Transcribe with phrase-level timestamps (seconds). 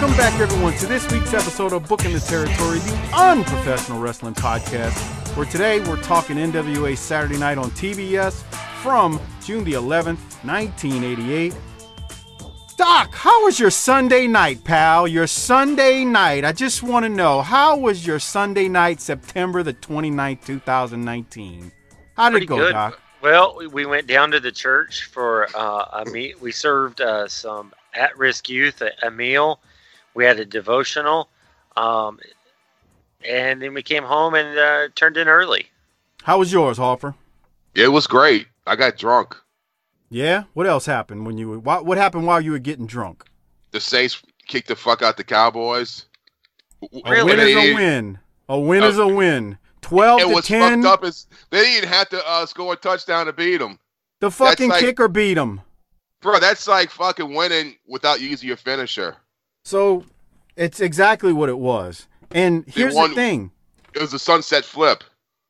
[0.00, 4.96] Welcome back, everyone, to this week's episode of Booking the Territory, the unprofessional wrestling podcast,
[5.36, 8.42] where today we're talking NWA Saturday Night on TBS
[8.82, 11.54] from June the 11th, 1988.
[12.78, 15.06] Doc, how was your Sunday night, pal?
[15.06, 16.46] Your Sunday night.
[16.46, 21.70] I just want to know, how was your Sunday night, September the 29th, 2019?
[22.16, 22.72] How did Pretty it go, good.
[22.72, 22.98] Doc?
[23.20, 26.40] Well, we- we went down to the church for uh, a meet.
[26.40, 29.60] We served uh, some at-risk youth a, a meal.
[30.14, 31.28] We had a devotional,
[31.76, 32.18] um,
[33.26, 35.66] and then we came home and uh, turned in early.
[36.22, 37.14] How was yours, Harper?
[37.74, 38.46] It was great.
[38.66, 39.36] I got drunk.
[40.10, 40.44] Yeah?
[40.54, 43.24] What else happened when you were, what, what happened while you were getting drunk?
[43.70, 46.06] The Saints kicked the fuck out the Cowboys.
[46.82, 46.88] A
[47.24, 48.18] win is a win.
[48.48, 49.58] A win is a win.
[49.82, 50.82] 12 It to was 10.
[50.82, 51.04] fucked up.
[51.08, 53.78] As they didn't have to uh, score a touchdown to beat them,
[54.18, 55.60] The fucking like- kicker beat them.
[56.20, 56.38] bro.
[56.40, 59.16] That's like fucking winning without using your finisher.
[59.64, 60.04] So
[60.56, 62.06] it's exactly what it was.
[62.30, 63.50] And here's won- the thing.
[63.94, 65.02] It was a sunset flip.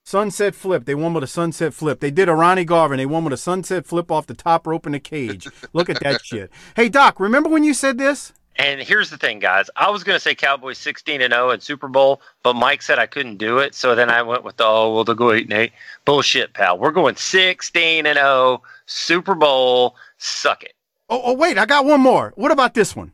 [0.05, 0.87] Sunset flip.
[0.87, 2.01] They won with a sunset flip.
[2.01, 2.97] They did a Ronnie Garvin.
[2.97, 5.47] They won with a sunset flip off the top rope in the cage.
[5.73, 6.51] Look at that shit.
[6.75, 8.33] Hey Doc, remember when you said this?
[8.57, 9.71] And here's the thing, guys.
[9.77, 12.99] I was going to say Cowboys 16 and 0 in Super Bowl, but Mike said
[12.99, 13.75] I couldn't do it.
[13.75, 15.73] So then I went with the oh, well, they'll go 8 and 8.
[16.05, 16.79] Bullshit, pal.
[16.79, 19.97] We're going 16 and 0 Super Bowl.
[20.19, 20.75] Suck it.
[21.09, 22.33] Oh, oh wait, I got one more.
[22.37, 23.13] What about this one?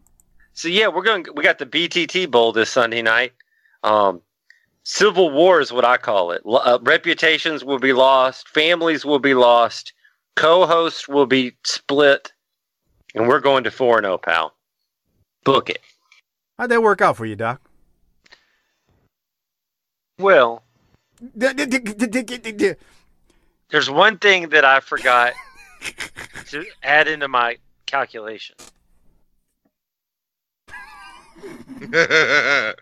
[0.56, 1.26] So yeah, we're going.
[1.34, 3.34] We got the BTT Bowl this Sunday night.
[3.82, 4.22] Um,
[4.84, 6.46] Civil war is what I call it.
[6.46, 8.48] Lo- Uh, reputations will be lost.
[8.48, 9.92] Families will be lost.
[10.34, 12.32] Co-hosts will be split,
[13.14, 14.54] and we're going to four and zero, pal.
[15.44, 15.80] Book it.
[16.58, 17.60] How'd that work out for you, Doc?
[20.18, 20.62] Well,
[23.70, 25.34] there's one thing that I forgot
[26.46, 28.56] to add into my calculation.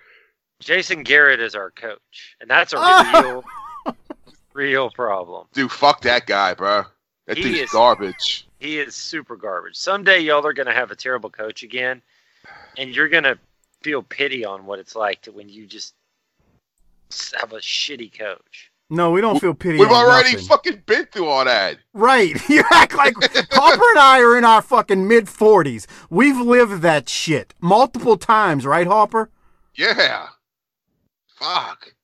[0.61, 2.79] Jason Garrett is our coach, and that's a
[3.87, 3.95] real,
[4.53, 5.47] real problem.
[5.53, 6.85] Dude, fuck that guy, bro.
[7.27, 8.47] That He dude's is- garbage.
[8.61, 9.77] He is super garbage.
[9.77, 12.01] Someday y'all are going to have a terrible coach again,
[12.79, 13.39] and you're going to
[13.83, 15.95] feel pity on what it's like to when you just
[17.39, 18.71] have a shitty coach.
[18.91, 19.79] No, we don't feel pity.
[19.79, 20.47] We've already nothing.
[20.47, 21.79] fucking been through all that.
[21.93, 22.37] Right.
[22.49, 23.15] You act like
[23.51, 25.87] Harper and I are in our fucking mid 40s.
[26.11, 29.31] We've lived that shit multiple times, right, Harper?
[29.75, 30.29] Yeah.
[31.35, 31.95] Fuck.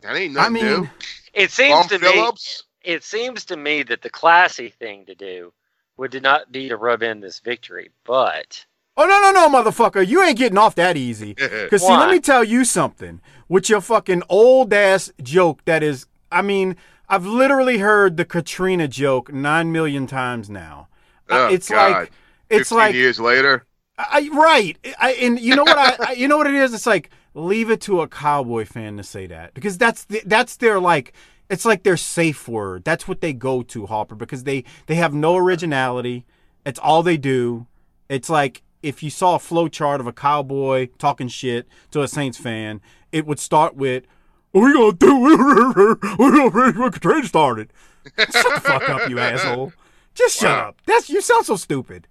[0.00, 0.90] That ain't nothing I mean, new.
[1.34, 2.64] It seems Tom to Phillips.
[2.84, 2.92] me.
[2.94, 5.52] It seems to me that the classy thing to do
[5.96, 8.64] would not be to rub in this victory, but
[8.96, 10.06] oh, no, no, no, motherfucker.
[10.06, 11.34] You ain't getting off that easy.
[11.68, 13.20] Because, see, let me tell you something.
[13.48, 16.76] With your fucking old ass joke that is, I mean,
[17.08, 20.88] I've literally heard the Katrina joke nine million times now.
[21.30, 21.92] Oh, it's God.
[21.92, 22.12] like,
[22.50, 23.64] it's 15 like, years later.
[23.98, 24.78] I, right.
[24.98, 26.72] I, and you know what I, I, you know what it is?
[26.72, 30.56] It's like leave it to a cowboy fan to say that because that's the, that's
[30.56, 31.12] their like
[31.50, 32.84] it's like their safe word.
[32.84, 36.26] That's what they go to Harper because they they have no originality.
[36.64, 37.66] It's all they do.
[38.08, 42.08] It's like if you saw a flow chart of a cowboy talking shit to a
[42.08, 44.08] Saints fan, it would start with "What
[44.52, 45.20] we gonna do?
[46.18, 47.72] We're gonna get the trade started."
[48.18, 49.72] Shut the fuck up, you asshole.
[50.14, 50.68] Just shut Wow.
[50.68, 50.76] up.
[50.86, 52.08] That's you sound so stupid.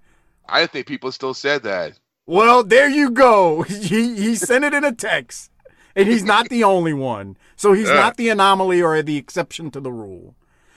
[0.48, 2.00] I think people still said that.
[2.26, 3.62] Well, there you go.
[3.68, 5.52] He he sent it in a text,
[5.96, 7.38] and he's not the only one.
[7.56, 7.96] So he's Yeah.
[7.96, 10.36] not the anomaly or the exception to the rule.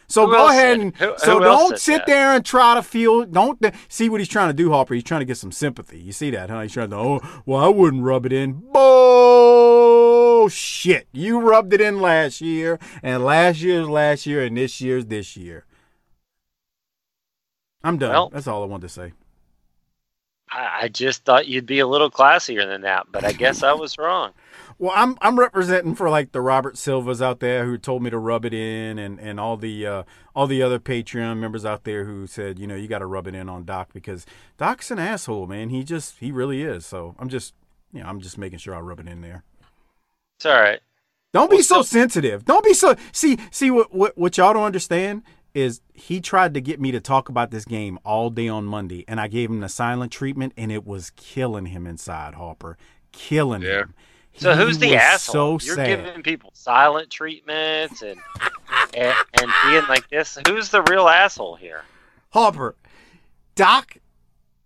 [0.09, 2.07] So Who go ahead said- and who- so who don't sit that?
[2.07, 3.25] there and try to feel.
[3.27, 4.95] Don't see what he's trying to do, Harper.
[4.95, 5.99] He's trying to get some sympathy.
[6.01, 6.63] You see that, huh?
[6.63, 8.55] He's trying to, oh, well, I wouldn't rub it in.
[8.73, 9.30] Bull.
[10.41, 11.07] Bullshit.
[11.13, 15.37] You rubbed it in last year, and last year's last year, and this year's this
[15.37, 15.67] year.
[17.85, 18.11] I'm done.
[18.13, 19.13] Well- That's all I wanted to say.
[20.51, 23.73] I, I just thought you'd be a little classier than that, but I guess I
[23.73, 24.33] was wrong.
[24.79, 28.17] Well, I'm I'm representing for like the Robert Silvas out there who told me to
[28.17, 30.03] rub it in, and and all the uh,
[30.35, 33.27] all the other Patreon members out there who said, you know, you got to rub
[33.27, 34.25] it in on Doc because
[34.57, 35.69] Doc's an asshole, man.
[35.69, 36.87] He just he really is.
[36.87, 37.53] So I'm just
[37.93, 39.45] you know I'm just making sure I rub it in there.
[40.41, 40.81] It's all right.
[41.35, 42.47] Don't be so sensitive.
[42.47, 45.23] Don't be so see see what, what what y'all don't understand
[45.53, 49.05] is he tried to get me to talk about this game all day on Monday,
[49.07, 52.79] and I gave him the silent treatment, and it was killing him inside, Harper,
[53.13, 53.81] killing Yeah.
[53.81, 53.95] him.
[54.39, 55.59] So He who's the asshole?
[55.59, 56.05] So You're sad.
[56.07, 58.19] giving people silent treatments and,
[58.95, 60.39] and and being like this.
[60.49, 61.83] Who's the real asshole here?
[62.31, 62.77] Harper,
[63.57, 63.99] Doc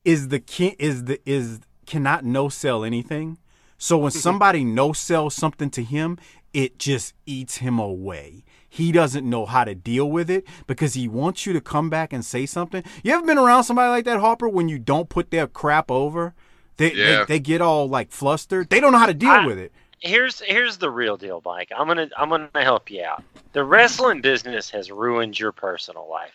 [0.05, 0.41] is the
[0.79, 3.39] is the is cannot no sell anything.
[3.85, 6.17] So when somebody no sells something to him,
[6.55, 8.43] it just eats him away.
[8.67, 12.11] He doesn't know how to deal with it because he wants you to come back
[12.13, 12.83] and say something.
[13.03, 16.33] You ever been around somebody like that, Harper, when you don't put their crap over?
[16.79, 17.19] They, Yeah.
[17.21, 18.71] they they get all like flustered.
[18.71, 19.71] They don't know how to deal I- with it.
[20.01, 21.71] Here's here's the real deal, Mike.
[21.77, 23.23] I'm gonna I'm gonna help you out.
[23.53, 26.33] The wrestling business has ruined your personal life.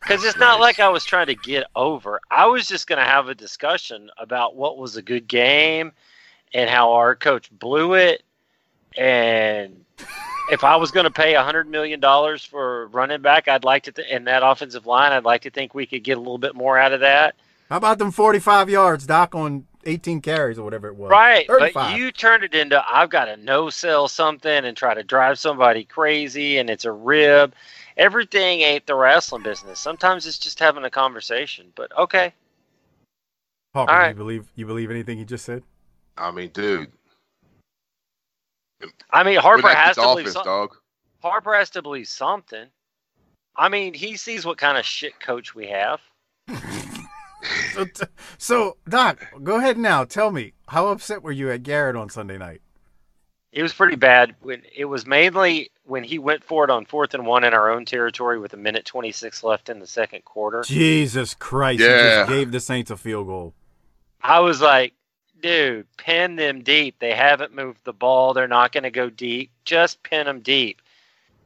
[0.00, 2.20] Because it's not like I was trying to get over.
[2.30, 5.90] I was just going to have a discussion about what was a good game
[6.56, 8.22] and how our coach blew it.
[8.96, 9.84] And
[10.50, 12.00] if I was going to pay $100 million
[12.38, 15.74] for running back, I'd like to, th- in that offensive line, I'd like to think
[15.74, 17.36] we could get a little bit more out of that.
[17.68, 21.10] How about them 45 yards, Doc, on 18 carries or whatever it was?
[21.10, 25.02] Right, but you turned it into I've got to no sell something and try to
[25.02, 27.54] drive somebody crazy, and it's a rib.
[27.98, 29.78] Everything ain't the wrestling business.
[29.78, 31.72] Sometimes it's just having a conversation.
[31.74, 32.32] But okay,
[33.74, 35.62] all you believe you believe anything he just said?
[36.18, 36.90] I mean, dude.
[39.10, 40.76] I mean Harper has the to believe Dolphins, some- dog.
[41.22, 42.66] Harper has to believe something.
[43.56, 46.00] I mean, he sees what kind of shit coach we have.
[47.72, 48.04] So, t-
[48.38, 50.04] so, Doc, go ahead now.
[50.04, 52.60] Tell me, how upset were you at Garrett on Sunday night?
[53.52, 54.34] It was pretty bad.
[54.40, 57.70] When it was mainly when he went for it on fourth and one in our
[57.70, 60.62] own territory with a minute twenty six left in the second quarter.
[60.66, 61.80] Jesus Christ!
[61.80, 62.18] You Yeah.
[62.20, 63.54] just gave the Saints a field goal.
[64.20, 64.92] I was like,
[65.40, 66.96] dude, pin them deep.
[66.98, 68.34] They haven't moved the ball.
[68.34, 69.50] They're not going to go deep.
[69.64, 70.80] Just pin them deep.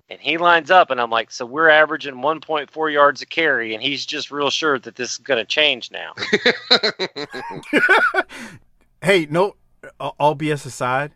[0.08, 3.82] And he lines up, and I'm like, so we're averaging 1.4 yards a carry, and
[3.82, 6.14] he's just real sure that this is going to change now.
[9.02, 9.56] Hey, no,
[9.98, 11.12] uh, all BS aside,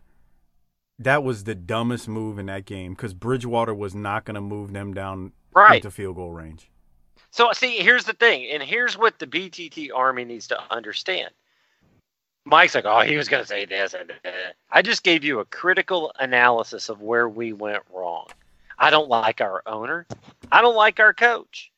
[0.97, 4.73] that was the dumbest move in that game because Bridgewater was not going to move
[4.73, 5.75] them down Right.
[5.75, 6.71] into field goal range.
[7.29, 11.29] So, see, here's the thing, and here's what the BTT Army needs to understand.
[12.45, 13.93] Mike's like, oh, he was going to say this.
[13.93, 14.13] and.
[14.71, 18.27] I just gave you a critical analysis of where we went wrong.
[18.77, 20.05] I don't like our owner.
[20.51, 21.71] I don't like our coach.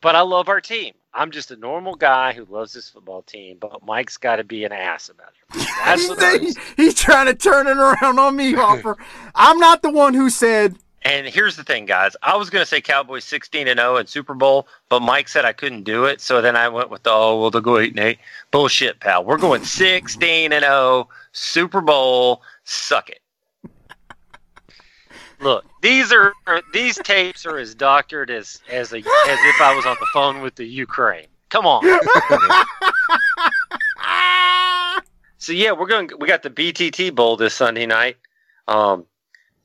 [0.00, 0.94] But I love our team.
[1.14, 4.64] I'm just a normal guy who loves this football team, but Mike's got to be
[4.64, 5.68] an ass about it.
[5.84, 6.56] That's what it is.
[6.76, 8.96] he's trying to turn it around on me, Harper.
[9.34, 12.14] I'm not the one who said And here's the thing, guys.
[12.22, 15.44] I was going to say Cowboys 16 and 0 in Super Bowl, but Mike said
[15.44, 16.20] I couldn't do it.
[16.20, 18.18] So then I went with the, oh, well, they'll go 8 and 8.
[18.50, 19.24] Bullshit, pal.
[19.24, 22.42] We're going 16 and 0, Super Bowl.
[22.64, 23.18] Suck it.
[25.40, 26.32] Look, these are
[26.72, 30.40] these tapes are as doctored as as a, as if I was on the phone
[30.40, 31.26] with the Ukraine.
[31.48, 31.82] Come on.
[35.42, 36.08] So yeah, we're going.
[36.20, 38.16] We got the BTT Bowl this Sunday night.
[38.68, 39.06] Um,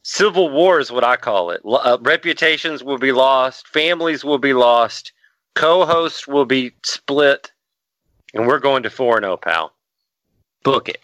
[0.09, 1.65] Civil war is what I call it.
[1.65, 3.67] Lo- Uh, reputations will be lost.
[3.67, 5.11] Families will be lost.
[5.53, 7.51] Co-hosts will be split,
[8.33, 9.73] and we're going to four and zero, pal.
[10.63, 11.01] Book it.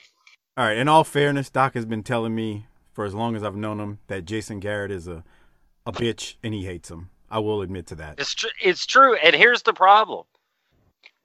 [0.56, 0.78] All right.
[0.78, 4.00] In all fairness, Doc has been telling me for as long as I've known him
[4.08, 5.26] that Jason Garrett is a
[5.86, 7.10] a bitch and he hates him.
[7.30, 8.22] I will admit to that.
[8.22, 9.16] It's tr- it's true.
[9.18, 10.24] And here's the problem: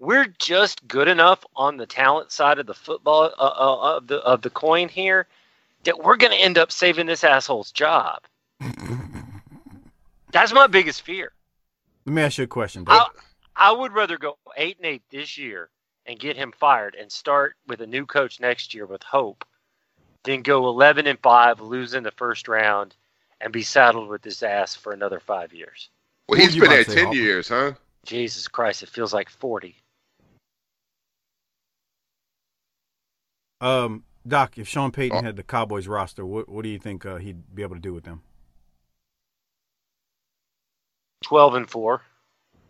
[0.01, 4.17] we're just good enough on the talent side of the football uh, uh, of the
[4.17, 5.29] of the coin here
[5.89, 8.21] that we're going to end up saving this asshole's job.
[10.33, 11.33] That's my biggest fear.
[12.05, 13.17] Let me ask you a question, Doc.
[13.57, 15.71] I, I would rather go eight and eight this year
[16.05, 19.47] and get him fired and start with a new coach next year with hope
[20.25, 22.95] than go eleven and five, lose in the first round,
[23.41, 25.89] and be saddled with this ass for another five years.
[26.29, 27.19] Well, he's been about there ten Harper?
[27.19, 27.73] years, huh?
[28.05, 29.77] Jesus Christ, it feels like forty.
[33.63, 35.23] Um, Doc, if Sean Payton Oh.
[35.23, 37.95] had the Cowboys roster, what what do you think uh, he'd be able to do
[37.95, 38.23] with them?
[41.23, 42.03] Twelve and four.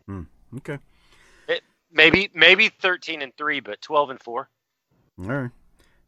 [0.07, 0.23] Hmm.
[0.57, 0.79] Okay.
[1.49, 1.63] It,
[1.93, 4.49] Maybe maybe thirteen and three, but twelve and four.
[5.21, 5.51] All right.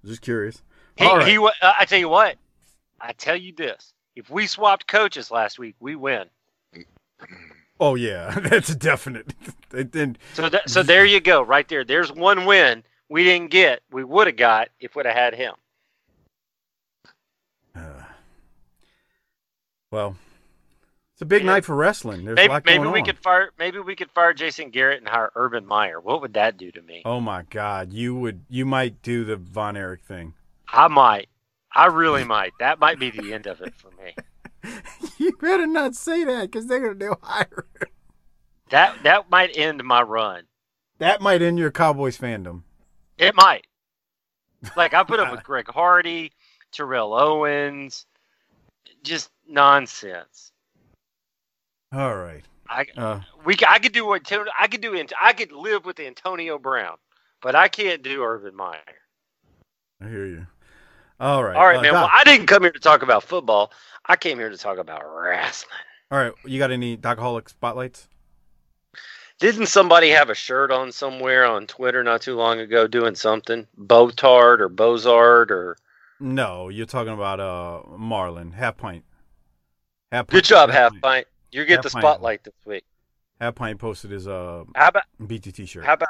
[0.05, 0.63] Just curious.
[0.97, 1.27] He, All right.
[1.29, 2.37] he uh, I tell you what.
[3.01, 6.25] I tell you this: if we swapped coaches last week, we win.
[7.79, 9.35] Oh yeah, that's a definite.
[9.73, 11.85] And- So that, so there you go, right there.
[11.85, 13.83] There's one win we didn't get.
[13.91, 15.55] We would have got if we'd have had him.
[17.77, 18.03] uh,
[19.91, 20.17] well,
[21.15, 21.53] it's a big Yeah.
[21.53, 22.25] night for wrestling.
[22.25, 23.05] There's Maybe, maybe we on.
[23.05, 23.51] could fire.
[23.59, 26.01] Maybe we could fire Jason Garrett and hire Urban Meyer.
[26.01, 27.03] What would that do to me?
[27.05, 30.35] Oh my God, you would you might do the Von Erich thing.
[30.69, 31.29] I might.
[31.75, 32.53] I really might.
[32.59, 34.15] That might be the end of it for me.
[35.19, 37.67] you better not say that because they're gonna they'll hire.
[38.71, 40.45] That that might end my run.
[40.99, 42.63] That might end your Cowboys fandom.
[43.21, 43.67] It might.
[44.77, 46.33] Like I put up with Greg Hardy,
[46.73, 48.07] Terrell Owens,
[49.03, 50.53] just nonsense.
[51.93, 52.45] All right.
[52.69, 54.95] I Uh, we c- I could do what Tony- I could do.
[54.95, 56.97] Ant- I could live with Antonio Brown,
[57.43, 58.81] but I can't do Urban Meyer.
[60.01, 60.47] I hear you.
[61.19, 61.57] All right.
[61.57, 61.93] All right, uh, man.
[61.93, 63.73] Doc, Well, I didn't come here to talk about football.
[64.07, 65.71] I came here to talk about wrestling.
[66.11, 66.33] all right.
[66.45, 68.09] You got any Docaholic spotlights?
[69.41, 73.67] Didn't somebody have a shirt on somewhere on Twitter not too long ago doing something?
[73.79, 75.77] Botard or Bozard or
[76.21, 79.05] No, you're talking about uh Marlin half pint.
[80.13, 80.31] Half pint.
[80.31, 81.27] Good job, Half Pint.
[81.53, 82.03] You get Half the Pint.
[82.03, 82.85] spotlight this week.
[83.41, 85.85] Half pint posted his uh How about BTT shirt.
[85.85, 86.09] how about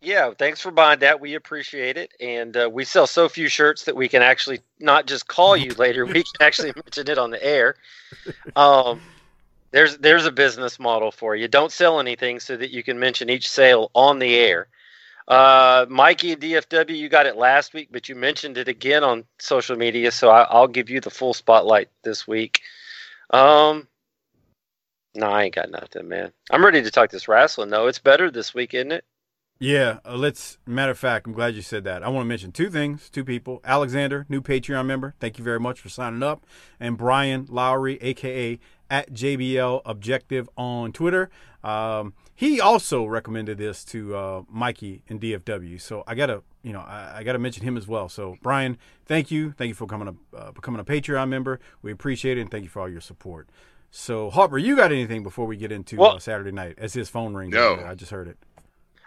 [0.00, 1.20] yeah, thanks for buying that.
[1.20, 2.12] We appreciate it.
[2.20, 5.70] And uh, we sell so few shirts that we can actually not just call you
[5.78, 7.76] later, we can actually mention it on the air.
[8.54, 9.00] Um
[9.70, 11.48] there's there's a business model for you.
[11.48, 14.68] Don't sell anything so that you can mention each sale on the air.
[15.26, 19.76] Uh, Mikey DFW, you got it last week, but you mentioned it again on social
[19.76, 22.62] media, so I, I'll give you the full spotlight this week.
[23.28, 23.86] Um,
[25.14, 26.32] no, I ain't got nothing, man.
[26.50, 27.88] I'm ready to talk this wrestling though.
[27.88, 29.04] It's better this week, isn't it?
[29.60, 30.58] Yeah, uh, let's.
[30.66, 32.04] Matter of fact, I'm glad you said that.
[32.04, 33.60] I want to mention two things, two people.
[33.64, 35.14] Alexander, new Patreon member.
[35.18, 36.46] Thank you very much for signing up.
[36.78, 38.60] And Brian Lowry, aka
[38.90, 41.30] at JBL Objective on Twitter.
[41.64, 45.80] Um, he also recommended this to uh, Mikey and DFW.
[45.80, 48.08] So I gotta, you know, I, I gotta mention him as well.
[48.08, 51.58] So Brian, thank you, thank you for coming a uh, becoming a Patreon member.
[51.82, 53.48] We appreciate it, and thank you for all your support.
[53.90, 56.74] So Harper, you got anything before we get into Well- uh, Saturday night?
[56.78, 57.70] As his phone rings, No.
[57.70, 57.86] over.
[57.86, 58.36] I just heard it.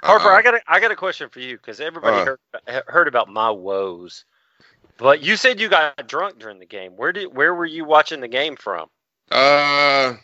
[0.04, 0.36] Harper, Uh-uh.
[0.38, 2.26] I got a, I got a question for you because everybody Uh.
[2.26, 4.26] heard heard about my woes,
[4.98, 6.94] but you said you got drunk during the game.
[6.98, 8.90] Where did where were you watching the game from?
[9.32, 10.16] Uh,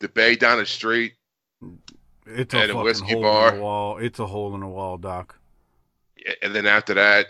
[0.00, 1.14] the bay down the street.
[2.26, 3.48] It's a a whiskey hole bar.
[3.50, 3.98] in the wall.
[3.98, 5.36] It's a hole in the wall, Doc.
[6.40, 7.26] And then after that,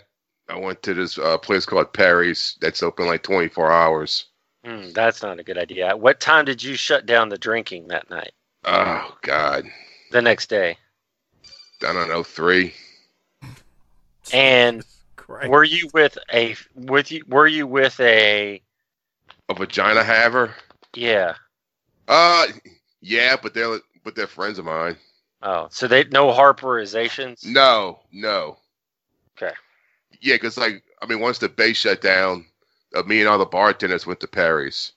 [0.49, 4.25] I went to this uh, place called Perry's that's open like 24 hours.
[4.63, 5.95] Hmm, that's not a good idea.
[5.97, 8.31] What time did you shut down the drinking that night?
[8.65, 9.65] Oh, God.
[10.11, 10.77] The next day,
[11.85, 12.73] I don't know, three.
[14.31, 14.85] and
[15.15, 15.49] Christ.
[15.49, 18.61] were you with a with you were you with a
[19.49, 20.53] A vagina haver?
[20.95, 21.35] Yeah?
[22.07, 22.47] Uh,
[23.01, 24.97] yeah, but they're but they're friends of mine.
[25.41, 27.45] Oh, so they no Harperizations?
[27.45, 28.57] No, no.
[29.37, 29.53] Okay.
[30.21, 32.45] Yeah, because like I mean, once the base shut down,
[32.95, 34.93] uh, me and all the bartenders went to Perry's,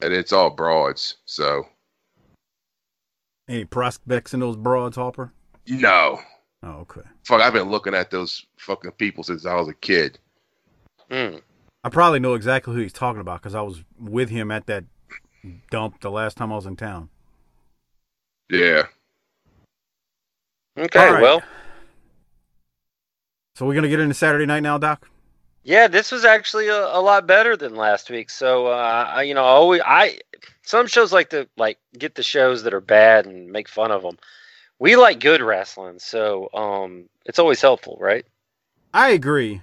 [0.00, 1.16] and it's all broads.
[1.26, 1.64] So
[3.48, 5.32] Any prospects in those broads, Harper?
[5.66, 6.20] no,
[6.64, 7.02] Oh, okay.
[7.24, 10.18] fuck, I've been looking at those fucking people since I was a kid.
[11.10, 11.36] Hmm.
[11.84, 14.84] I probably know exactly who he's talking about because I was with him at that
[15.70, 17.08] dump the last time I was in town.
[18.50, 18.84] Yeah.
[20.78, 21.06] Okay.
[21.06, 21.22] All right.
[21.22, 21.42] Well,
[23.56, 25.08] So we're gonna get into Saturday night now, Doc.
[25.64, 28.30] Yeah, this was actually a, a lot better than last week.
[28.30, 30.18] So, uh, I, you know, I always I
[30.62, 34.02] some shows like to like get the shows that are bad and make fun of
[34.02, 34.18] them.
[34.78, 38.26] We like good wrestling, so um, it's always helpful, right?
[38.92, 39.62] I agree.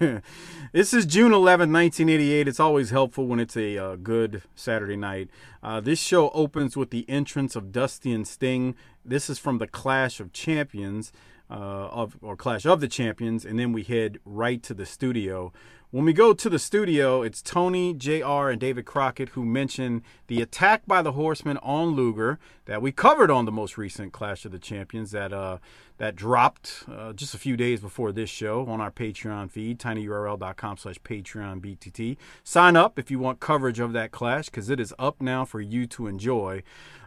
[0.72, 2.48] this is June 11, 1988.
[2.48, 5.30] It's always helpful when it's a uh, good Saturday night.
[5.62, 8.74] Uh, this show opens with the entrance of Dusty and Sting.
[9.04, 11.12] This is from the Clash of Champions,
[11.50, 15.52] uh, of or Clash of the Champions, and then we head right to the studio.
[15.90, 20.42] When we go to the studio, it's Tony, JR, and David Crockett who mention the
[20.42, 24.52] attack by the Horsemen on Luger that we covered on the most recent Clash of
[24.52, 25.56] the Champions that uh,
[25.96, 30.76] that dropped uh, just a few days before this show on our Patreon feed, tinyurl.com
[30.76, 32.18] slash Patreon BTT.
[32.44, 35.62] Sign up if you want coverage of that clash because it is up now for
[35.62, 36.62] you to enjoy.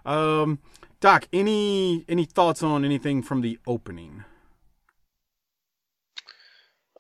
[0.07, 0.57] Um,
[1.00, 4.23] Doc, any any thoughts on anything from the opening?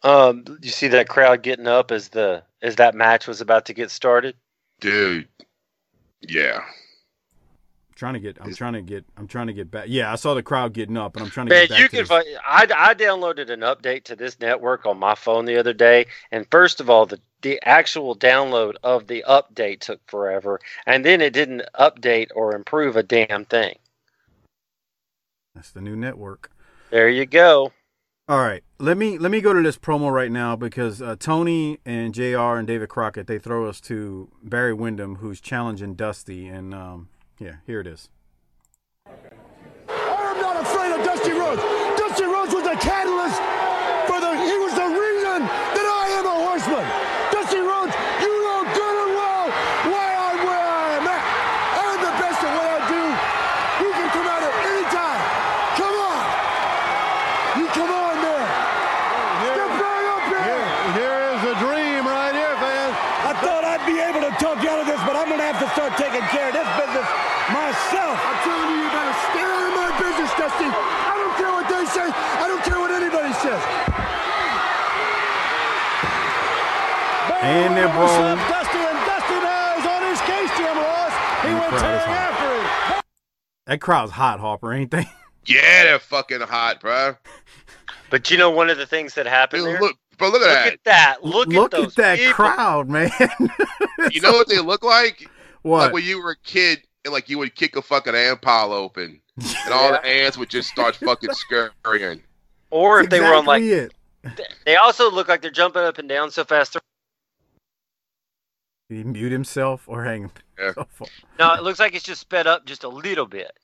[0.03, 3.73] Um, you see that crowd getting up as the as that match was about to
[3.73, 4.35] get started.
[4.79, 5.27] Dude.
[6.21, 6.61] Yeah.
[7.95, 8.37] trying to get.
[8.41, 9.05] I'm trying to get.
[9.17, 9.85] I'm trying to get back.
[9.87, 11.85] Yeah, I saw the crowd getting up, and I'm trying to Man, get back you
[11.85, 11.99] to can.
[11.99, 12.07] this.
[12.07, 16.07] Find, I I downloaded an update to this network on my phone the other day,
[16.31, 21.21] and first of all, the the actual download of the update took forever, and then
[21.21, 23.77] it didn't update or improve a damn thing.
[25.55, 26.51] That's the new network.
[26.91, 27.71] There you go.
[28.29, 31.79] All right, let me let me go to this promo right now because uh, Tony
[31.85, 32.55] and Jr.
[32.55, 37.09] and David Crockett they throw us to Barry Windham who's challenging Dusty, and um,
[37.39, 38.09] yeah, here it is.
[39.07, 41.61] I am not afraid of Dusty Rhodes.
[41.99, 43.41] Dusty Rhodes was the catalyst
[44.07, 44.31] for the.
[44.37, 46.85] He was the reason that I am a horseman.
[47.35, 49.45] Dusty Rhodes, you know good and well
[49.91, 51.21] why I'm where I am at.
[51.83, 53.01] I'm the best at what I do.
[53.83, 55.21] You can come at it anytime.
[55.75, 56.21] Come on.
[57.59, 58.47] You come on, man.
[59.41, 60.63] Step right up here.
[60.95, 62.95] Here is a dream right here, fans.
[63.27, 65.49] I thought I'd be able to talk you out of this, but I'm going to
[65.51, 67.07] have to start taking care of this business
[67.51, 68.15] myself.
[68.23, 70.69] I'm telling you, you better stay out of my business, Dusty.
[70.71, 72.07] I don't care what they say.
[72.07, 73.59] I don't care what anybody says.
[77.51, 78.39] And they're Bam, what's brawling.
[78.39, 81.13] up, Dusty, and Dusty now is on his case, Jim Ross.
[81.43, 83.01] He went tearing after him.
[83.67, 85.05] That crowd's hot, Harper, ain't they?
[85.45, 87.15] Yeah, they're fucking hot, bro.
[88.11, 89.81] But you know, one of the things that happened Dude, there.
[89.81, 90.73] look, but look at Look that.
[90.73, 91.25] at that!
[91.25, 92.33] Look, Look at, at, that people.
[92.33, 93.09] crowd, man.
[94.11, 95.29] You know what they look like?
[95.63, 95.79] what?
[95.85, 98.71] Like when you were a kid and like you would kick a fucking ant pile
[98.73, 102.21] open and all the ants would just start fucking scurrying.
[102.71, 103.93] Or if they were on like, it.
[104.65, 106.73] they also look like they're jumping up and down so fast.
[106.73, 106.81] they're-
[108.91, 110.29] Did he mute himself or hang
[110.59, 110.65] Yeah.
[110.65, 111.01] himself?
[111.01, 111.09] up?
[111.39, 113.57] No, it looks like it's just sped up just a little bit.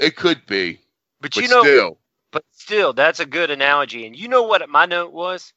[0.00, 0.80] It could be,
[1.20, 1.98] But, but you know, still.
[2.32, 4.06] but still, that's a good analogy.
[4.06, 5.52] And you know what my note was?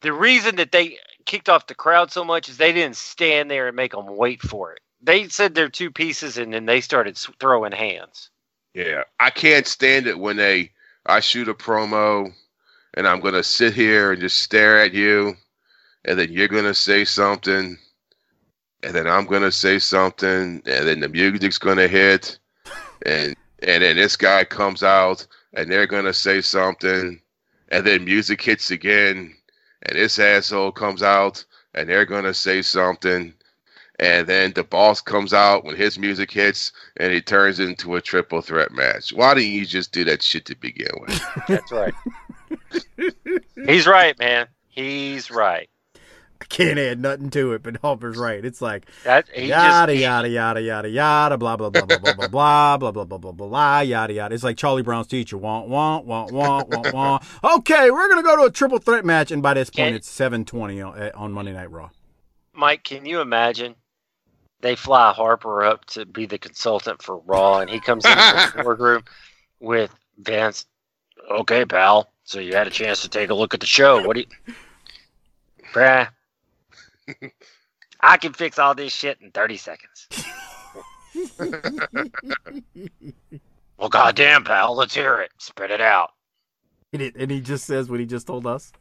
[0.00, 3.68] The reason that they kicked off the crowd so much is they didn't stand there
[3.68, 4.80] and make them wait for it.
[5.00, 8.30] They said they're two pieces, and then they started throwing hands.
[8.74, 10.72] Yeah, I can't stand it when they
[11.06, 12.32] I shoot a promo
[12.94, 15.36] and I'm gonna sit here and just stare at you,
[16.04, 17.78] and then you're gonna say something,
[18.82, 22.38] and then I'm gonna say something, and then the music's gonna hit,
[23.04, 27.20] and and then this guy comes out and they're gonna say something,
[27.70, 29.34] and then music hits again,
[29.82, 33.32] and this asshole comes out and they're gonna say something.
[34.00, 38.00] And then the boss comes out when his music hits, and it turns into a
[38.00, 39.12] triple threat match.
[39.12, 41.20] Why didn't you just do that shit to begin with?
[41.48, 41.94] That's right.
[43.66, 44.46] He's right, man.
[44.68, 45.68] He's right.
[46.40, 48.44] I can't add nothing to it, but Harper's right.
[48.44, 52.28] It's like That yada just yada yada yada yada blah blah blah blah blah blah
[52.28, 54.34] blah blah blah blah blah blah blah yada yada.
[54.34, 55.36] It's like Charlie Brown's teacher.
[55.36, 57.22] Want want want want want want.
[57.42, 60.08] Okay, we're gonna go to a triple threat match, and by this point, Can- it's
[60.08, 61.90] seven twenty on, eh, on Monday Night Raw.
[62.52, 63.74] Mike, can you imagine?
[64.60, 68.16] They fly Harper up to be the consultant for Raw, and he comes into
[68.56, 69.04] the boardroom
[69.60, 70.66] with Vince.
[71.30, 72.10] Okay, pal.
[72.24, 74.04] So you had a chance to take a look at the show.
[74.06, 74.54] What do you,
[75.72, 76.08] bruh?
[78.00, 80.08] I can fix all this shit in thirty seconds.
[83.78, 85.30] well, goddamn, pal, let's hear it.
[85.38, 86.10] Spread it out.
[86.92, 88.72] And, it, and he just says what he just told us.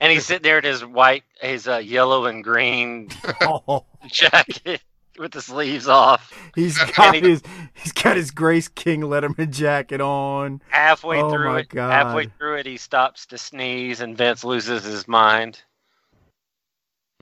[0.00, 3.08] And he's sitting there in his white, his uh, yellow and green
[3.42, 4.82] Oh, jacket
[5.18, 6.32] with the sleeves off.
[6.54, 7.42] he's got he- his
[7.74, 10.60] he's got his Grace King Letterman jacket on.
[10.68, 11.90] halfway Oh through my it, God.
[11.92, 15.62] halfway through it, he stops to sneeze, and Vince loses his mind.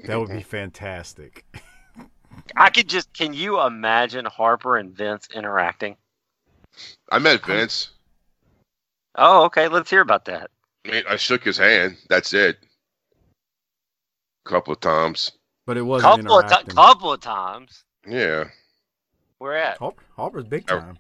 [0.05, 1.45] That would be fantastic.
[2.57, 5.97] I could just, can you imagine Harper and Vince interacting?
[7.11, 7.91] I met Vince.
[9.15, 10.51] Oh, okay, let's hear about that.
[10.87, 11.97] I, mean, I shook his hand.
[12.09, 12.59] That's it.
[14.45, 15.33] Couple of times.
[15.67, 16.75] But it wasn't Couple of, interacting.
[16.77, 17.85] couple of times.
[18.07, 18.45] Yeah.
[19.39, 19.79] Where at?
[19.79, 20.99] Harper, Harper's big time.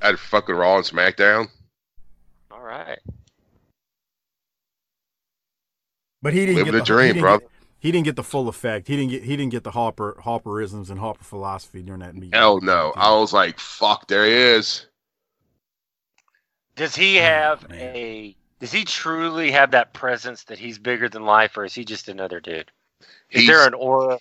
[0.00, 1.48] At fucking Raw and SmackDown.
[2.50, 2.98] All right.
[6.22, 7.40] But he didn't Living get the the, dream, he didn't brother.
[7.40, 8.88] Get, he didn't get the full effect.
[8.88, 12.32] He didn't get he didn't get the Harper Harperisms and Harper philosophy during that meeting.
[12.32, 12.92] Hell no.
[12.96, 14.86] I was like, fuck, there he is.
[16.76, 21.24] Does he have Oh, a, does he truly have that presence that he's bigger than
[21.24, 22.70] life, or is he just another dude?
[23.32, 24.20] Is He's, there an aura?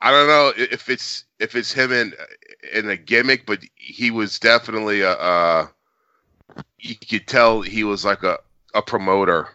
[0.00, 2.12] I don't know if it's if it's him in
[2.72, 5.12] in a gimmick, but he was definitely a.
[5.12, 5.68] Uh,
[6.78, 8.38] you could tell he was like a
[8.74, 9.48] a promoter.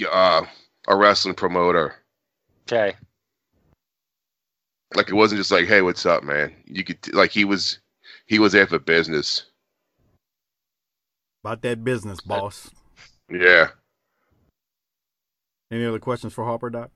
[0.00, 0.46] Yeah, uh,
[0.88, 1.94] a wrestling promoter.
[2.66, 2.96] Okay.
[4.94, 7.78] Like it wasn't just like, "Hey, what's up, man?" You could t- like he was
[8.26, 9.46] he was there for business.
[11.44, 12.70] About that business, boss.
[13.30, 13.68] Yeah.
[15.70, 16.90] Any other questions for Harper, Doc?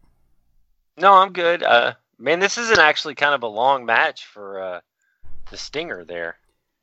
[0.99, 1.63] No, I'm good.
[1.63, 4.81] Uh, Man, this isn't actually kind of a long match for uh,
[5.51, 6.37] the Stinger there.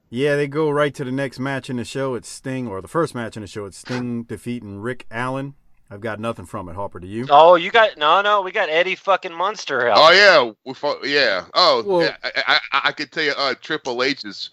[0.10, 2.15] Yeah, they go right to the next match in the show.
[2.15, 3.65] It's Sting, or the first match in the show.
[3.65, 5.55] It's Sting defeating Rick Allen.
[5.91, 6.75] I've got nothing from it.
[6.75, 7.27] Harper, do you?
[7.30, 8.41] Oh, you got no, no.
[8.41, 9.97] We got Eddie fucking Munster help.
[9.99, 11.43] Oh yeah, we fought, yeah.
[11.54, 14.51] Oh, Well- yeah, I, I, I, I could tell you, uh, Triple H is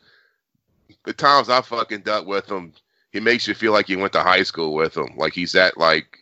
[1.05, 2.73] the times I fucking dealt with him.
[3.13, 5.17] He makes you feel like you went to high school with him.
[5.17, 6.19] Like he's that like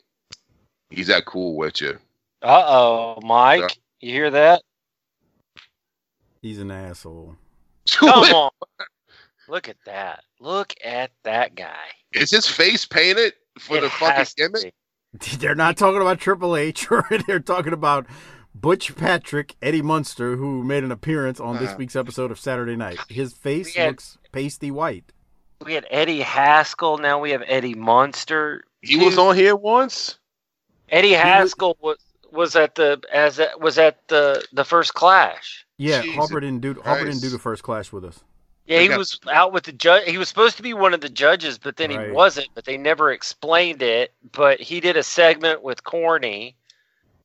[0.90, 1.98] he's that cool with you.
[2.42, 3.68] Uh oh, Mike, Yeah.
[4.00, 4.62] you hear that?
[6.42, 7.36] He's an asshole.
[7.90, 8.50] Come on.
[9.48, 10.22] Look at that.
[10.40, 11.86] Look at that guy.
[12.12, 14.74] Is his face painted for It the fucking gimmick?
[15.18, 15.36] Be.
[15.38, 18.06] They're not talking about Triple H, or they're talking about
[18.54, 21.76] Butch Patrick, Eddie Munster, who made an appearance on this Uh.
[21.78, 22.98] week's episode of Saturday Night.
[23.08, 25.12] His face had- looks pasty white.
[25.64, 26.98] We had Eddie Haskell.
[26.98, 28.64] Now we have Eddie Munster.
[28.82, 30.18] He was on here once.
[30.90, 31.96] Eddie Haskell was
[32.30, 35.64] was at the as was at the the first clash.
[35.78, 38.22] Yeah, Jesus Harper didn't do Harper didn't do the first clash with us.
[38.66, 40.08] Yeah, he got- was out with the judge.
[40.08, 42.06] He was supposed to be one of the judges, but then Right.
[42.06, 42.48] he wasn't.
[42.54, 44.12] But they never explained it.
[44.32, 46.56] But he did a segment with Corny.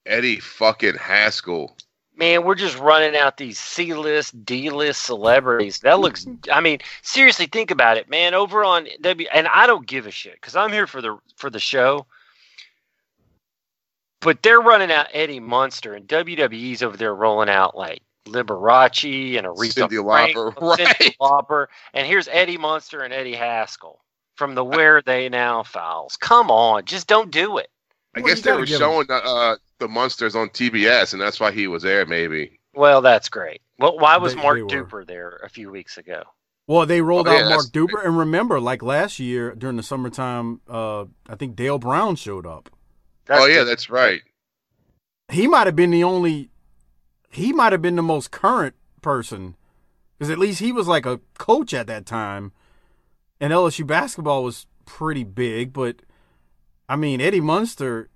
[0.05, 1.75] Eddie fucking Haskell.
[2.15, 5.79] Man, we're just running out these C list, D list celebrities.
[5.79, 6.27] That looks.
[6.51, 8.33] I mean, seriously, think about it, man.
[8.35, 11.49] Over on W, and I don't give a shit because I'm here for the for
[11.49, 12.05] the show.
[14.19, 19.47] But they're running out Eddie Munster, and WWE's over there rolling out like Liberace and
[19.47, 21.15] Aretha Cyndi Lauper, Franklin, Cyndi right.
[21.19, 23.99] Lauper, and here's Eddie Munster and Eddie Haskell
[24.35, 26.17] from the Where They Now Fouls.
[26.17, 27.69] Come on, just don't do it.
[28.15, 31.51] I Well, guess they were showing the uh, the Munsters on TBS, and that's why
[31.51, 32.05] he was there.
[32.05, 32.59] Maybe.
[32.73, 33.61] Well, that's great.
[33.79, 34.63] Well, why was They- Mark they.
[34.75, 36.23] Duper there a few weeks ago?
[36.67, 39.83] Well, they rolled Oh, yeah, out Mark Duper, and remember, like last year during the
[39.83, 42.69] summertime, uh, I think Dale Brown showed up.
[43.25, 43.65] That's oh yeah, good.
[43.65, 44.21] that's right.
[45.29, 46.49] He might have been the only.
[47.31, 49.55] He might have been the most current person,
[50.17, 52.51] because at least he was like a coach at that time,
[53.39, 55.71] and LSU basketball was pretty big.
[55.71, 55.97] But
[56.89, 58.09] I mean, Eddie Munster,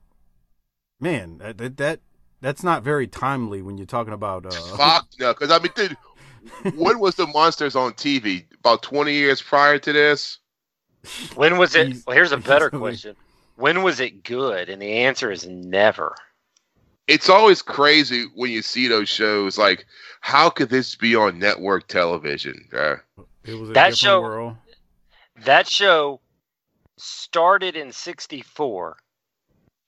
[1.00, 2.00] man, that that, that
[2.42, 4.46] that's not very timely when you're talking about.
[4.46, 5.98] Uh, Fuck no, because I mean, dude,
[6.76, 8.46] when was the Munsters on TV?
[8.60, 10.40] About twenty years prior to this.
[11.36, 11.98] When was it?
[12.06, 13.16] Well, here's a better question.
[13.56, 14.70] When was it good?
[14.70, 16.16] And the answer is never.
[17.08, 19.58] It's always crazy when you see those shows.
[19.58, 19.86] Like,
[20.22, 22.68] how could this be on network television?
[22.74, 22.96] Uh,
[23.44, 24.56] it was a That show- world.
[25.44, 26.22] That show
[26.98, 28.98] started in 64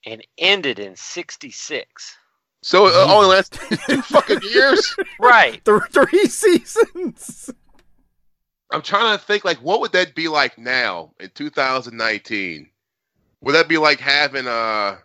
[0.06, 2.16] and ended in 66.
[2.62, 4.94] so it only lasted two fucking years.
[5.18, 5.60] Right.
[5.64, 7.50] Th- three seasons.
[8.70, 12.68] I'm trying to think, like, what would that be like now in 2019?
[13.40, 14.98] Would that be like having a,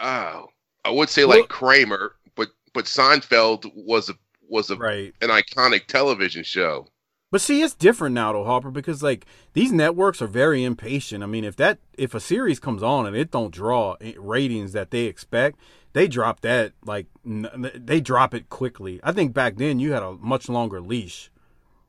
[0.00, 0.46] oh,
[0.84, 4.14] I would say like Well- Kramer, but but Seinfeld was a
[4.48, 5.14] was a, Right.
[5.22, 6.86] an iconic television show.
[7.32, 11.24] But see, it's different now, though, Harper, because like these networks are very impatient.
[11.24, 14.72] I mean, if that if a series comes on and it don't draw eh, ratings
[14.72, 15.58] that they expect,
[15.94, 19.00] they drop that like n- they drop it quickly.
[19.02, 21.30] I think back then you had a much longer leash.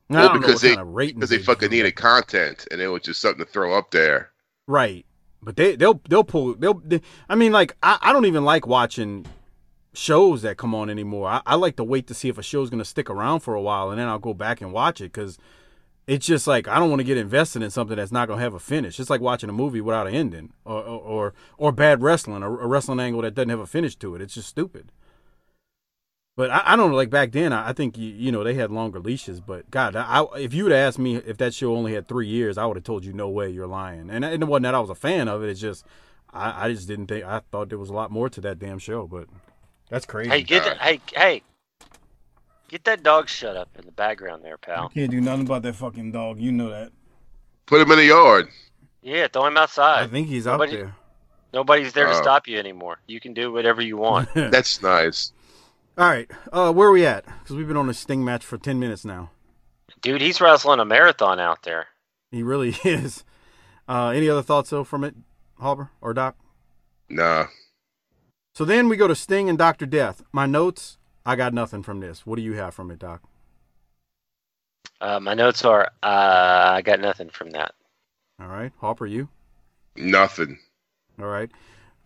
[0.08, 3.76] Well, because they because they fucking needed content, and it was just something to throw
[3.76, 4.30] up there.
[4.66, 5.04] Right.
[5.42, 8.66] But they they'll they'll pull they'll they, I mean like I, I don't even like
[8.66, 9.26] watching
[9.92, 11.28] shows that come on anymore.
[11.28, 13.62] I, I like to wait to see if a show's gonna stick around for a
[13.62, 15.38] while and then I'll go back and watch it because
[16.06, 18.54] it's just like I don't want to get invested in something that's not gonna have
[18.54, 19.00] a finish.
[19.00, 22.60] It's like watching a movie without an ending or or or, or bad wrestling, or
[22.60, 24.20] a wrestling angle that doesn't have a finish to it.
[24.20, 24.92] It's just stupid.
[26.36, 26.96] But I, I don't know.
[26.96, 29.40] Like back then, I, I think you, you know they had longer leashes.
[29.40, 32.58] But God, I, I- if you'd asked me if that show only had three years,
[32.58, 34.10] I would have told you no way, you're lying.
[34.10, 35.48] And, and it wasn't that I was a fan of it.
[35.50, 35.86] It's just
[36.32, 38.78] I, I just didn't think I thought there was a lot more to that damn
[38.78, 39.06] show.
[39.06, 39.28] But
[39.88, 40.30] that's crazy.
[40.30, 41.42] Hey, get that, hey, hey.
[42.68, 44.88] Get that dog shut up in the background there, pal.
[44.88, 46.40] can't do nothing about that fucking dog.
[46.40, 46.90] You know that.
[47.66, 48.48] Put him in the yard.
[49.02, 50.02] Yeah, throw him outside.
[50.02, 50.94] I think he's out there.
[51.54, 52.20] Nobody's there to Oh.
[52.22, 52.98] stop you anymore.
[53.06, 54.28] You can do whatever you want.
[54.34, 55.32] That's nice.
[55.98, 57.24] All right, uh, where are we at?
[57.24, 59.30] Because we've been on a Sting match for ten minutes now.
[60.02, 61.86] Dude, he's wrestling a marathon out there.
[62.30, 63.24] He really is.
[63.88, 65.14] Uh, any other thoughts though from it,
[65.58, 66.36] Harper or Doc?
[67.08, 67.46] Nah.
[68.54, 70.22] So then we go to Sting and Doctor Death.
[70.32, 72.26] My notes, I got nothing from this.
[72.26, 73.22] What do you have from it, Doc?
[75.00, 77.74] Uh, my notes are uh, I got nothing from that.
[78.38, 79.28] All right, Harper, you.
[79.96, 80.58] Nothing.
[81.18, 81.50] All right.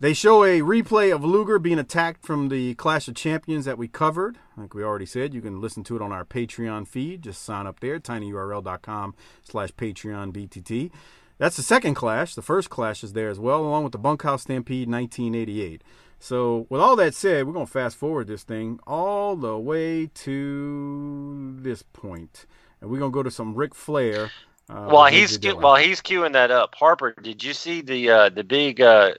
[0.01, 3.87] They show a replay of Luger being attacked from the Clash of Champions that we
[3.87, 4.39] covered.
[4.57, 7.21] Like we already said, you can listen to it on our Patreon feed.
[7.21, 10.89] Just sign up there, tinyurl.com slash Patreon BTT.
[11.37, 12.33] That's the second clash.
[12.33, 15.83] The first clash is there as well, along with the Bunkhouse Stampede 1988.
[16.17, 21.57] So, with all that said, we're gonna fast forward this thing all the way to
[21.59, 22.47] this point,
[22.81, 24.31] and we're gonna go to some Ric Flair.
[24.67, 28.43] Uh, while he's while he's queuing that up, Harper, did you see the uh, the
[28.43, 29.11] big uh,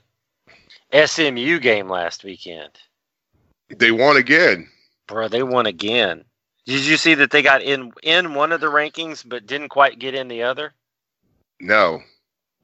[0.93, 2.69] SMU game last weekend?
[3.69, 4.69] They won again.
[5.07, 6.23] Bro, they won again.
[6.65, 9.99] Did you see that they got in in one of the rankings but didn't quite
[9.99, 10.73] get in the other?
[11.59, 12.01] No.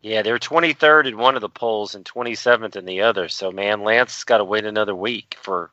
[0.02, 3.28] Yeah, they were 23rd in one of the polls and 27th in the other.
[3.28, 5.72] So man, Lance's got to wait another week for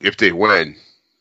[0.00, 0.76] If they win.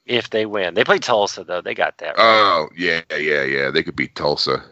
[0.06, 0.74] if they win.
[0.74, 1.62] They play Tulsa though.
[1.62, 2.18] They got that.
[2.18, 2.20] Right.
[2.20, 3.72] Oh, yeah, yeah, yeah.
[3.72, 4.64] They could beat Tulsa.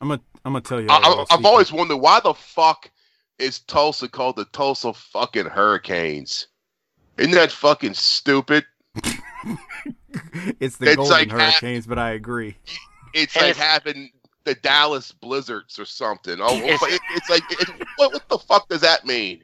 [0.00, 0.86] I'm gonna I'm gonna tell you.
[0.88, 2.90] I, a I, I've always wondered why the fuck
[3.38, 6.48] is Tulsa called the Tulsa fucking Hurricanes?
[7.16, 8.64] Isn't that fucking stupid?
[10.60, 12.56] it's the it's Golden like half- Hurricanes, but I agree.
[13.14, 14.10] It's And like it's- having
[14.44, 16.38] the Dallas Blizzards or something.
[16.40, 19.42] Oh, It's- it, it's like it, what, what the fuck does that mean?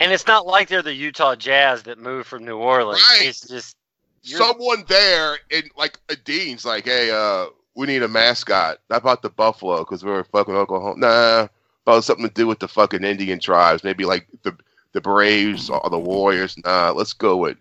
[0.00, 3.04] and it's not like they're the Utah Jazz that moved from New Orleans.
[3.10, 3.26] Right.
[3.28, 3.76] It's just
[4.22, 8.78] you're- Someone there in like a dean's like, hey, uh, we need a mascot.
[8.88, 10.94] Not about the Buffalo because we're fucking Oklahoma.
[10.98, 11.48] Nah,
[11.86, 13.84] about something to do with the fucking Indian tribes.
[13.84, 14.56] Maybe like the
[14.92, 16.56] the Braves or the Warriors.
[16.64, 17.56] Nah, let's go with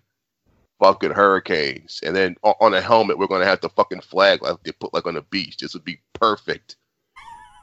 [0.79, 2.01] fucking Hurricanes.
[2.03, 5.05] And then on a helmet, we're gonna have the fucking flag like they put like
[5.05, 5.57] on the beach.
[5.57, 6.75] This would be perfect.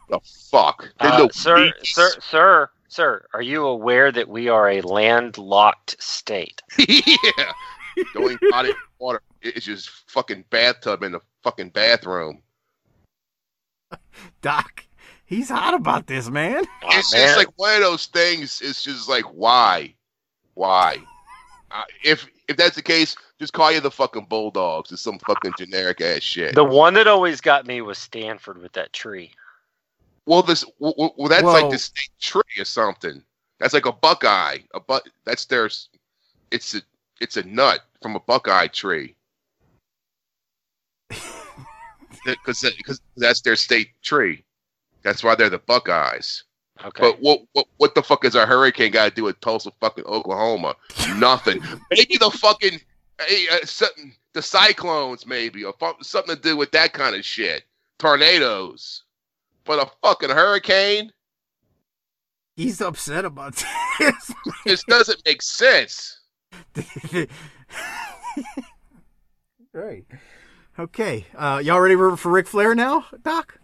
[0.09, 1.95] The fuck, Uh, no sir, beach.
[1.95, 6.63] sir, sir, sir, are you aware that we are a landlocked state?
[6.79, 7.53] yeah.
[8.15, 12.41] The only body water is just fucking bathtub in the fucking bathroom.
[14.41, 14.85] Doc,
[15.29, 16.65] he's hot about this, man.
[16.83, 17.27] Oh, it's man.
[17.27, 18.61] just like one of those things.
[18.63, 19.95] It's just like why,
[20.55, 20.97] why?
[21.71, 24.91] Uh, if if that's the case, just call you the fucking Bulldogs.
[24.91, 26.55] It's some fucking generic ass shit.
[26.55, 29.31] the one that always got me was Stanford with that tree.
[30.27, 31.53] well, this well, well, well, that's Whoa.
[31.53, 33.23] like the state tree or something.
[33.61, 34.59] That's like a Buckeye.
[34.75, 35.69] A but that's their.
[36.51, 36.81] It's a
[37.21, 39.15] it's a nut from a Buckeye tree.
[42.25, 44.45] Because because that's their state tree.
[45.03, 46.45] That's why they're the Buckeyes.
[46.85, 47.03] Okay.
[47.03, 50.05] But what, what what the fuck is a hurricane got to do with Tulsa, fucking
[50.05, 50.77] Oklahoma?
[51.17, 51.61] Nothing.
[51.91, 52.81] maybe the fucking
[53.27, 57.25] hey, uh, something, the cyclones, maybe, or fu- something to do with that kind of
[57.25, 57.65] shit.
[57.99, 59.03] Tornadoes,
[59.65, 61.13] but a fucking hurricane.
[62.57, 63.55] He's upset about
[63.99, 64.35] this.
[64.65, 66.21] This doesn't make sense.
[69.73, 70.05] right.
[70.79, 71.27] Okay.
[71.35, 73.58] Uh, y'all ready for, for Ric Flair now, Doc?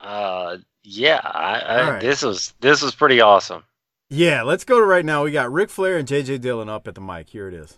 [0.00, 2.00] Uh, yeah, I, I, All right.
[2.00, 3.64] this was this was pretty awesome.
[4.08, 5.24] Yeah, let's go to right now.
[5.24, 7.28] We got Ric Flair and JJ Dillon up at the mic.
[7.30, 7.76] Here it is.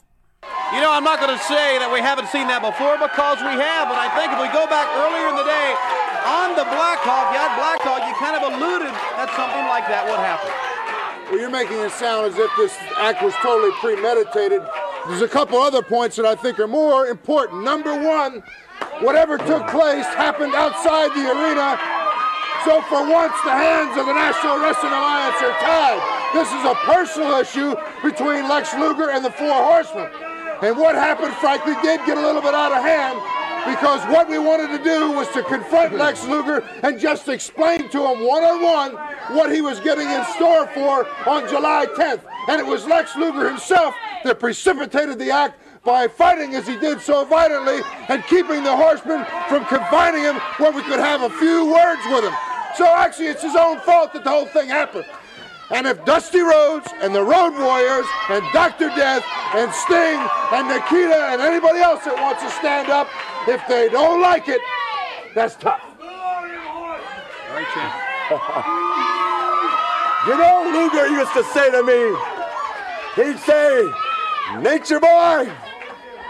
[0.72, 3.56] You know, I'm not going to say that we haven't seen that before because we
[3.56, 5.72] have, but I think if we go back earlier in the day
[6.28, 10.04] on the Blackhawk, you had Black Hawk, you kind of alluded that something like that
[10.04, 10.52] would happen.
[11.32, 14.60] Well, you're making it sound as if this act was totally premeditated.
[15.08, 17.64] There's a couple other points that I think are more important.
[17.64, 18.44] Number one,
[19.00, 21.80] whatever took place happened outside the arena.
[22.64, 26.00] So for once, the hands of the National Wrestling Alliance are tied.
[26.34, 30.10] This is a personal issue between Lex Luger and the Four Horsemen.
[30.62, 33.18] And what happened, frankly, did get a little bit out of hand
[33.64, 37.98] because what we wanted to do was to confront Lex Luger and just explain to
[37.98, 42.22] him one on one what he was getting in store for on July 10th.
[42.48, 43.94] And it was Lex Luger himself
[44.24, 49.24] that precipitated the act by fighting as he did so violently and keeping the horsemen
[49.48, 52.34] from confining him where we could have a few words with him.
[52.76, 55.06] So actually, it's his own fault that the whole thing happened.
[55.70, 58.88] And if Dusty Rhodes and the Road Warriors and Dr.
[58.88, 59.24] Death
[59.54, 60.20] and Sting
[60.52, 63.08] and Nikita and anybody else that wants to stand up,
[63.48, 64.60] if they don't like it,
[65.34, 65.80] that's tough.
[70.26, 72.12] You know, Luger used to say to me,
[73.16, 73.90] he'd say,
[74.60, 75.50] Nature Boy,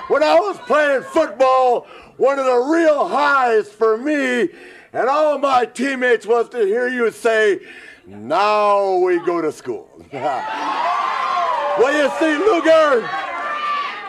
[0.08, 4.48] when I was playing football, one of the real highs for me
[4.92, 7.60] and all my teammates was to hear you say,
[8.06, 9.88] now we go to school.
[10.12, 13.06] well, you see, Luger,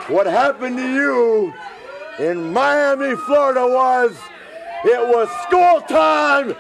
[0.08, 1.54] what happened to you
[2.18, 4.18] in Miami, Florida was
[4.86, 6.52] it was school time,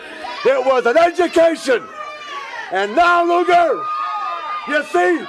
[0.45, 1.81] it was an education.
[2.71, 3.81] And now, Luger,
[4.67, 5.25] you see,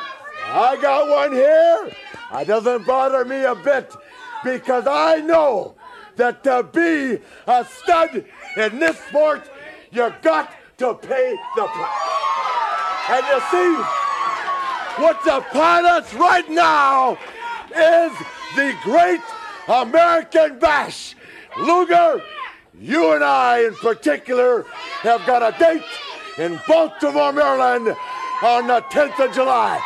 [0.47, 1.93] I got one here.
[2.33, 3.93] It doesn't bother me a bit
[4.45, 5.75] because I know
[6.17, 8.25] that to be a stud
[8.57, 9.51] in this sport,
[9.91, 12.11] you got to pay the price.
[13.11, 17.19] And you see, what's upon us right now
[17.75, 18.13] is
[18.55, 19.21] the great
[19.69, 21.17] American Bash.
[21.59, 22.23] Luger,
[22.79, 24.65] you and I in particular
[25.03, 25.83] have got a date
[26.39, 27.89] in Baltimore, Maryland
[28.43, 29.81] on the 10th of July.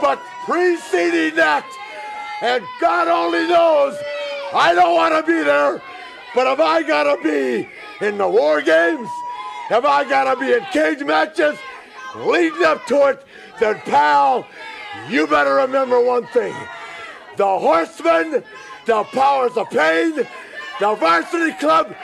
[0.00, 1.68] But preceding that.
[2.40, 3.94] And God only knows
[4.54, 5.82] I don't want to be there.
[6.34, 7.68] But if I got to be
[8.04, 9.08] in the war games,
[9.70, 11.58] if I got to be in cage matches
[12.16, 13.22] leading up to it,
[13.60, 14.46] then pal,
[15.10, 16.54] you better remember one thing.
[17.36, 18.42] The Horsemen,
[18.86, 20.14] the Powers of Pain,
[20.80, 21.94] the Varsity Club,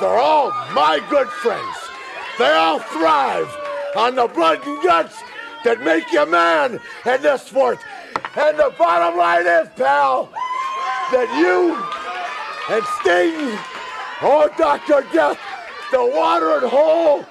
[0.00, 1.76] they're all my good friends.
[2.38, 3.56] They all thrive
[3.96, 5.22] on the blood and guts
[5.64, 7.78] that make you man in this sport.
[8.36, 10.30] And the bottom line is, pal,
[11.12, 11.74] that you
[12.74, 13.58] and Sting,
[14.22, 15.06] oh, Dr.
[15.12, 15.38] Death,
[15.90, 17.24] the water and hole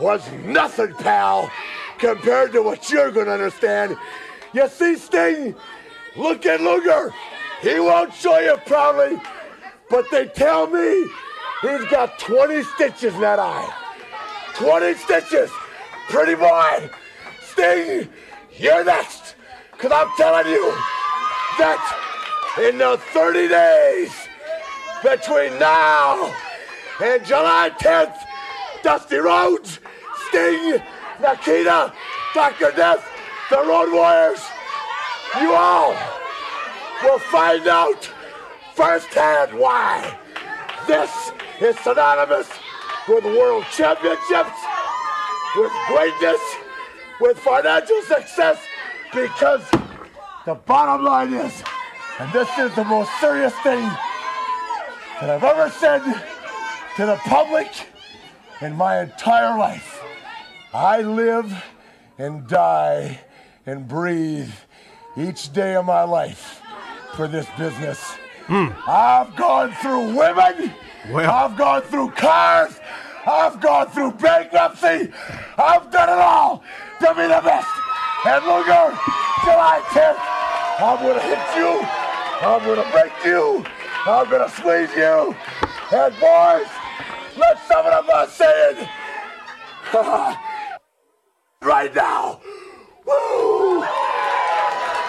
[0.00, 1.50] was nothing, pal,
[1.98, 3.96] compared to what you're going to understand.
[4.52, 5.54] You see, Sting,
[6.16, 7.12] look at Luger.
[7.62, 9.20] He won't show you proudly,
[9.88, 11.08] but they tell me
[11.62, 13.72] he's got 20 stitches in that eye.
[14.54, 15.50] 20 stitches.
[16.08, 16.90] Pretty boy.
[17.56, 18.06] Sting,
[18.58, 19.34] you're next.
[19.72, 20.70] Because I'm telling you
[21.58, 21.80] that
[22.62, 24.12] in the 30 days
[25.02, 26.34] between now
[27.02, 28.14] and July 10th,
[28.82, 29.80] Dusty Rhodes,
[30.28, 30.82] Sting,
[31.18, 31.94] Nikita,
[32.34, 32.72] Dr.
[32.72, 33.08] Death,
[33.48, 34.44] the Road Warriors,
[35.40, 35.96] you all
[37.02, 38.04] will find out
[38.74, 40.18] firsthand why
[40.86, 42.50] this is synonymous
[43.08, 44.58] with world championships,
[45.56, 46.40] with greatness,
[47.20, 48.58] with financial success,
[49.12, 49.68] because
[50.44, 51.62] the bottom line is,
[52.18, 53.82] and this is the most serious thing
[55.20, 56.02] that I've ever said
[56.96, 57.68] to the public
[58.60, 60.02] in my entire life.
[60.72, 61.64] I live
[62.18, 63.20] and die
[63.64, 64.52] and breathe
[65.16, 66.60] each day of my life
[67.14, 68.02] for this business.
[68.46, 68.68] Hmm.
[68.86, 70.72] I've gone through women.
[71.10, 71.30] Well.
[71.30, 72.78] I've gone through cars.
[73.26, 75.12] I've gone through bankruptcy.
[75.58, 76.62] I've done it all
[77.00, 77.68] to be the best.
[78.24, 78.94] And Luger,
[79.42, 80.18] July 10th,
[80.78, 81.80] I'm gonna hit you.
[82.40, 83.64] I'm gonna break you.
[84.06, 85.34] I'm gonna squeeze you.
[85.92, 86.68] And boys,
[87.36, 88.88] let some of us say it
[91.62, 92.40] right now.
[93.06, 93.82] Woo!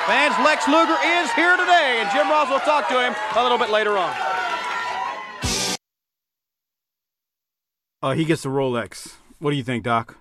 [0.08, 3.58] Fans, Lex Luger is here today, and Jim Ross will talk to him a little
[3.58, 4.27] bit later on.
[8.02, 9.16] Uh, he gets the Rolex.
[9.40, 10.18] What do you think, Doc?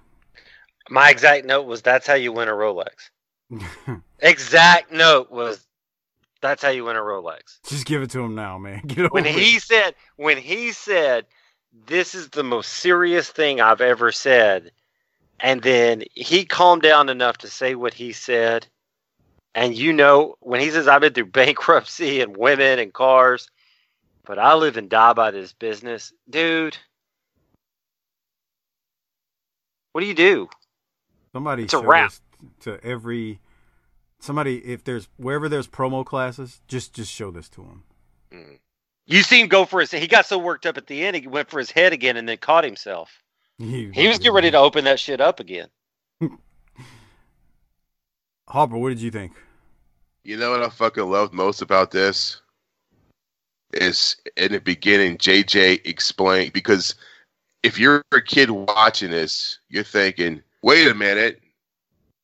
[0.88, 3.10] My exact note was that's how you win a Rolex.
[4.20, 5.66] exact note was
[6.40, 7.60] that's how you win a Rolex.
[7.66, 8.82] Just give it to him now, man.
[9.10, 9.34] When it.
[9.34, 11.26] he said when he said
[11.86, 14.70] this is the most serious thing I've ever said
[15.40, 18.66] and then he calmed down enough to say what he said
[19.54, 23.50] and you know when he says I've been through bankruptcy and women and cars
[24.26, 26.76] but I live and die by this business, dude.
[29.96, 30.50] What do you do?
[31.32, 32.12] Somebody It's a wrap.
[32.60, 33.40] to every
[34.20, 37.82] somebody if there's wherever there's promo classes, just just show this to him.
[38.30, 38.58] Mm.
[39.06, 39.90] You seen him go for his.
[39.90, 42.28] He got so worked up at the end, he went for his head again, and
[42.28, 43.10] then caught himself.
[43.58, 45.68] He, He was getting ready to open that shit up again.
[48.50, 49.32] Harper, what did you think?
[50.24, 52.42] You know what I fucking loved most about this?
[53.72, 56.96] Is in the beginning, JJ explained because
[57.66, 61.40] if you're a kid watching this, you're thinking, wait a minute.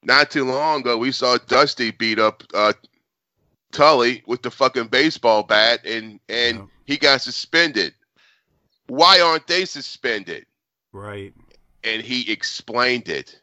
[0.04, 2.72] Not too long ago, we saw Dusty beat up uh,
[3.72, 6.64] Tully with the fucking baseball bat, and and Yeah.
[6.84, 7.94] he got suspended.
[8.88, 10.46] Why aren't they suspended?
[10.92, 11.32] Right.
[11.84, 13.40] and he explained it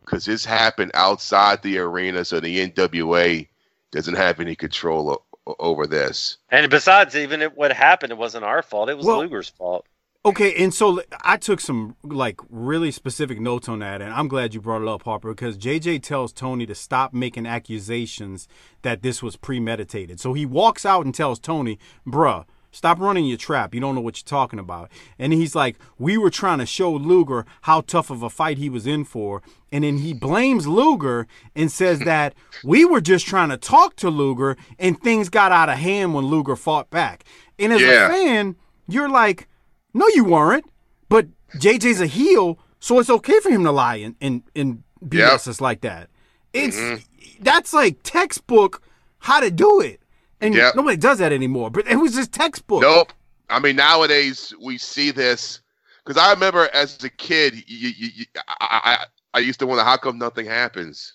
[0.00, 3.46] because this happened outside the arena, so the NWA
[3.92, 6.38] doesn't have any control o- over this.
[6.50, 8.88] And besides, even if what happened, it wasn't our fault.
[8.88, 9.86] It was Well- Luger's fault.
[10.28, 14.52] Okay, and so I took some like really specific notes on that, and I'm glad
[14.54, 18.46] you brought it up, Harper, because JJ tells Tony to stop making accusations
[18.82, 20.20] that this was premeditated.
[20.20, 23.74] So he walks out and tells Tony, "Bruh, stop running your trap.
[23.74, 26.92] You don't know what you're talking about." And he's like, "We were trying to show
[26.92, 29.40] Luger how tough of a fight he was in for,"
[29.72, 34.10] and then he blames Luger and says that we were just trying to talk to
[34.10, 37.24] Luger, and things got out of hand when Luger fought back.
[37.58, 38.06] And as Yeah.
[38.06, 39.46] a fan, you're like.
[39.94, 40.64] No, you weren't.
[41.08, 45.18] But JJ's a heel, so it's okay for him to lie and and, and BS
[45.18, 45.32] Yep.
[45.48, 46.10] us like that.
[46.52, 47.42] It's mm-hmm.
[47.42, 48.82] that's like textbook
[49.20, 50.00] how to do it,
[50.40, 50.76] and Yep.
[50.76, 51.70] nobody does that anymore.
[51.70, 52.82] But it was just textbook.
[52.82, 53.12] Nope.
[53.50, 55.60] I mean, nowadays we see this
[56.04, 58.24] because I remember as a kid, you, you, you,
[58.60, 59.04] I, I,
[59.34, 61.14] I used to wonder how come nothing happens.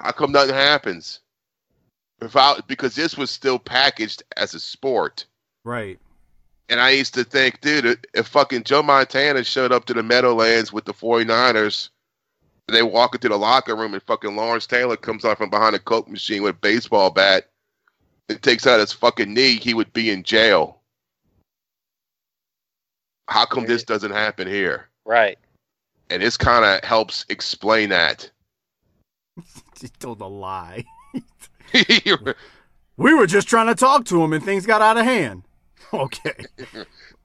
[0.00, 1.20] How come nothing happens?
[2.20, 5.26] Without because this was still packaged as a sport.
[5.64, 5.98] Right.
[6.68, 10.72] And I used to think, dude, if fucking Joe Montana showed up to the Meadowlands
[10.72, 11.88] with the 49ers
[12.68, 15.78] They walk into the locker room and fucking Lawrence Taylor comes out from behind a
[15.78, 17.48] coke machine with a baseball bat
[18.28, 20.80] and takes out his fucking knee, he would be in jail.
[23.28, 24.88] How come this doesn't happen here?
[25.06, 25.38] Right.
[26.10, 28.30] And this kind of helps explain that.
[29.80, 30.84] He told a lie.
[32.96, 35.44] We were just trying to talk to him and things got out of hand.
[35.94, 36.46] Okay.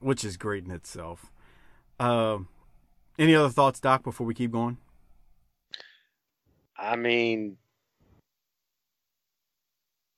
[0.00, 1.30] Which is great in itself.
[2.00, 2.48] Um,
[3.18, 4.78] any other thoughts, Doc, before we keep going?
[6.78, 7.56] I mean,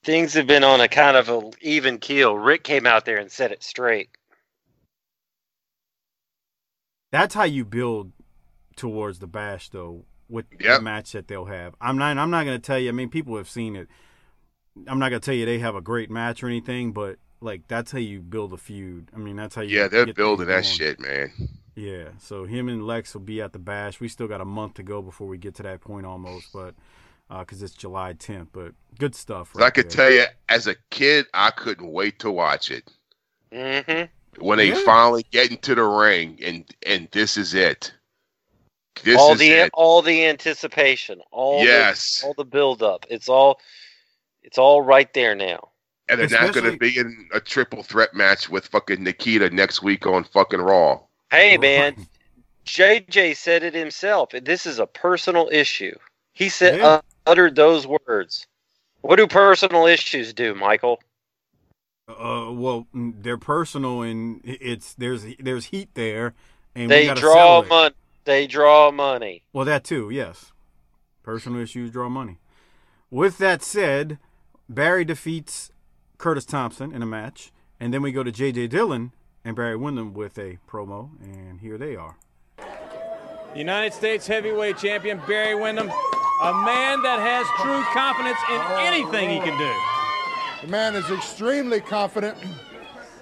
[0.05, 2.36] things have been on a kind of a even keel.
[2.36, 4.11] Rick came out there and set it straight.
[7.12, 8.12] That's how you build
[8.76, 10.78] towards the bash, though, with Yep.
[10.78, 11.74] the match that they'll have.
[11.80, 12.18] I'm not.
[12.18, 12.88] I'm not going to tell you.
[12.88, 13.88] I mean, people have seen it.
[14.86, 17.68] I'm not going to tell you they have a great match or anything, but like
[17.68, 19.11] that's how you build a feud.
[19.14, 19.78] I mean, that's how you.
[19.78, 21.32] yeah, they're get building that shit, man.
[21.74, 24.01] Yeah, so him and Lex will be at the bash.
[24.01, 26.74] We still got a month to go before we get to that point almost, but
[27.28, 28.49] because it's July 10th.
[28.53, 29.51] But good stuff.
[29.53, 32.91] But I could tell you, as a kid, I couldn't wait to watch it.
[33.53, 34.43] Mm-hmm.
[34.45, 34.82] When they Yeah.
[34.84, 37.93] finally get into the ring, and and this is it.
[39.03, 39.70] This all is the it.
[39.74, 42.20] all the anticipation, all Yes.
[42.20, 43.05] the, all the build up.
[43.11, 43.61] It's all
[44.43, 45.70] it's all right there now.
[46.09, 49.82] And they're not going to be in a triple threat match with fucking Nikita next
[49.82, 51.00] week on fucking Raw.
[51.30, 52.07] Hey man,
[52.64, 54.30] JJ said it himself.
[54.42, 55.96] This is a personal issue.
[56.32, 56.86] He said Yeah.
[56.86, 58.46] uh, uttered those words.
[59.00, 61.00] What do personal issues do, Michael?
[62.09, 66.34] Uh, well, they're personal, and it's there's there's heat there,
[66.76, 67.68] and They gotta draw sell it.
[67.68, 67.94] money.
[68.24, 69.42] They draw money.
[69.52, 70.52] Well, that too, yes.
[71.24, 72.38] Personal issues draw money.
[73.11, 74.18] With that said,
[74.68, 75.70] Barry defeats
[76.18, 78.68] Curtis Thompson in a match, and then we go to J.J.
[78.68, 79.12] Dillon
[79.44, 82.16] and Barry Windham with a promo, and here they are.
[83.54, 89.38] United States heavyweight champion Barry Windham, a man that has true confidence in anything he
[89.38, 89.72] can do.
[90.62, 92.36] The man is extremely confident.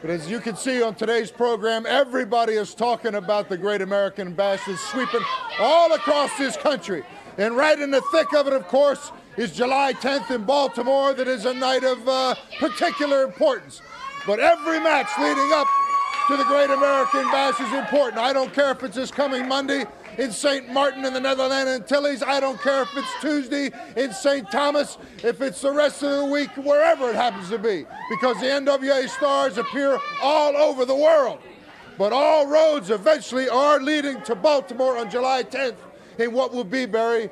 [0.00, 4.34] But as you can see on today's program, everybody is talking about the Great American
[4.34, 5.22] Bash that's sweeping
[5.58, 7.04] all across this country.
[7.38, 11.14] And right in the thick of it, of course, is July 10th in Baltimore.
[11.14, 13.82] That is a night of uh, particular importance.
[14.26, 15.66] But every match leading up
[16.28, 18.18] to the Great American Bash is important.
[18.18, 19.84] I don't care if it's this coming Monday
[20.16, 20.72] in St.
[20.72, 22.22] Martin in the Netherlands Antilles.
[22.22, 24.50] I don't care if it's Tuesday in St.
[24.50, 28.46] Thomas, if it's the rest of the week, wherever it happens to be, because the
[28.46, 31.40] NWA stars appear all over the world.
[31.98, 35.76] But all roads eventually are leading to Baltimore on July 10th
[36.18, 37.30] in what will be, Barry,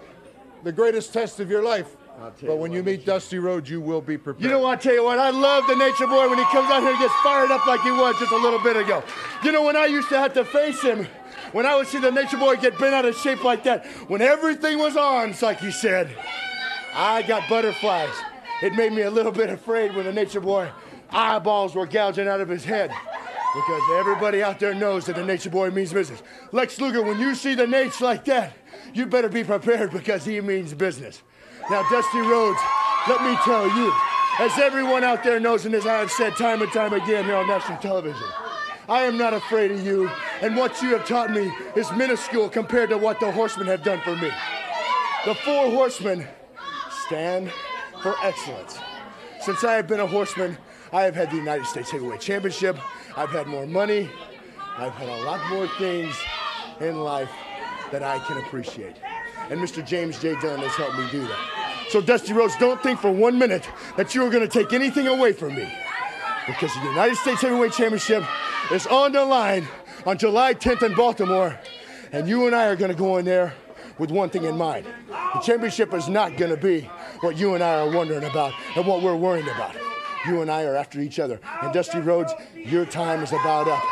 [0.63, 1.97] the greatest test of your life.
[2.43, 4.45] But when you meet Dusty Rhodes, you will be prepared.
[4.45, 4.79] You know what?
[4.79, 6.99] I tell you what, I love the Nature Boy when he comes out here and
[6.99, 9.03] gets fired up like he was just a little bit ago.
[9.43, 11.07] You know, when I used to have to face him,
[11.53, 14.23] when I would see the Nature Boy get bent out of shape like that, when
[14.23, 16.15] everything was on, it's like he said,
[16.95, 18.15] I got butterflies.
[18.63, 20.71] It made me a little bit afraid when the Nature Boy
[21.11, 22.91] eyeballs were gouging out of his head.
[23.55, 26.23] Because everybody out there knows that the Nature Boy means business.
[26.53, 28.55] Lex Luger, when you see the Nature like that,
[28.95, 31.23] you better be prepared because he means business.
[31.71, 32.61] Now, Dusty Rhodes,
[33.09, 33.93] let me tell you,
[34.39, 37.37] as everyone out there knows, and as I have said time and time again here
[37.37, 38.27] on national television,
[38.89, 42.91] I am not afraid of you, and what you have taught me is minuscule compared
[42.91, 44.31] to what the horsemen have done for me.
[45.25, 46.27] The four horsemen
[47.07, 47.53] stand
[48.03, 48.79] for excellence.
[49.41, 50.59] Since I have been a horseman,
[50.93, 52.77] I have had the United States Heavyweight Championship,
[53.17, 54.11] I've had more money,
[54.77, 56.17] I've had a lot more things
[56.81, 57.31] in life
[57.93, 58.97] that I can appreciate.
[59.51, 59.87] And Mr.
[59.87, 60.35] James J.
[60.41, 61.87] Dillon has helped me do that.
[61.91, 65.07] So, Dusty Rhodes, don't think for one minute that you are going to take anything
[65.07, 65.71] away from me.
[66.47, 68.25] Because the United States Heavyweight Championship
[68.73, 69.69] is on the line
[70.07, 71.59] on July 10th in Baltimore.
[72.11, 73.55] And you and I are going to go in there
[73.99, 74.87] with one thing in mind.
[75.35, 76.83] The championship is not going to be
[77.21, 79.77] what you and I are wondering about and what we're worrying about.
[80.27, 81.41] You and I are after each other.
[81.63, 83.83] And Dusty Rhodes, your time is about up.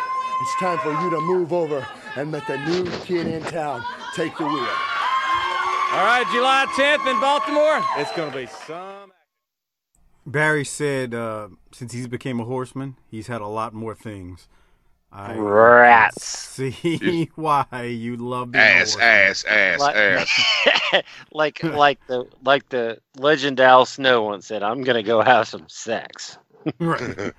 [0.42, 1.86] It's time for you to move over
[2.16, 3.82] and let the new kid in town
[4.14, 4.68] take the wheel.
[5.92, 7.80] All right, July 10th in Baltimore.
[7.98, 9.12] It's going to be some.
[10.26, 14.48] Barry said uh, since he's became a horseman, he's had a lot more things.
[15.12, 16.24] I Rats.
[16.24, 21.02] see why you love being a Ass, ass, ass, Like, ass.
[21.32, 25.68] like like the like the legend Al Snow once said, I'm gonna go have some
[25.68, 26.38] sex.
[26.78, 27.32] Right.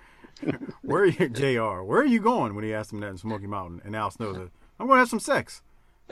[0.82, 1.84] Where are you, Jr.
[1.84, 2.56] Where are you going?
[2.56, 4.50] When he asked him that in Smoky Mountain, and Al Snow said,
[4.82, 5.62] "I'm going to have some sex."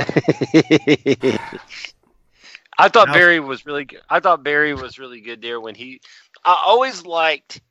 [2.77, 4.01] I thought Now- Barry was really good.
[4.09, 6.01] I thought Barry was really good there when he.
[6.45, 7.61] I always liked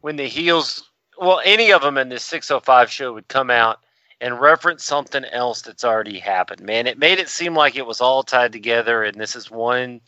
[0.00, 0.84] when the heels.
[1.16, 3.80] Well, any of them in this 605 show would come out
[4.20, 6.60] and reference something else that's already happened.
[6.60, 10.00] Man, it made it seem like it was all tied together and this is one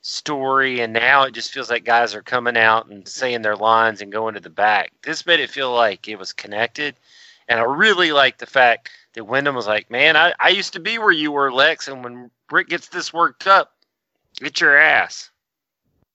[0.00, 4.00] story and now it just feels like guys are coming out and saying their lines
[4.00, 4.92] and going to the back.
[5.02, 6.94] This made it feel like it was connected.
[7.48, 10.80] And I really like the fact that Windham was like, Man, I, I used to
[10.80, 13.72] be where you were, Lex, and when Britt gets this worked up,
[14.36, 15.30] get your ass.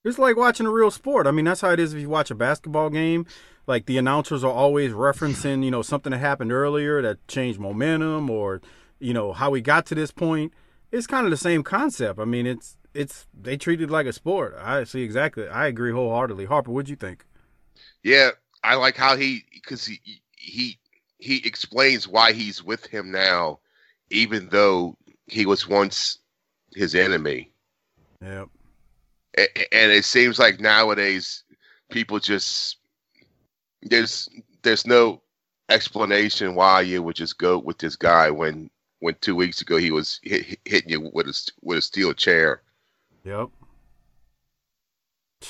[0.03, 1.27] It's like watching a real sport.
[1.27, 3.25] I mean, that's how it is if you watch a basketball game.
[3.65, 8.29] Like the announcers are always referencing, you know, something that happened earlier that changed momentum
[8.29, 8.61] or,
[8.99, 10.53] you know, how we got to this point.
[10.91, 12.19] It's kind of the same concept.
[12.19, 14.55] I mean, it's it's they treat it like a sport.
[14.59, 15.47] I see exactly.
[15.47, 16.45] I agree wholeheartedly.
[16.45, 17.25] Harper, what'd you think?
[18.03, 18.31] Yeah,
[18.63, 19.99] I like how he because he
[20.35, 20.77] he
[21.23, 23.59] he explains why he's with him now,
[24.09, 24.97] even though
[25.27, 26.17] he was once
[26.75, 27.49] his enemy.
[28.21, 28.49] Yep.
[29.37, 31.43] A- and it seems like nowadays
[31.89, 32.77] people just
[33.83, 34.27] there's
[34.63, 35.21] there's no
[35.69, 38.69] explanation why you would just go with this guy when
[38.99, 42.13] when two weeks ago he was hit, hit- hitting you with a with a steel
[42.13, 42.61] chair.
[43.23, 43.49] Yep.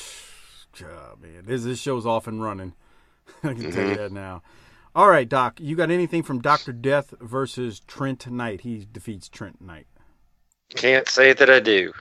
[0.80, 2.74] God, man, this this show's off and running.
[3.44, 3.98] I can tell you Mhm.
[3.98, 4.44] that now.
[4.96, 8.62] All right, Doc, you got anything from Doctor Death versus Trent Knight?
[8.62, 9.88] He defeats Trent Knight.
[10.76, 11.94] Can't say that I do.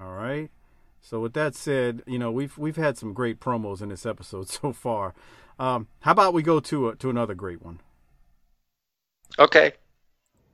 [0.00, 0.50] All right.
[1.00, 4.48] So with that said, you know we've we've had some great promos in this episode
[4.48, 5.14] so far.
[5.58, 7.80] Um, how about we go to a, to another great one?
[9.38, 9.72] Okay.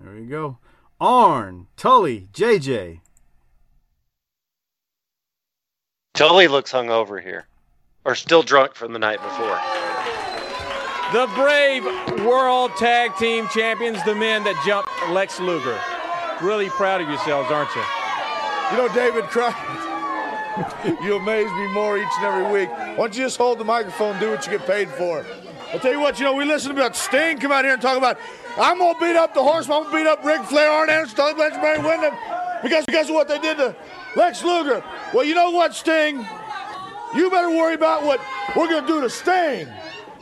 [0.01, 0.59] There you go.
[1.01, 3.01] Arn, Tully, JJ.
[6.15, 7.47] Tully looks hungover here.
[8.05, 9.84] Or still drunk from the night before.
[11.15, 11.85] The brave
[12.27, 15.79] world tag team champions, the men that jumped Lex Luger.
[16.43, 17.85] Really proud of yourselves, aren't you?
[18.73, 22.69] You know, David Crockett, you amaze me more each and every week.
[22.69, 25.25] Why don't you just hold the microphone do what you get paid for?
[25.73, 27.97] I'll tell you what, you know, we listen about Sting come out here and talk
[27.97, 28.19] about,
[28.57, 30.91] I'm going to beat up the horseman, I'm going to beat up Ric Flair, Arn
[30.91, 32.15] Anderson, Tully Blanchard, Barry Windham,
[32.61, 33.77] because, of what they did to
[34.17, 34.83] Lex Luger.
[35.13, 36.27] Well, you know what, Sting?
[37.15, 38.19] You better worry about what
[38.57, 39.69] we're going to do to Sting.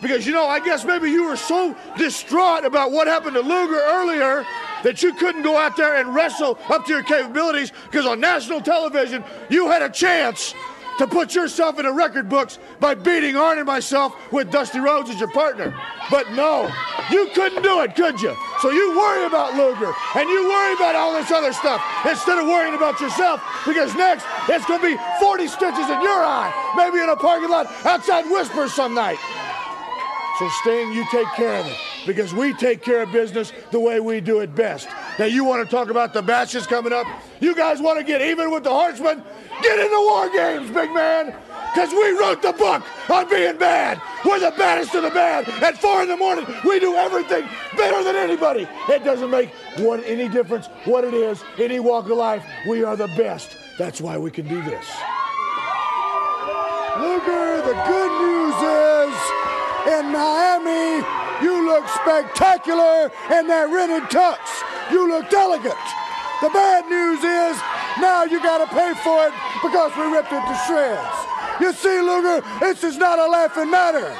[0.02, 3.80] Because, you know, I guess maybe you were so distraught about what happened to Luger
[3.80, 4.44] earlier
[4.82, 8.60] that you couldn't go out there and wrestle up to your capabilities because on national
[8.60, 10.54] television, you had a chance
[10.98, 15.08] to put yourself in the record books by beating Arn and myself with Dusty Rhodes
[15.08, 15.72] as your partner.
[16.10, 16.70] But no,
[17.10, 18.36] you couldn't do it, could you?
[18.60, 22.46] So you worry about Luger and you worry about all this other stuff instead of
[22.46, 27.02] worrying about yourself because next it's going to be 40 stitches in your eye, maybe
[27.02, 29.18] in a parking lot outside Whispers some night.
[30.38, 31.76] So Sting, you take care of it
[32.06, 34.88] because we take care of business the way we do it best.
[35.18, 37.06] Now you want to talk about the matches coming up?
[37.40, 39.22] You guys want to get even with the Horsemen?
[39.62, 41.34] Get in the war games, big man.
[41.74, 44.00] Because we wrote the book on being bad.
[44.24, 45.48] We're the baddest of the bad.
[45.62, 48.66] At four in the morning, we do everything better than anybody.
[48.88, 52.44] It doesn't make what any difference what it is, any walk of life.
[52.66, 53.56] We are the best.
[53.78, 54.86] That's why we can do this.
[56.98, 59.51] Luger, the good news is
[59.86, 61.02] in Miami,
[61.42, 64.38] you look spectacular in that rented tux.
[64.90, 65.86] You looked elegant.
[66.40, 67.56] The bad news is
[67.98, 71.18] now you got to pay for it because we ripped it to shreds.
[71.60, 74.10] You see, Luger, this is not a laughing matter.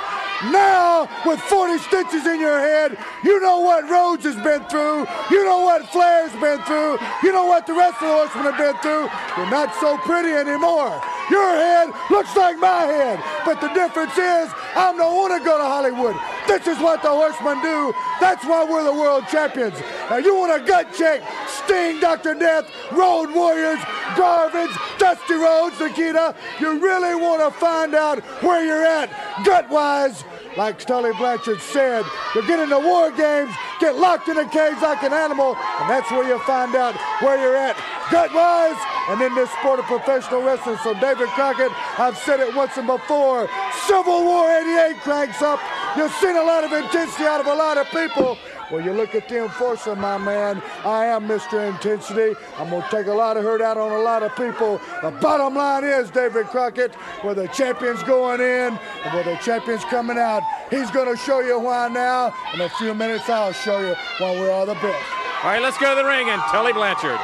[0.50, 5.06] Now, with 40 stitches in your head, you know what Rhodes has been through.
[5.30, 6.98] You know what Flair's been through.
[7.22, 9.06] You know what the rest of the horsemen have been through.
[9.38, 10.98] You're not so pretty anymore.
[11.30, 13.22] Your head looks like my head.
[13.44, 16.16] But the difference is, I'm the one to go to Hollywood.
[16.46, 17.94] This is what the horsemen do.
[18.20, 19.78] That's why we're the world champions.
[20.10, 21.22] Now, you want a gut check?
[21.48, 22.34] Sting, Dr.
[22.34, 23.78] Death, Road Warriors,
[24.14, 26.34] Garvins, Dusty Rhodes, Nikita.
[26.60, 29.10] You really want to find out where you're at,
[29.44, 30.24] gut wise.
[30.56, 35.02] Like Tully Blanchard said, you get into war games, get locked in a cage like
[35.02, 37.76] an animal, and that's where you find out where you're at,
[38.10, 38.76] gut wise,
[39.08, 40.76] and in this sport of professional wrestling.
[40.84, 43.48] So, David Crockett, I've said it once and before
[43.86, 45.58] Civil War 88 cranks up.
[45.96, 48.36] You've seen a lot of intensity out of a lot of people.
[48.72, 50.62] Well, you look at the enforcer, my man.
[50.82, 51.68] I am Mr.
[51.68, 52.34] Intensity.
[52.56, 54.80] I'm going to take a lot of hurt out on a lot of people.
[55.02, 59.84] The bottom line is, David Crockett, where the champion's going in and where the champion's
[59.84, 62.34] coming out, he's going to show you why now.
[62.54, 65.04] In a few minutes, I'll show you why we're all the best.
[65.44, 67.20] All right, let's go to the ring and Tully Blanchard.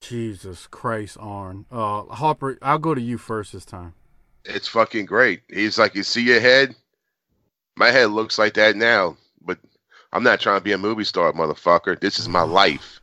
[0.00, 1.66] Jesus Christ, Arn.
[1.70, 3.92] Uh, Harper, I'll go to you first this time.
[4.46, 5.42] It's fucking great.
[5.48, 6.74] He's like, you see your head?
[7.76, 9.27] My head looks like that now, but
[10.12, 11.98] I'm not trying to be a movie star, motherfucker.
[12.00, 13.00] This is my life.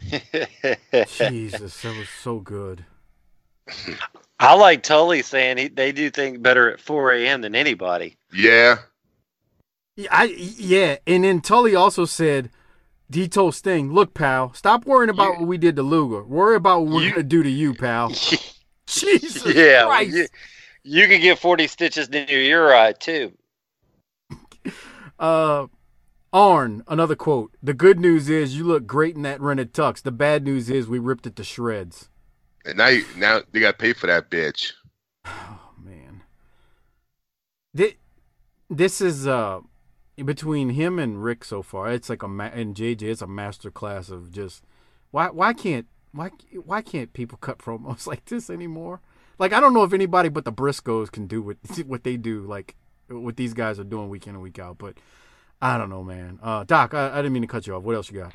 [0.00, 2.84] Jesus, that was so good.
[4.38, 7.40] I like Tully saying he, they do things better at 4 a.m.
[7.42, 8.16] than anybody.
[8.32, 8.78] Yeah.
[9.96, 12.50] Yeah, I, yeah, and then Tully also said,
[13.12, 16.24] he told Sting, "Look, pal, stop worrying about what we did to Luger.
[16.24, 18.08] Worry about what we're gonna do to you, pal."
[18.86, 20.16] Jesus yeah, well, Christ.
[20.16, 20.26] you,
[20.82, 23.32] you could get 40 stitches near your eye, too.
[25.18, 25.66] Uh,
[26.32, 27.52] Arn, another quote.
[27.62, 30.02] The good news is you look great in that rented tux.
[30.02, 32.08] The bad news is we ripped it to shreds.
[32.64, 34.72] And now, you, now they got to pay for that bitch.
[35.26, 36.22] Oh man,
[37.74, 37.94] this,
[38.70, 39.60] this is uh
[40.24, 41.90] between him and Rick so far.
[41.90, 43.02] It's like a ma- and JJ.
[43.02, 44.62] It's a master class of just
[45.10, 46.30] why why can't why
[46.64, 49.00] why can't people cut promos like this anymore?
[49.38, 51.56] Like I don't know if anybody but the Briscoes can do what
[51.86, 52.42] what they do.
[52.42, 52.76] Like
[53.08, 54.78] what these guys are doing week in and week out.
[54.78, 54.94] But
[55.62, 56.38] I don't know, man.
[56.42, 57.84] Uh, Doc, I, I didn't mean to cut you off.
[57.84, 58.34] What else you got?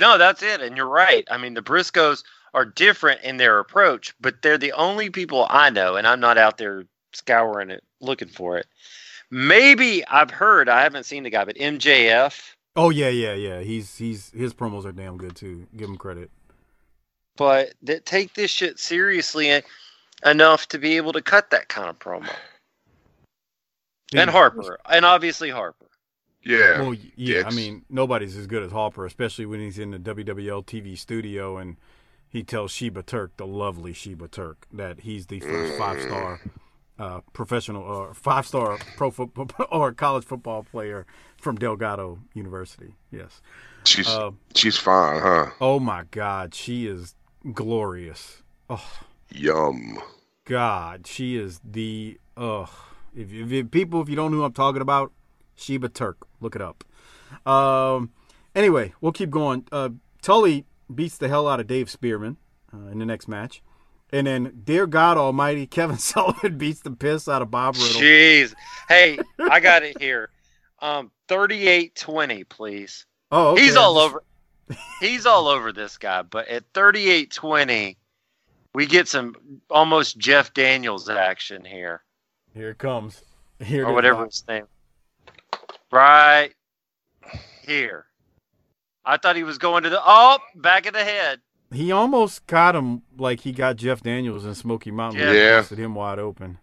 [0.00, 0.60] No, that's it.
[0.62, 1.26] And you're right.
[1.30, 2.22] I mean, the Briscoes
[2.54, 6.38] are different in their approach, but they're the only people I know, and I'm not
[6.38, 8.66] out there scouring it looking for it.
[9.30, 13.60] Maybe I've heard, I haven't seen the guy, but MJF, Oh yeah, yeah, yeah.
[13.60, 15.66] He's he's his promos are damn good too.
[15.76, 16.30] Give him credit.
[17.36, 19.62] but that take this shit seriously
[20.24, 22.30] enough to be able to cut that kind of promo.
[24.14, 25.86] And Harper, and obviously Harper.
[26.44, 26.80] Yeah.
[26.80, 27.44] Well, yeah.
[27.46, 31.56] I mean, nobody's as good as Harper, especially when he's in the WWL TV studio
[31.56, 31.76] and
[32.28, 36.40] he tells Sheba Turk, the lovely Sheba Turk, that he's the first five star
[36.98, 42.94] uh, professional or five star pro football or college football player from Delgado University.
[43.10, 43.40] Yes.
[43.84, 45.50] she's Uh, she's fine, huh?
[45.60, 47.14] oh my God, she is
[47.52, 48.42] glorious.
[48.70, 49.98] Oh Yum.
[50.44, 52.70] God, she is the ugh.
[53.14, 55.12] If, if, if people, if you don't know who I'm talking about,
[55.62, 56.84] Sheba Turk, look it up.
[57.46, 58.10] Um.
[58.54, 59.66] Anyway, we'll keep going.
[59.72, 59.90] Uh,
[60.20, 62.36] Tully beats the hell out of Dave Spearman
[62.72, 63.62] uh, in the next match,
[64.12, 68.00] and then, dear God Almighty, Kevin Sullivan beats the piss out of Bob Riddle.
[68.00, 68.54] Jeez.
[68.88, 70.28] Hey, I got it here.
[70.80, 73.06] Um, 38-20, please.
[73.30, 73.62] Oh, okay.
[73.62, 74.22] He's all over.
[75.00, 77.96] He's all over this guy, but at 38-20,
[78.74, 79.34] we get some
[79.70, 82.02] almost Jeff Daniels action here,
[82.54, 83.22] Here it comes.
[83.60, 84.66] Here or whatever his name.
[85.92, 86.52] Right
[87.66, 88.06] here.
[89.04, 91.40] I thought he was going to the oh back of the head.
[91.70, 95.20] He almost got him like he got Jeff Daniels in Smoky Mountain.
[95.20, 95.26] Yeah.
[95.28, 95.60] when Yeah.
[95.60, 96.58] busted him wide open.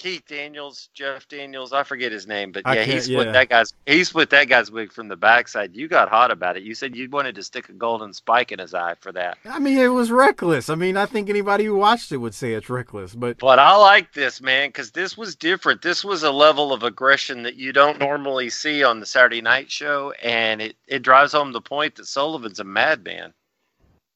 [0.00, 3.32] Keith Daniels, Jeff Daniels, I forget his name, but I yeah, he split yeah.
[3.32, 5.76] that guy's he split that guy's wig from the backside.
[5.76, 6.62] You got hot about it.
[6.62, 9.36] You said you wanted to stick a golden spike in his eye for that.
[9.44, 10.70] I mean, it was reckless.
[10.70, 13.76] I mean, I think anybody who watched it would say it's reckless, but But I
[13.76, 15.82] like this, man, because this was different.
[15.82, 19.70] This was a level of aggression that you don't normally see on the Saturday night
[19.70, 23.34] show, and it, it drives home the point that Sullivan's a madman.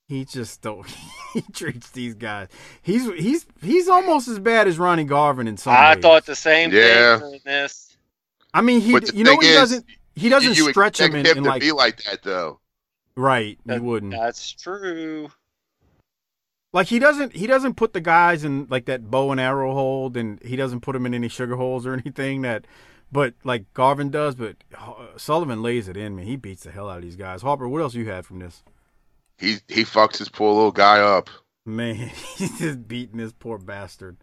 [0.08, 0.86] He just don't.
[1.34, 2.46] He treats these guys.
[2.80, 6.02] He's he's he's almost as bad as Ronnie Garvin in some I ways.
[6.02, 7.18] thought the same Yeah.
[7.18, 7.96] thing in this.
[8.52, 10.70] I mean, he But the you know thing what he is, doesn't he doesn't you
[10.70, 12.60] stretch him expect in, him in to like be like that though.
[13.16, 13.58] right.
[13.66, 15.30] That- he wouldn't That's true.
[16.72, 20.16] like he doesn't he doesn't put the guys in like that bow and arrow hold,
[20.16, 22.64] and he doesn't put them in any sugar holes or anything that.
[23.10, 24.56] But like Garvin does, but
[25.16, 26.24] Sullivan lays it in me.
[26.24, 27.42] He beats the hell out of these guys.
[27.42, 28.62] Harper, what else you had from this?
[29.38, 31.30] He he fucks his poor little guy up.
[31.66, 31.94] Man,
[32.36, 34.16] he's just beating this poor bastard.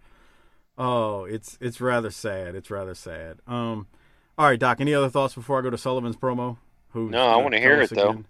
[0.77, 2.55] Oh, it's it's rather sad.
[2.55, 3.39] It's rather sad.
[3.47, 3.87] Um,
[4.37, 4.79] all right, Doc.
[4.79, 6.57] Any other thoughts before I go to Sullivan's promo?
[6.89, 7.09] Who?
[7.09, 8.23] No, I wanna hear it, though.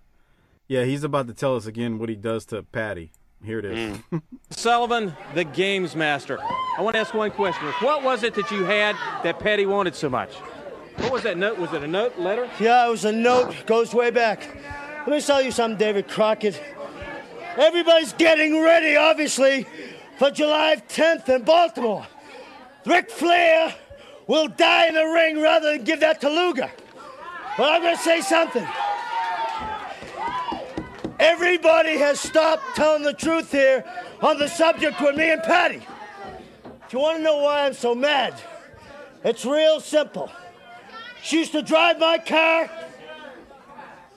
[0.68, 3.12] Yeah, he's about to tell us again what he does to Patty.
[3.44, 3.98] Here it is.
[3.98, 4.22] Mm.
[4.52, 6.40] Sullivan, the games master.
[6.78, 7.68] I want to ask one question.
[7.80, 10.34] What was it that you had that Patty wanted so much?
[10.98, 11.58] What was that note?
[11.58, 12.50] Was it a note, letter?
[12.60, 13.66] Yeah, it was a note.
[13.66, 14.48] Goes way back.
[15.02, 16.62] Let me tell you something, David Crockett.
[17.58, 19.66] Everybody's getting ready, obviously,
[20.20, 22.06] for July 10th in Baltimore.
[22.86, 23.74] Ric Flair
[24.28, 26.70] will die in the ring rather than give that to Luger.
[27.58, 28.66] But I'm going to say something.
[31.20, 33.84] Everybody has stopped telling the truth here
[34.22, 35.82] on the subject with me and Patty.
[36.86, 38.40] If you want to know why I'm so mad,
[39.24, 40.32] it's real simple.
[41.24, 42.70] She used to drive my car.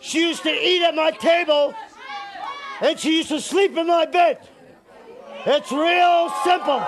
[0.05, 1.75] She used to eat at my table.
[2.83, 4.39] And she used to sleep in my bed.
[5.47, 6.85] It's real simple.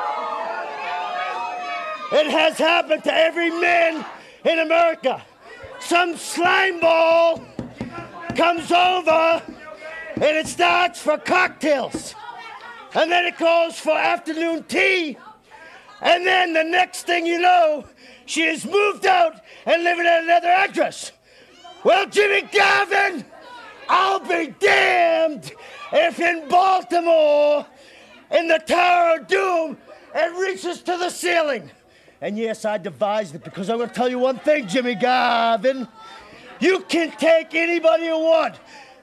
[2.12, 4.04] It has happened to every man
[4.44, 5.24] in America.
[5.80, 7.42] Some slime ball
[8.36, 9.42] comes over
[10.16, 12.14] and it starts for cocktails.
[12.94, 15.16] And then it goes for afternoon tea.
[16.02, 17.86] And then the next thing you know,
[18.26, 21.12] she has moved out and living at another address.
[21.86, 23.24] Well, Jimmy Garvin,
[23.88, 25.52] I'll be damned
[25.92, 27.64] if in Baltimore,
[28.32, 29.76] in the Tower of Doom,
[30.12, 31.70] it reaches to the ceiling.
[32.20, 35.86] And yes, I devised it because I'm going to tell you one thing, Jimmy Garvin.
[36.58, 38.56] You can take anybody you want.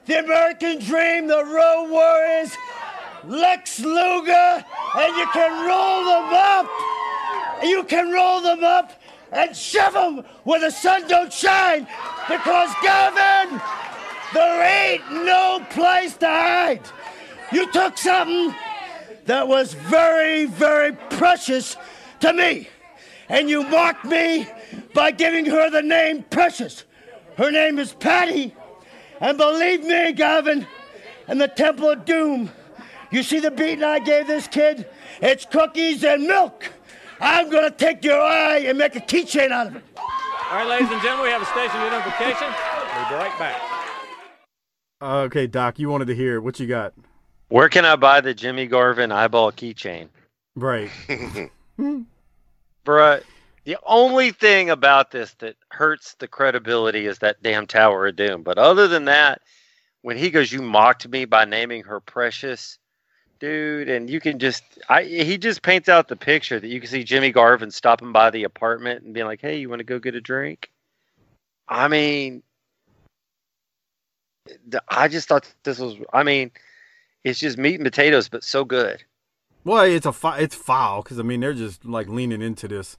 [0.04, 2.54] The American Dream, the Road Warriors,
[3.24, 4.62] Lex Luger,
[4.98, 6.68] and you can roll them up.
[7.62, 8.92] You can roll them up
[9.34, 11.86] and shove them where the sun don't shine
[12.28, 13.60] because, Garvin,
[14.32, 16.80] there ain't no place to hide.
[17.52, 18.54] You took something
[19.26, 21.76] that was very, very precious
[22.20, 22.68] to me.
[23.28, 24.46] And you mocked me
[24.92, 26.84] by giving her the name Precious.
[27.36, 28.54] Her name is Patty.
[29.20, 30.66] And believe me, Garvin,
[31.28, 32.50] in the Temple of Doom,
[33.10, 34.86] you see the beating I gave this kid?
[35.20, 36.70] It's cookies and milk.
[37.20, 39.84] I'm going to take your eye and make a keychain out of it.
[39.96, 42.48] All right, ladies and gentlemen, we have a station identification.
[42.96, 43.60] We'll be right back.
[45.02, 46.94] Okay, Doc, you wanted to hear what you got.
[47.48, 50.08] Where can I buy the Jimmy Garvin eyeball keychain?
[50.56, 50.90] Right.
[52.86, 53.22] Bruh,
[53.64, 58.42] the only thing about this that hurts the credibility is that damn Tower of Doom.
[58.42, 59.42] But other than that,
[60.02, 62.78] when he goes, You mocked me by naming her precious,
[63.44, 66.88] dude, and you can just I he just paints out the picture that you can
[66.88, 69.98] see Jimmy Garvin stopping by the apartment and being like, Hey, you want to go
[69.98, 70.70] get a drink?
[71.68, 72.42] I mean
[74.88, 76.52] I just thought this was I mean,
[77.22, 79.04] it's just meat and potatoes, but so good.
[79.64, 82.96] Well, it's a it's foul because I mean they're just like leaning into this.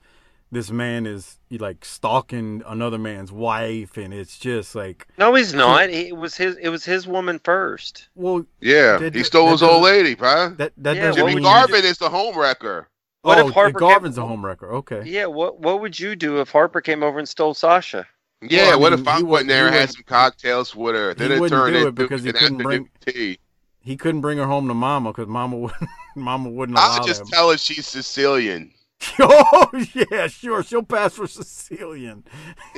[0.52, 5.90] This man is like stalking another man's wife, and it's just like No, he's not.
[5.90, 6.56] It was his.
[6.58, 8.10] It was his woman first.
[8.16, 10.52] well, Yeah, That- he stole that his old lady, pal.
[10.52, 12.88] that that Yeah, Jimmy would mean you Garvin is the home wrecker.
[13.24, 14.72] What oh, if Harper Garvin's came- a home wrecker.
[14.76, 15.02] Okay.
[15.06, 15.26] Yeah.
[15.26, 18.06] What What would you do if Harper came over and stole Sasha?
[18.42, 20.94] Yeah, Well, I what mean, if I went wouldn't- there and had some cocktails with
[20.94, 21.16] her?
[21.16, 23.40] Then he it wouldn't turned do it into because he an couldn't bring- tea.
[23.82, 25.72] He couldn't bring her home to Mama because Mama would
[26.16, 27.32] Mama wouldn't allow I'll just that.
[27.34, 28.72] tell her she's Sicilian.
[29.20, 30.64] Oh yeah, sure.
[30.64, 32.26] She'll pass for Sicilian.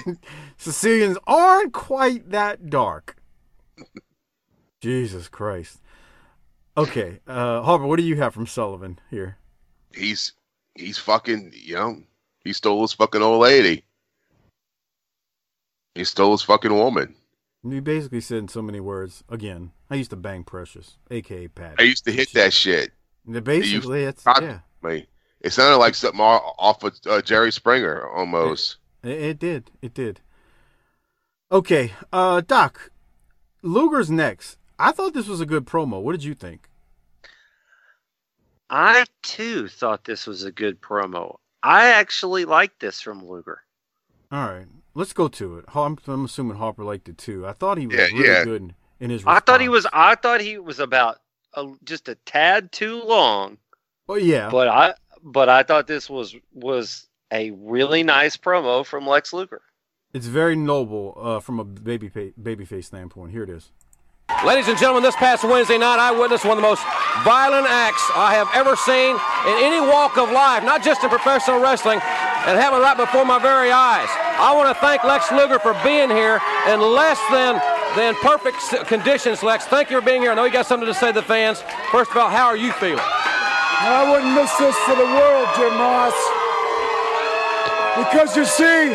[0.57, 3.17] Sicilians aren't quite that dark.
[4.81, 5.81] Jesus Christ.
[6.77, 9.37] Okay, uh, Harper, what do you have from Sullivan here?
[9.93, 10.33] He's
[10.75, 12.03] he's fucking you know
[12.43, 13.83] he stole his fucking old lady.
[15.95, 17.15] He stole his fucking woman.
[17.63, 19.23] You basically said in so many words.
[19.27, 21.75] Again, I used to bang Precious, aka Pat.
[21.79, 22.91] I used to hit that shit.
[23.25, 24.59] Basically, it's yeah.
[24.83, 25.07] me.
[25.41, 28.77] It sounded like something off of uh, Jerry Springer almost.
[29.03, 29.71] It, it did.
[29.81, 30.21] It did.
[31.51, 32.91] Okay, uh, Doc,
[33.61, 34.57] Luger's next.
[34.77, 36.01] I thought this was a good promo.
[36.01, 36.69] What did you think?
[38.69, 41.39] I too thought this was a good promo.
[41.61, 43.63] I actually liked this from Luger.
[44.31, 45.65] All right, let's go to it.
[45.73, 47.47] I'm, I'm assuming Harper liked it too.
[47.47, 48.43] I thought he was Yeah, really yeah.
[48.43, 49.25] good in, in his.
[49.25, 49.87] I thought he was.
[49.93, 51.19] I thought he was about
[51.53, 53.57] a, just a tad too long.
[54.09, 54.93] Oh yeah, But I.
[55.29, 59.61] But I thought this was was a really nice promo from Lex Luger.
[60.13, 63.31] it's very noble uh, from a baby pa- babyface standpoint.
[63.31, 63.71] Here it is.
[64.45, 66.83] Ladies and gentlemen, this past Wednesday night, I witnessed one of the most
[67.23, 71.59] violent acts I have ever seen in any walk of life, not just in professional
[71.59, 71.99] wrestling,
[72.45, 74.09] and happened right before my very eyes.
[74.39, 76.39] I want to thank Lex Luger for being here
[76.71, 77.59] in less than
[77.95, 79.65] than perfect conditions, Lex.
[79.65, 80.31] Thank you for being here.
[80.31, 81.63] I know you got something to say to the fans.
[81.91, 83.03] First of all, how are you feeling?
[83.79, 86.17] I wouldn't miss this for the world, Jim Ross.
[87.97, 88.89] Because you see,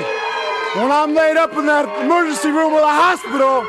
[0.81, 3.63] when I'm laid up in that emergency room of the hospital,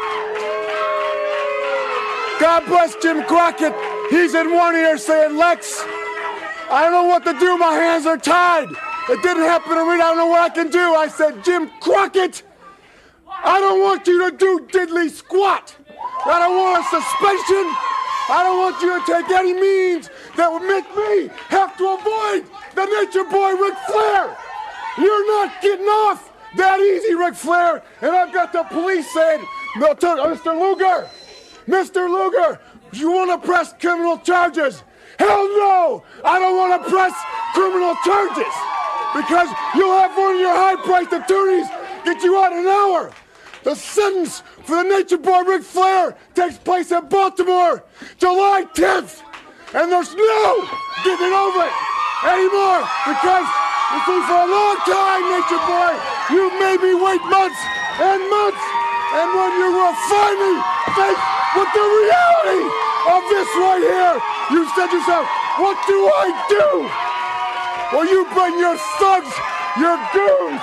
[2.42, 3.74] God bless Jim Crockett.
[4.10, 5.84] He's in one ear saying, Lex,
[6.72, 7.58] I don't know what to do.
[7.58, 8.70] My hands are tied.
[9.10, 9.94] It didn't happen to me.
[9.94, 10.96] I don't know what I can do.
[10.96, 12.42] I said, Jim Crockett,
[13.30, 15.76] I don't want you to do diddly squat.
[16.26, 17.66] I don't want a suspension.
[18.30, 22.46] I don't want you to take any means that would make me have to avoid
[22.76, 24.38] the Nature Boy Ric Flair.
[24.98, 27.84] You're not getting off that easy, Ric Flair.
[28.02, 29.46] And I've got the police saying,
[29.78, 30.60] no, to- uh, Mr.
[30.60, 31.10] Luger,
[31.68, 32.10] Mr.
[32.10, 32.60] Luger,
[32.92, 34.84] you want to press criminal charges?
[35.18, 36.04] Hell no!
[36.24, 37.14] I don't want to press
[37.54, 38.54] criminal charges
[39.16, 41.68] because you'll have one of your high-priced attorneys
[42.06, 43.12] get you out in an hour.
[43.64, 47.84] The sentence for the Nature Boy Ric Flair takes place in Baltimore,
[48.18, 49.23] July 10th.
[49.74, 50.46] And there's no
[51.02, 51.76] getting over it
[52.30, 53.48] anymore because
[53.90, 55.92] you see, for a long time, Nature Boy,
[56.30, 57.58] you made me wait months
[57.98, 58.66] and months.
[59.18, 60.58] And when you will finally
[60.94, 61.24] face
[61.58, 62.66] with the reality
[63.18, 64.16] of this right here,
[64.54, 65.26] you said to yourself,
[65.58, 66.68] what do I do?
[67.98, 69.30] Well, you bring your sons,
[69.82, 70.62] your goons,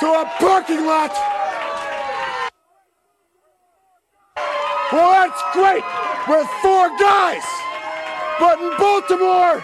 [0.00, 1.12] to a parking lot
[4.92, 5.84] Well, that's great
[6.26, 7.69] with four guys.
[8.40, 9.62] But in Baltimore,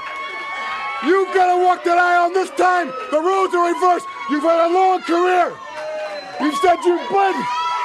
[1.04, 4.08] You've got to walk that aisle, and this time the rules are reversed.
[4.26, 5.52] You've had a long career.
[6.40, 7.36] You've said you've bled.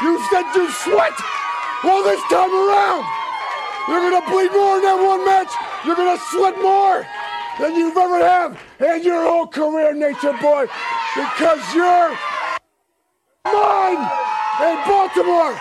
[0.02, 1.14] You've said you've sweat.
[1.84, 3.04] Well, this time around,
[3.92, 5.52] you're going to bleed more in that one match.
[5.84, 7.06] You're going to sweat more
[7.60, 10.66] than you've ever have in your whole career, Nature Boy,
[11.14, 12.16] because you're
[13.44, 14.02] mine
[14.66, 15.54] in Baltimore.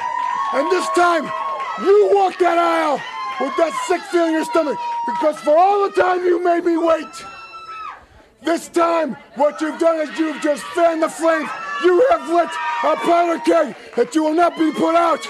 [0.55, 1.27] And this time,
[1.83, 3.03] you walk that aisle
[3.37, 6.77] with that sick feeling in your stomach because for all the time you made me
[6.77, 7.07] wait,
[8.43, 11.49] this time what you've done is you've just fanned the flames.
[11.85, 12.49] You have lit
[12.85, 15.21] a powder keg that you will not be put out.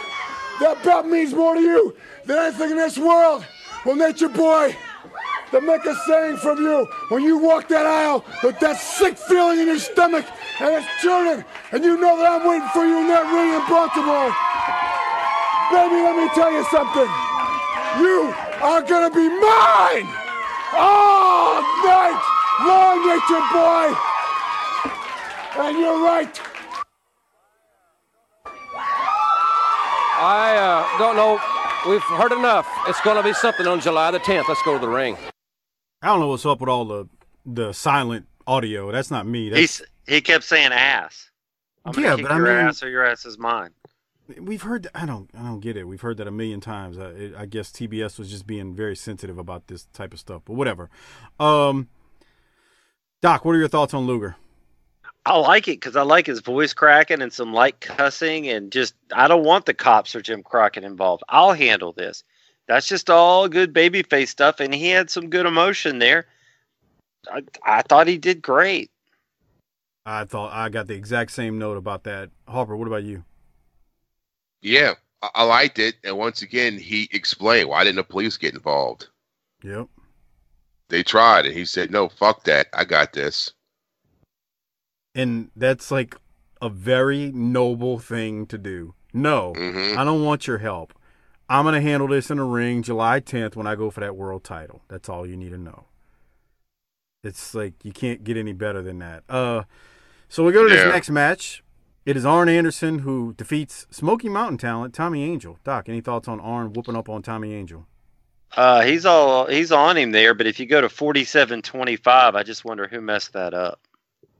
[0.60, 1.96] That belt means more to you
[2.26, 3.44] than anything in this world.
[3.84, 4.76] Well, Nature Boy,
[5.50, 9.58] to make a saying from you when you walk that aisle with that sick feeling
[9.58, 10.26] in your stomach
[10.60, 13.64] and it's churning and you know that I'm waiting for you in that ring in
[13.66, 14.30] Baltimore.
[15.70, 17.08] Baby, let me tell you something.
[17.98, 20.08] You are gonna be mine
[20.74, 22.20] all night
[22.66, 23.94] long, Nature Boy.
[25.62, 26.40] And you're right.
[30.22, 31.40] I uh, don't know.
[31.88, 32.68] We've heard enough.
[32.86, 34.48] It's going to be something on July the 10th.
[34.48, 35.16] Let's go to the ring.
[36.02, 37.08] I don't know what's up with all the
[37.46, 38.92] the silent audio.
[38.92, 39.48] That's not me.
[39.48, 41.30] That's, He's he kept saying ass.
[41.86, 43.70] I'm gonna Yeah, kick but I your mean- ass or your ass is mine.
[44.38, 44.88] We've heard.
[44.94, 45.30] I don't.
[45.36, 45.84] I don't get it.
[45.84, 46.98] We've heard that a million times.
[46.98, 50.42] I, it, I guess TBS was just being very sensitive about this type of stuff.
[50.44, 50.90] But whatever.
[51.38, 51.88] Um,
[53.22, 54.36] Doc, what are your thoughts on Luger?
[55.26, 58.94] I like it because I like his voice cracking and some light cussing and just
[59.12, 61.22] I don't want the cops or Jim Crockett involved.
[61.28, 62.24] I'll handle this.
[62.66, 66.26] That's just all good babyface stuff, and he had some good emotion there.
[67.30, 68.90] I, I thought he did great.
[70.06, 72.30] I thought I got the exact same note about that.
[72.48, 73.24] Harper, what about you?
[74.62, 75.96] Yeah, I, I liked it.
[76.04, 79.08] And once again, he explained why didn't the police get involved?
[79.62, 79.88] Yep.
[80.88, 82.66] They tried, and he said, "No, fuck that.
[82.72, 83.52] I got this."
[85.14, 86.16] And that's like
[86.62, 88.94] a very noble thing to do.
[89.12, 89.96] No, Mhm.
[89.96, 90.92] I don't want your help.
[91.48, 94.14] I'm going to handle this in the ring July 10th when I go for that
[94.14, 94.82] world title.
[94.88, 95.86] That's all you need to know.
[97.24, 99.24] It's like you can't get any better than that.
[99.28, 99.64] Uh
[100.28, 101.62] so we go to this next match.
[102.06, 105.58] It is Arn Anderson who defeats Smoky Mountain talent Tommy Angel.
[105.64, 107.86] Doc, any thoughts on Arn whooping up on Tommy Angel?
[108.56, 112.42] Uh, he's all he's on him there, but if you go to forty-seven twenty-five, I
[112.42, 113.80] just wonder who messed that up.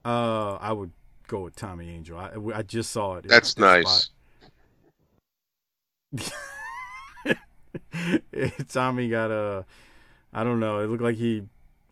[0.03, 0.91] Uh I would
[1.27, 2.17] go with Tommy Angel.
[2.17, 3.27] I, I just saw it.
[3.27, 4.09] That's That nice.
[8.69, 9.65] Tommy got a,
[10.33, 10.79] I don't know.
[10.79, 11.43] It looked like he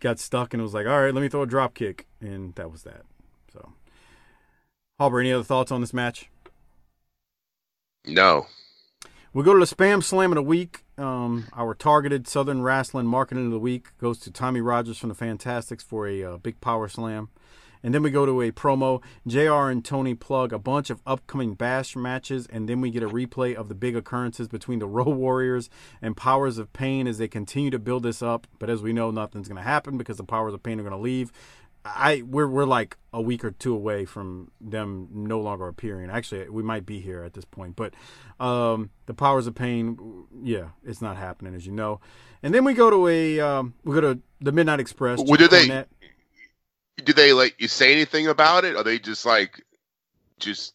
[0.01, 2.71] got stuck and was like, "All right, let me throw a drop kick," and that
[2.71, 3.03] was that.
[4.99, 6.29] So, any other thoughts on this match?
[8.05, 8.47] No.
[9.33, 10.83] We go to the spam slam of the week.
[10.97, 15.15] Um, our targeted Southern wrestling marketing of the week goes to Tommy Rogers from the
[15.15, 17.29] Fantastics for a uh, big power slam.
[17.81, 19.01] And then we go to a promo.
[19.25, 23.07] JR and Tony plug a bunch of upcoming bash matches, and then we get a
[23.07, 25.69] replay of the big occurrences between the Road Warriors
[26.01, 28.47] and Powers of Pain as they continue to build this up.
[28.59, 30.91] But as we know, nothing's going to happen because the Powers of Pain are going
[30.91, 31.31] to leave.
[31.85, 36.09] I we're we're like a week or two away from them no longer appearing.
[36.09, 37.93] Actually, we might be here at this point, but
[38.39, 41.99] um, the powers of pain, yeah, it's not happening as you know.
[42.43, 45.19] And then we go to a um, we go to the Midnight Express.
[45.19, 45.85] Well, did they-.
[47.03, 48.75] Did they like you say anything about it?
[48.75, 49.63] Or they just like
[50.37, 50.73] just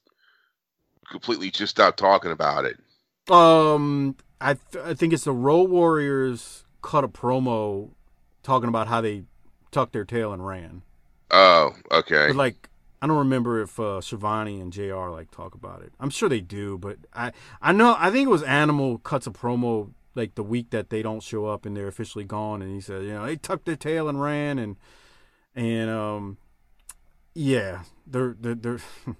[1.10, 2.78] completely just stop talking about it?
[3.30, 7.90] Um, I th- I think it's the Road Warriors cut a promo
[8.42, 9.24] talking about how they
[9.70, 10.82] tucked their tail and ran.
[11.30, 12.28] Oh, okay.
[12.28, 12.68] But like,
[13.02, 15.08] I don't remember if uh, Schiavone and Jr.
[15.08, 15.92] like talk about it.
[16.00, 19.30] I'm sure they do, but I I know I think it was Animal cuts a
[19.30, 22.80] promo like the week that they don't show up and they're officially gone, and he
[22.80, 24.76] said, you know, they tucked their tail and ran, and
[25.54, 26.38] and um,
[27.34, 28.78] yeah, they're they're, they're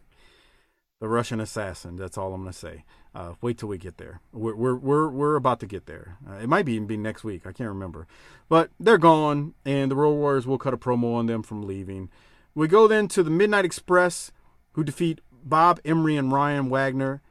[1.01, 1.97] the Russian assassin.
[1.97, 2.85] That's all I'm gonna say.
[3.15, 4.21] Uh, wait till we get there.
[4.33, 6.17] We're we're we're, we're about to get there.
[6.29, 7.47] Uh, it might be even be next week.
[7.47, 8.09] I can't remember,
[8.49, 12.11] but they're gone, and the Road Warriors will cut a promo on them from leaving.
[12.55, 14.33] We go then to the Midnight Express,
[14.73, 17.23] who defeat Bob Emery and Ryan Wagner.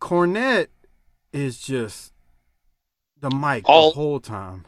[0.00, 0.68] Cornette
[1.32, 2.12] is just
[3.18, 4.66] the mic All- the whole time.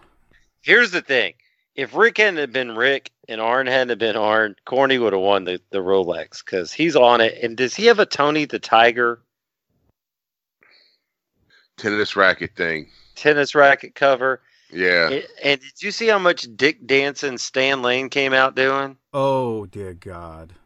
[0.62, 1.35] Here's the thing:
[1.75, 5.21] if Rick hadn't have been Rick and Arn hadn't have been Arn, Corny would have
[5.21, 7.37] won the the Rolex because he's on it.
[7.43, 9.21] And does he have a Tony the Tiger
[11.77, 12.89] Tennis racket thing.
[13.14, 14.41] tennis racket cover?
[14.70, 15.11] Yeah.
[15.11, 18.97] And- And did you see how much Dick Danson Stan Lane came out doing?
[19.12, 20.55] Oh dear God!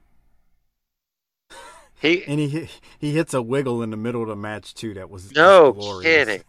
[2.01, 4.95] He And he he hits a wiggle in the middle of the match too.
[4.95, 6.43] That was just no glorious.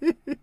[0.00, 0.16] kidding.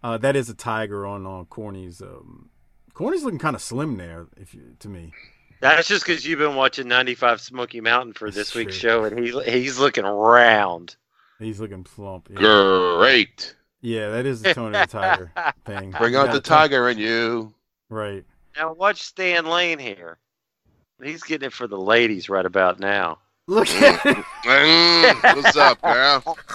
[0.00, 2.50] Uh, that is a tiger on on Corny's um,
[2.94, 5.12] Corny's looking kind of slim there, if you, to me.
[5.60, 8.90] That's just because you've been watching 95 Smoky Mountain for this That's week's true.
[8.90, 10.94] show, and he he's looking round.
[11.38, 12.28] He's looking plump.
[12.30, 13.54] Yeah, Great.
[13.80, 15.30] yeah that is the Tony the Tiger
[15.64, 15.92] thing.
[15.92, 17.54] Bring out the tiger in you.
[17.88, 18.24] Right.
[18.56, 20.18] Now watch Stan Lane here.
[21.02, 23.18] He's getting it for the ladies right about now.
[23.46, 24.24] Look at it.
[24.44, 26.36] Mm, what's up, girl?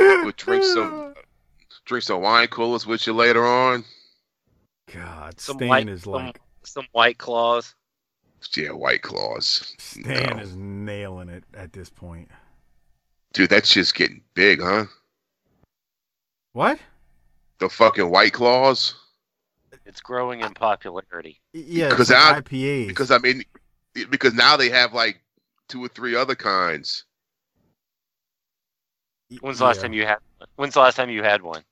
[0.00, 1.14] We'll drink some
[1.84, 3.84] drink some wine coolers with you later on.
[4.92, 7.74] God, Some Stan white, is some, like some white claws.
[8.56, 9.74] Yeah, white claws.
[9.78, 10.42] Stan No.
[10.42, 12.28] is nailing it at this point.
[13.32, 14.86] Dude, that's just getting big, huh?
[16.52, 16.78] What?
[17.58, 18.94] The fucking white claws.
[19.86, 21.40] It's growing in popularity.
[21.52, 22.88] Yeah, Because it's I- like IPAs.
[22.88, 23.44] Because I mean,
[24.10, 25.20] because now they have like
[25.68, 27.04] two or three other kinds.
[29.40, 29.82] When's the last Yeah.
[29.82, 30.18] time you had?
[30.56, 31.62] When's the last time you had one?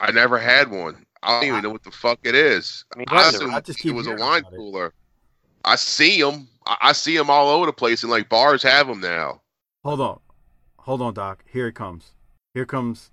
[0.00, 1.04] I never had one.
[1.22, 2.84] I don't even know what the fuck it is.
[2.94, 3.36] I mean, I neither.
[3.38, 4.56] assume I just it keep was a wine about it.
[4.56, 4.94] cooler.
[5.64, 6.48] I see them.
[6.66, 9.40] I, I see them all over the place, and like bars have them now.
[9.84, 10.20] Hold on,
[10.88, 11.44] hold on, Doc.
[11.46, 12.12] Here it comes.
[12.54, 13.10] Here comes.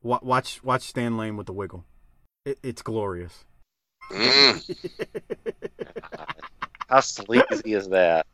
[0.00, 1.84] Watch, watch Stan Lane with the wiggle.
[2.44, 3.44] It, it's glorious.
[4.12, 4.76] Mm.
[6.88, 8.26] How sleazy is that?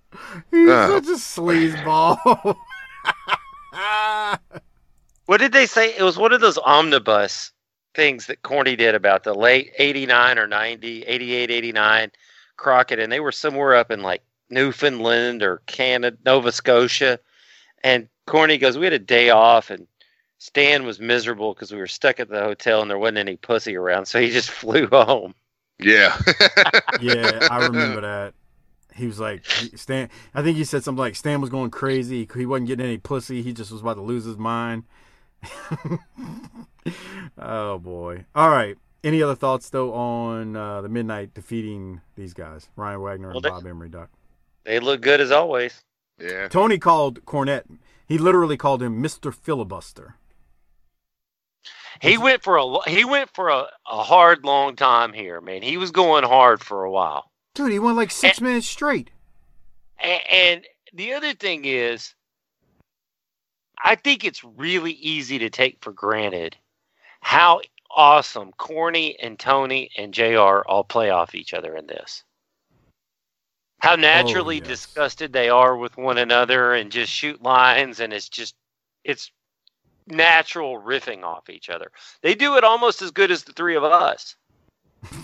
[0.50, 1.00] He's Oh.
[1.00, 2.56] such a sleazeball.
[5.26, 5.96] What did they say?
[5.96, 7.52] It was one of those omnibus
[7.94, 12.10] things that Corny did about the late 89 or 90, 88, 89
[12.56, 17.20] Crockett, and they were somewhere up in like Newfoundland or Canada, Nova Scotia.
[17.84, 19.86] And Corny goes, We had a day off, and
[20.38, 23.76] Stan was miserable because we were stuck at the hotel and there wasn't any pussy
[23.76, 25.34] around, so he just flew home.
[25.78, 26.16] Yeah.
[27.00, 28.34] yeah, I remember that.
[28.94, 30.10] He was like Stan.
[30.34, 32.28] I think he said something like Stan was going crazy.
[32.36, 33.40] He wasn't getting any pussy.
[33.42, 34.84] He just was about to lose his mind.
[37.38, 38.24] oh boy.
[38.34, 38.76] All right.
[39.02, 43.44] Any other thoughts though on uh, the Midnight defeating these guys, Ryan Wagner Well, and
[43.44, 44.10] they- Bob Emery Duck?
[44.64, 45.80] They look good as always.
[46.20, 46.48] yeah.
[46.48, 47.64] Tony called Cornette.
[48.10, 50.16] He literally called him Mister Filibuster.
[52.02, 55.62] He went for a he went for a, a hard long time here, man.
[55.62, 57.30] He was going hard for a while.
[57.54, 59.12] Dude, he went like six minutes straight.
[60.02, 62.16] And, and the other thing is,
[63.80, 66.56] I think it's really easy to take for granted
[67.20, 67.60] how
[67.94, 72.24] awesome Corny and Tony and JR all play off each other in this.
[73.80, 74.68] How oh, naturally yes.
[74.68, 78.54] disgusted they are with one another and just shoot lines, and it's just,
[79.04, 79.30] it's
[80.06, 81.90] natural riffing off each other.
[82.22, 84.36] They do it almost as good as the three of us.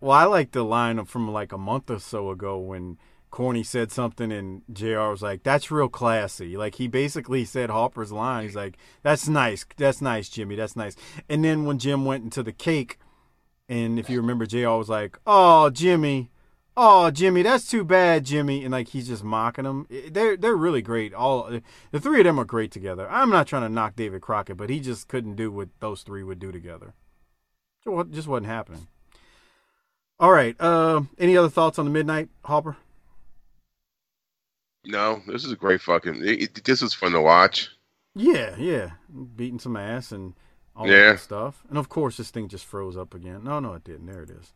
[0.00, 2.98] well, I like the line from like a month or so ago when
[3.30, 6.56] Corny said something and JR was like, That's real classy.
[6.56, 8.44] Like he basically said Harper's line.
[8.44, 9.64] He's like, That's nice.
[9.76, 10.56] That's nice, Jimmy.
[10.56, 10.96] That's nice.
[11.28, 12.98] And then when Jim went into the cake,
[13.68, 16.30] and if you remember, JR was like, Oh, Jimmy.
[16.82, 18.64] Oh, Jimmy, that's too bad, Jimmy.
[18.64, 19.86] And like he's just mocking him.
[20.10, 21.12] They're they're really great.
[21.12, 21.60] All
[21.90, 23.06] the three of them are great together.
[23.10, 26.22] I'm not trying to knock David Crockett, but he just couldn't do what those three
[26.22, 26.94] would do together.
[27.84, 28.86] It just wasn't happening.
[30.18, 30.56] All right.
[30.58, 32.78] Uh, any other thoughts on the midnight Hopper?
[34.86, 36.16] No, this is a great fucking.
[36.24, 37.68] It, it- this is fun to watch.
[38.14, 38.92] Yeah, yeah,
[39.36, 40.32] beating some ass and
[40.74, 41.10] all that Yeah.
[41.12, 41.62] good stuff.
[41.68, 43.44] And of course, this thing just froze up again.
[43.44, 44.06] No, no, it didn't.
[44.06, 44.52] There it is.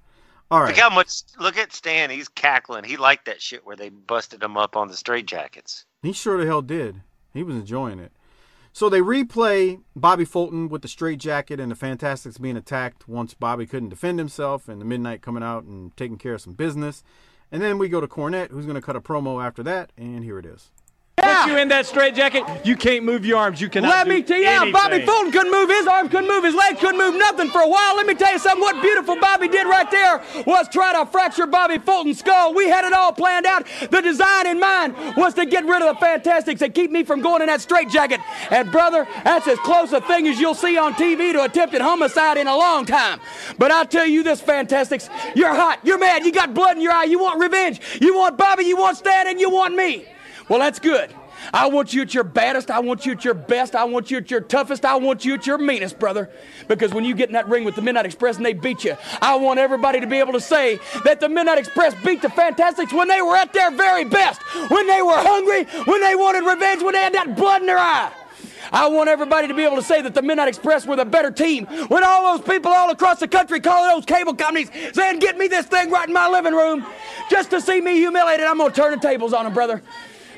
[0.50, 0.68] All right.
[0.68, 1.22] Look how much.
[1.38, 2.10] Look at Stan.
[2.10, 2.84] He's cackling.
[2.84, 5.84] He liked that shit where they busted him up on the straight jackets.
[6.02, 7.02] He sure the hell did.
[7.32, 8.12] He was enjoying it.
[8.72, 13.32] So they replay Bobby Fulton with the straight jacket and the Fantastics being attacked once
[13.32, 17.04] Bobby couldn't defend himself and the Midnight coming out and taking care of some business.
[17.52, 20.24] And then we go to Cornette, who's going to cut a promo after that, and
[20.24, 20.70] here it is.
[21.24, 23.60] Put you in that straight jacket, you can't move your arms.
[23.60, 25.04] You cannot Let me tell you, yeah, Bobby.
[25.04, 27.96] Fulton couldn't move his arms, couldn't move his legs, couldn't move nothing for a while.
[27.96, 28.60] Let me tell you something.
[28.60, 32.54] What beautiful Bobby did right there was try to fracture Bobby Fulton's skull.
[32.54, 33.66] We had it all planned out.
[33.90, 37.20] The design in mind was to get rid of the Fantastics and keep me from
[37.20, 38.20] going in that straitjacket.
[38.50, 42.36] And brother, that's as close a thing as you'll see on TV to attempted homicide
[42.36, 43.20] in a long time.
[43.58, 46.92] But I'll tell you this, Fantastics, you're hot, you're mad, you got blood in your
[46.92, 50.06] eye, you want revenge, you want Bobby, you want Stan, and you want me.
[50.48, 51.10] Well, that's good.
[51.52, 52.70] I want you at your baddest.
[52.70, 53.74] I want you at your best.
[53.74, 54.84] I want you at your toughest.
[54.84, 56.30] I want you at your meanest, brother.
[56.68, 58.96] Because when you get in that ring with the Midnight Express and they beat you,
[59.20, 62.92] I want everybody to be able to say that the Midnight Express beat the Fantastics
[62.92, 64.40] when they were at their very best,
[64.70, 67.78] when they were hungry, when they wanted revenge, when they had that blood in their
[67.78, 68.12] eye.
[68.72, 71.30] I want everybody to be able to say that the Midnight Express were the better
[71.30, 75.36] team when all those people all across the country calling those cable companies saying, Get
[75.36, 76.86] me this thing right in my living room
[77.30, 78.46] just to see me humiliated.
[78.46, 79.82] I'm going to turn the tables on them, brother.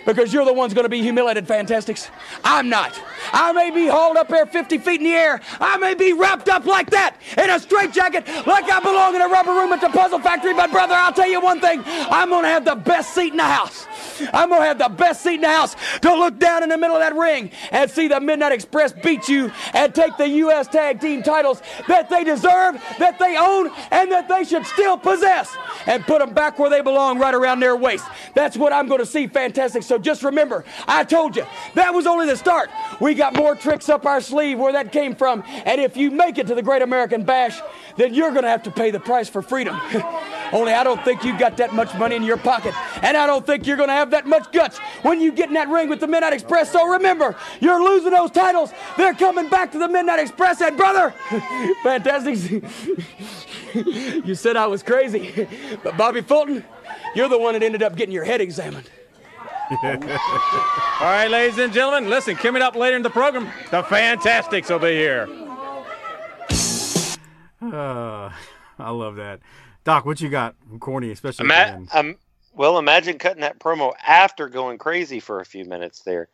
[0.07, 2.11] Because you're the ones going to be humiliated, Fantastics.
[2.45, 2.99] I'm not.
[3.33, 5.41] I may be hauled up there 50 feet in the air.
[5.61, 9.29] I may be wrapped up like that in a straitjacket, like I belong in a
[9.29, 10.55] rubber room at the puzzle factory.
[10.55, 13.37] But, brother, I'll tell you one thing I'm going to have the best seat in
[13.37, 13.87] the house.
[14.33, 16.79] I'm going to have the best seat in the house to look down in the
[16.79, 20.69] middle of that ring and see the Midnight Express beat you and take the U.S.
[20.69, 25.55] Tag Team titles that they deserve, that they own, and that they should still possess
[25.87, 28.05] and put them back where they belong, right around their waist.
[28.35, 29.83] That's what I'm going to see, fantastic.
[29.83, 32.71] So just remember, I told you, that was only the start.
[33.01, 35.43] We got more tricks up our sleeve where that came from.
[35.47, 37.61] And if you make it to the Great American Bash,
[37.97, 39.79] then you're going to have to pay the price for freedom.
[40.53, 42.75] only I don't think you've got that much money in your pocket.
[43.03, 45.55] And I don't think you're going to have that much guts when you get in
[45.55, 46.71] that ring with the Midnight Express.
[46.73, 48.73] So remember, you're losing those titles.
[48.97, 50.61] They're coming back to the Midnight Express.
[50.61, 51.15] And brother,
[51.83, 52.63] fantastic.
[53.75, 55.49] you said I was crazy.
[55.83, 56.65] But Bobby Fulton,
[57.15, 58.89] you're the one that ended up getting your head examined.
[59.71, 59.79] All
[61.01, 64.93] right, ladies and gentlemen, listen, coming up later in the program, the Fantastics will be
[64.93, 65.27] here.
[67.61, 68.31] Uh,
[68.79, 69.41] I love that.
[69.83, 71.89] Doc, what you got from Corny, especially at the Ima- end?
[71.93, 72.17] um,
[72.55, 76.29] well, imagine cutting that promo after going crazy for a few minutes there.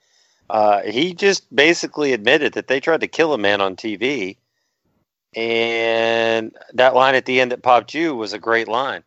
[0.50, 4.36] Uh, he just basically admitted that they tried to kill a man on TV,
[5.34, 9.02] and that line at the end that popped you was a great line.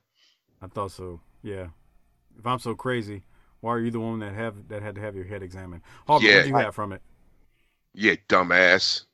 [0.64, 1.20] I thought so.
[1.44, 1.68] Yeah.
[2.40, 3.22] If I'm so crazy,
[3.66, 5.82] why are you the one that have that had to have your head examined?
[6.06, 6.36] Harvey, Yeah.
[6.36, 7.02] what do you have from it?
[7.96, 9.06] Yeah, dumbass.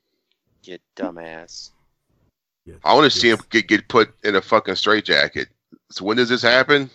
[0.64, 1.70] You dumbass.
[2.66, 5.48] Yeah, I want to see him get, get put in a fucking straitjacket.
[5.90, 6.90] So when does this happen?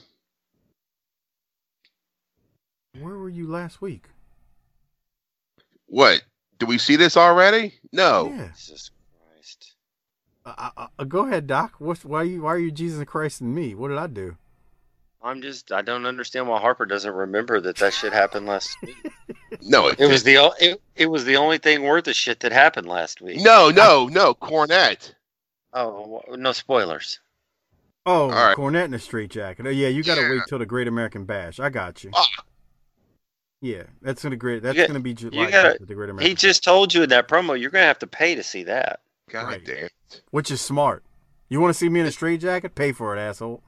[2.99, 4.05] Where were you last week?
[5.87, 6.21] What?
[6.59, 7.73] Do we see this already?
[7.91, 8.29] No.
[8.35, 8.49] Yeah.
[8.55, 8.91] Jesus
[9.33, 9.73] Christ.
[10.45, 11.73] Uh, uh, uh, go ahead, Doc.
[11.79, 13.73] What's why are you why are you Jesus Christ and me?
[13.73, 14.37] What did I do?
[15.27, 18.95] I'm just, I don't understand why Harper doesn't remember that that shit happened last week.
[19.61, 22.39] No, it, It was the, o- it, it was the only thing worth of shit
[22.41, 23.41] that happened last week.
[23.41, 24.33] no, no, no.
[24.33, 25.13] Cornette.
[25.73, 27.19] Oh, no spoilers.
[28.05, 28.55] Oh, All right.
[28.57, 29.65] Cornette in a straight jacket.
[29.67, 30.29] Oh, yeah, you got to Yeah.
[30.31, 31.59] wait till the Great American Bash.
[31.59, 32.11] I got you.
[32.13, 32.27] Ah.
[33.61, 34.61] Yeah, that's gonna great.
[34.61, 36.27] That's You got- gonna be July you gotta- the Great American.
[36.29, 38.99] He just told you in that promo you're gonna have to pay to see that.
[39.31, 39.65] God Right.
[39.65, 39.75] damn.
[39.81, 39.89] Bash,
[40.29, 41.03] which is smart.
[41.49, 42.75] You want to see me in a straight jacket?
[42.75, 43.63] Pay for it, asshole.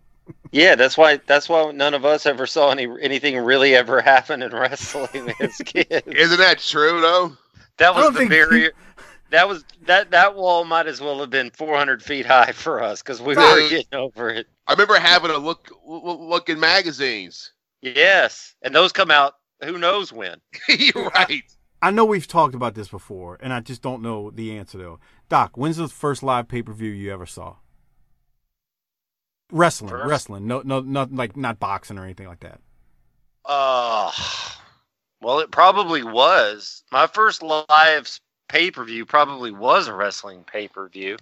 [0.51, 4.41] Yeah, that's why that's why none of us ever saw any anything really ever happen
[4.41, 6.07] in wrestling as kids.
[6.07, 7.38] Isn't that true though?
[7.77, 8.71] That I was don't the think- barrier.
[9.32, 13.03] That was that that wall might as well have been 400 feet high for us
[13.03, 13.67] because we were Right.
[13.69, 14.47] getting over it.
[14.65, 17.51] I remember having a look look look in magazines.
[17.82, 20.41] Yes, and those come out who knows when.
[20.67, 21.43] You're right.
[21.82, 24.99] I know we've talked about this before, and I just don't know the answer though.
[25.30, 27.57] Doc, when's the first live pay per view you ever saw?
[29.52, 30.10] Wrestling, First?
[30.10, 30.47] wrestling.
[30.47, 32.60] No, no, not like not boxing or anything like that.
[33.45, 34.12] Uh,
[35.22, 36.84] well, it probably was.
[36.91, 41.18] My first live pay per view probably was a wrestling pay per view,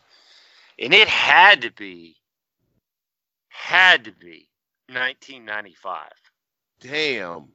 [0.78, 2.18] and it had to be,
[3.50, 4.50] had to be
[4.90, 6.10] 1995.
[6.82, 7.48] Damn.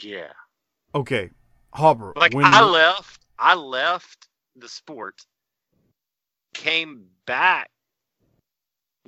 [0.00, 0.32] Yeah,
[0.94, 1.30] Okay,
[1.72, 2.12] Harper.
[2.16, 5.24] like when I you- left, I left the sport,
[6.52, 7.70] came back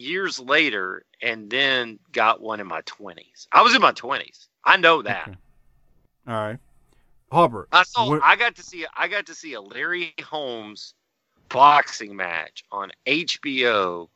[0.01, 3.47] years later, and then got one in my 20s.
[3.53, 4.47] I was in my 20s.
[4.65, 5.29] I know that.
[5.29, 5.37] Okay.
[6.27, 6.59] All right,
[7.33, 7.69] Harper.
[7.73, 8.09] I saw.
[8.11, 8.87] when- I got to see.
[8.97, 10.95] I got to see a Larry Holmes
[11.49, 14.09] boxing match on HBO,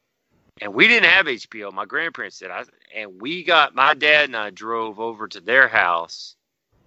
[0.61, 1.73] and we didn't have HBO.
[1.73, 2.51] My grandparents did.
[2.51, 2.65] I
[2.95, 6.37] and we got my dad and I drove over to their house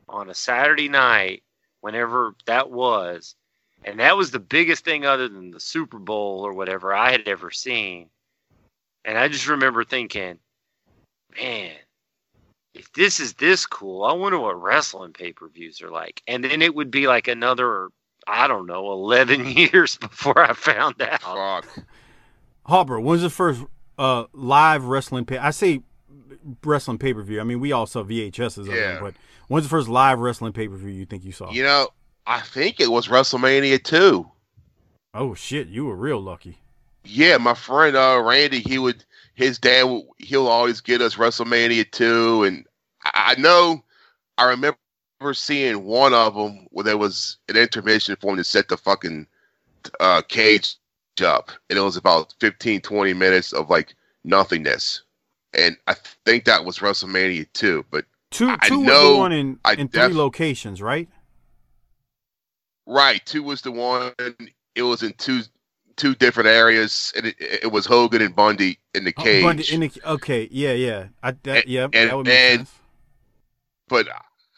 [0.08, 1.42] on a Saturday night,
[1.82, 3.36] whenever that was,
[3.84, 7.28] and that was the biggest thing other than the Super Bowl or whatever I had
[7.28, 8.10] ever seen.
[9.06, 10.40] And I just remember thinking,
[11.40, 11.72] man,
[12.74, 16.22] if this is this cool, I wonder what wrestling pay per views are like.
[16.28, 17.90] And then it would be like another,
[18.28, 21.22] I don't know, 11 years before I found out.
[21.22, 21.86] Fuck.
[22.66, 23.64] Harper, when's the first
[24.00, 25.38] uh, live wrestling pay?
[25.38, 25.82] I say
[26.64, 27.40] wrestling pay per view.
[27.40, 28.94] I mean, we all saw VHSs of Yeah.
[28.96, 29.14] them, but
[29.48, 31.52] when's the first live wrestling pay per view you think you saw?
[31.52, 31.90] You know,
[32.26, 34.30] I think it was WrestleMania 2.
[35.14, 36.58] Oh shit, you were real lucky.
[37.06, 39.04] Yeah, my friend uh Randy, he would
[39.36, 39.86] his dad
[40.18, 42.66] he'll always get us WrestleMania 2 and
[43.04, 43.84] I, know
[44.38, 44.78] I remember
[45.34, 49.28] seeing one of them where there was an intermission for him to set the fucking
[50.00, 50.76] uh cage
[51.24, 55.04] up and it was about 15 20 minutes of like nothingness.
[55.54, 55.96] And I
[56.26, 59.88] think that was WrestleMania 2, but Two, I two was the one in, I in
[59.88, 61.08] three locations, right?
[62.86, 64.12] Right, two was the one.
[64.76, 65.42] It was in two
[65.98, 69.44] two different areas, and it, it was Hogan and Bundy in the Oh, cage.
[69.44, 72.60] Bundy in the- okay, yeah, yeah, I, that, And- yeah, and- that would make and-
[72.68, 72.72] sense.
[73.88, 74.08] but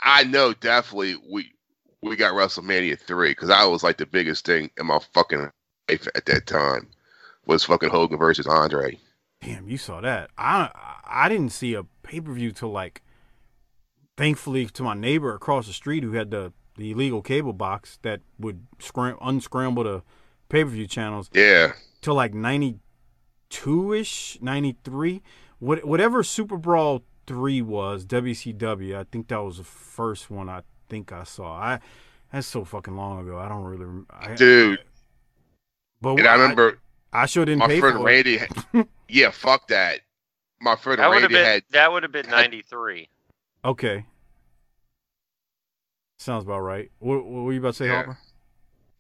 [0.01, 1.53] I know definitely we
[2.01, 5.49] we got WrestleMania three because I was like the biggest thing in my fucking
[5.89, 6.88] life at that time
[7.45, 8.99] was fucking Hogan versus Andre.
[9.41, 10.30] Damn, you saw that.
[10.38, 10.69] I
[11.05, 13.01] I didn't see a pay per view till like,
[14.15, 18.22] thankfully to my neighbor across the street who had the the illegal cable box that
[18.38, 20.03] would scram- unscramble the
[20.49, 21.30] pay per view channels.
[21.34, 21.74] Yeah.
[22.02, 22.80] Till like ninety
[23.49, 25.22] two ish, ninety three,
[25.60, 28.95] what whatever Super Brawl three was WCW.
[28.98, 31.53] I think that was the first one I think I saw.
[31.57, 31.80] I
[32.32, 33.38] that's so fucking long ago.
[33.38, 34.80] I don't really, rem- I, Dude.
[36.02, 36.80] But and I remember
[37.14, 38.36] I, sure didn't my pay friend for Randy.
[38.36, 38.52] it.
[38.74, 40.02] Had, yeah, fuck that.
[40.60, 43.10] My friend That would have Randy been had that would have been ninety three.
[43.64, 44.06] Okay.
[46.19, 46.91] Sounds about right.
[46.99, 47.95] What, what were you about to say, Yeah.
[47.95, 48.18] Harper?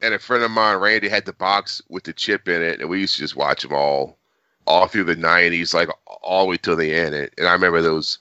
[0.01, 2.89] And a friend of mine, Randy, had the box with the chip in it, and
[2.89, 4.17] we used to just watch them all,
[4.65, 5.89] all through the '90s, like
[6.21, 7.15] all the way till the end.
[7.15, 8.19] And and I remember those,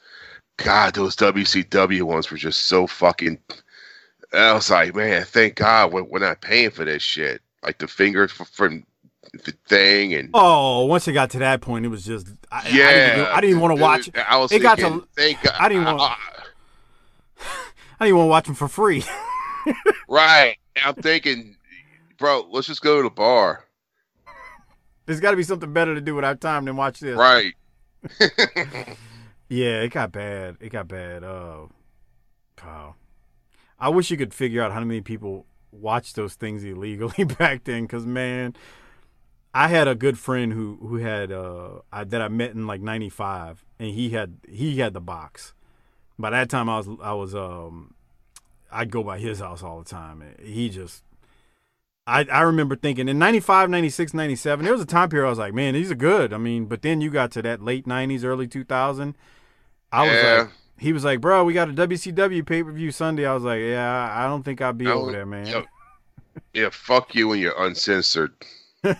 [0.59, 3.39] God, those WCW ones were just so fucking.
[4.33, 7.41] I was like, man, thank God we're, we're not paying for this shit.
[7.63, 8.85] Like the fingers f- from
[9.45, 12.69] the thing, and Oh, once it got to that point, it was just I, I
[12.69, 14.11] yeah, didn't, even- I didn't want to watch.
[14.29, 15.07] I was it got to.
[15.17, 15.55] thank God.
[15.59, 16.01] I didn't want.
[16.01, 16.17] I-
[18.01, 19.05] I didn't want to watch them for free.
[20.09, 20.57] right.
[20.85, 21.57] I'm thinking,
[22.19, 23.65] bro, let's just go to the bar.
[25.07, 27.17] There's got to be something better to do with our time than watch this.
[27.17, 27.55] Right.
[29.49, 30.57] Yeah, it got bad.
[30.61, 31.23] It got bad.
[31.23, 31.71] Oh,
[32.65, 32.97] wow.
[33.79, 37.83] I wish you could figure out how many people watched those things illegally back then.
[37.83, 38.57] Because man,
[39.55, 42.81] I had a good friend who who had uh I, that I met in like
[42.81, 45.55] '95, and he had he had the box.
[46.19, 47.95] By that time, I was I was um
[48.73, 50.23] I'd go by his house all the time.
[50.23, 51.05] and He just
[52.07, 55.39] I, I remember thinking in 95, 96, 97, there was a time period I was
[55.39, 56.33] like, man, these are good.
[56.33, 59.17] I mean, but then you got to that late 90s, early 2000.
[59.93, 60.37] I was Yeah.
[60.43, 63.27] like, he was like, bro, we got a WCW pay per view Sunday.
[63.27, 65.47] I was like, yeah, I don't think I'll be No, over there, man.
[65.47, 65.65] yo,
[66.53, 68.33] yeah, fuck you when you're uncensored.
[68.85, 68.95] I,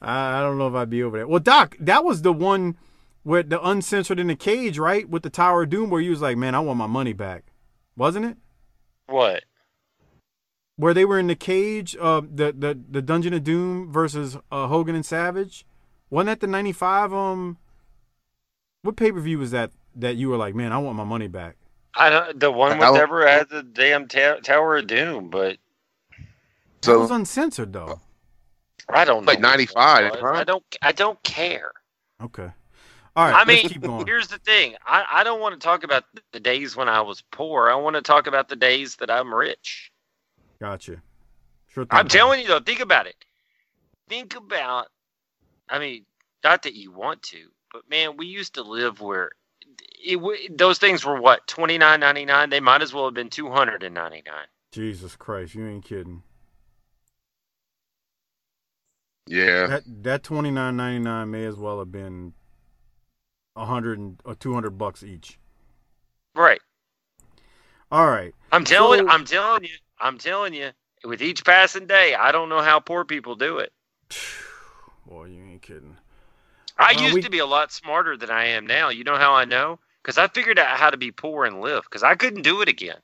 [0.00, 1.26] I don't know if I'd be over there.
[1.28, 2.76] Well, Doc, that was the one
[3.22, 5.08] where the uncensored in the cage, right?
[5.08, 7.44] With the Tower of Doom, where you was like, man, I want my money back.
[7.96, 8.36] Wasn't it?
[9.06, 9.44] What?
[10.80, 14.66] Where they were in the cage, uh, the the the Dungeon of Doom versus uh,
[14.66, 15.66] Hogan and Savage.
[16.08, 17.12] Wasn't that the '95?
[17.12, 17.58] Um,
[18.80, 19.72] what pay per view was that?
[19.94, 21.56] That you were like, man, I want my money back.
[21.94, 22.40] I don't.
[22.40, 25.58] The one with How- ever had the damn ta- Tower of Doom, but
[26.16, 26.24] That
[26.86, 28.00] So was uncensored though.
[28.88, 29.32] I don't know.
[29.32, 30.26] like which one it 95, huh?
[30.32, 30.64] I don't.
[30.80, 31.72] I don't care.
[32.22, 32.48] Okay.
[33.16, 33.34] All right.
[33.34, 34.06] I mean, keep going.
[34.06, 34.76] here's the thing.
[34.86, 37.68] I, I don't want to talk about the days when I was poor.
[37.68, 39.92] I want to talk about the days that I'm rich.
[40.60, 41.02] Gotcha.
[41.68, 41.86] Sure.
[41.90, 42.18] I'm thing.
[42.18, 43.16] telling you though, think about it.
[44.08, 44.88] Think about
[45.68, 46.04] I mean,
[46.44, 49.30] not that you want to, but man, we used to live where
[50.04, 52.50] it, w- those things were what, twenty nine ninety nine?
[52.50, 54.46] They might as well have been two hundred and ninety nine.
[54.72, 56.22] Jesus Christ, you ain't kidding.
[59.26, 62.34] yeah, That that twenty nine ninety nine may as well have been
[63.56, 65.38] a hundred and or two hundred bucks each.
[66.34, 66.60] Right.
[67.92, 68.34] All right.
[68.52, 69.70] I'm telling So- I'm telling you,
[70.00, 70.70] I'm telling you,
[71.04, 73.72] with each passing day, I don't know how poor people do it.
[75.06, 75.96] Boy, you ain't kidding.
[76.78, 78.88] I Well, used we- to be a lot smarter than I am now.
[78.88, 79.78] You know how I know?
[80.02, 81.84] Because I figured out how to be poor and live.
[81.84, 82.96] Because I couldn't do it again.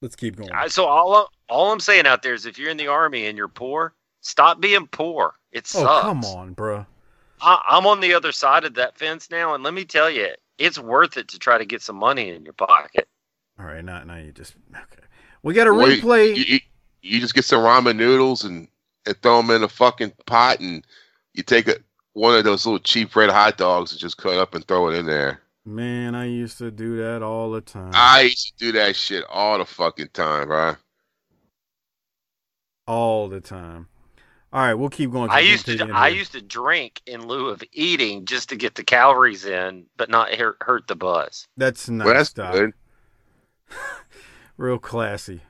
[0.00, 0.52] Let's keep going.
[0.54, 3.36] I, so all all I'm saying out there is, if you're in the army and
[3.36, 5.34] you're poor, stop being poor.
[5.52, 5.88] It sucks.
[5.88, 6.86] oh come on, bruh.
[7.40, 10.28] I, I'm on the other side of that fence now, and let me tell you,
[10.58, 13.08] it's worth it to try to get some money in your pocket.
[13.58, 15.02] All right, now now you just okay.
[15.42, 16.36] We got a Well, replay.
[16.36, 16.60] You, you,
[17.02, 18.68] you just get some ramen noodles and,
[19.06, 20.84] and throw them in a fucking pot, and
[21.34, 21.76] you take a,
[22.12, 24.94] one of those little cheap red hot dogs and just cut up and throw it
[24.96, 25.40] in there.
[25.64, 27.92] Man, I used to do that all the time.
[27.92, 30.74] I used to do that shit all the fucking time, bro.
[32.86, 33.88] all the time.
[34.52, 35.30] All right, we'll keep going.
[35.30, 38.82] I used to I used to drink in lieu of eating just to get the
[38.84, 41.46] calories in, but not hurt, hurt the buzz.
[41.58, 42.06] That's nice.
[42.06, 42.52] Well, that's Doc.
[42.54, 42.72] good.
[44.56, 45.42] Real classy.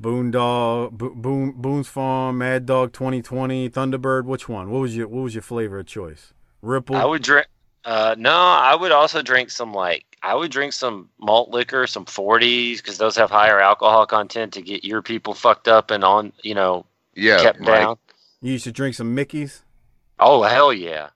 [0.00, 4.24] Boondog, Bo- Boon, Boone's Farm, Mad Dog 2020, Thunderbird.
[4.24, 4.70] Which one?
[4.70, 6.32] What was your What was your flavor of choice?
[6.62, 6.96] Ripple.
[6.96, 7.46] I would drink.
[7.84, 12.04] Uh, no, I would also drink some like I would drink some malt liquor, some
[12.04, 16.32] 40s, because those have higher alcohol content to get your people fucked up and on,
[16.42, 16.84] you know,
[17.14, 17.66] Yeah, kept Mike.
[17.68, 17.96] down.
[18.42, 19.62] You used to drink some Mickey's.
[20.18, 21.08] Oh hell yeah,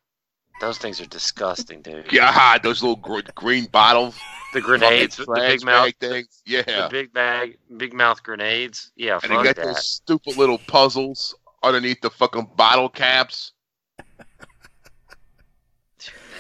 [0.65, 2.09] those things are disgusting, dude.
[2.09, 4.19] God, those little gr- green bottles,
[4.55, 6.43] The grenades, fucking the big mouth, bag things.
[6.47, 8.91] Yeah, the big bag, big mouth grenades.
[8.97, 9.65] Yeah, and they fuck got that.
[9.67, 13.53] those stupid little puzzles underneath the fucking bottle caps.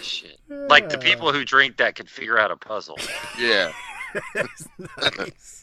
[0.01, 0.39] shit.
[0.49, 2.99] Like the people who drink that could figure out a puzzle.
[3.39, 3.73] Yeah.
[5.19, 5.54] nice.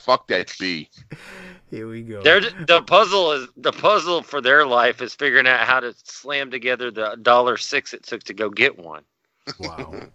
[0.00, 0.88] Fuck that B.
[1.70, 2.22] Here we go.
[2.22, 6.50] They're, the puzzle is the puzzle for their life is figuring out how to slam
[6.50, 9.04] together the dollar six it took to go get one.
[9.58, 9.94] Wow.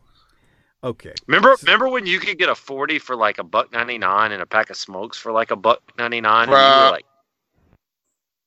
[0.83, 1.13] Okay.
[1.25, 4.39] Remember, remember when you could get a forty for like a buck ninety nine and
[4.43, 6.85] a pack of smokes for like a buck ninety nine, and you Bruh.
[6.85, 7.05] were like,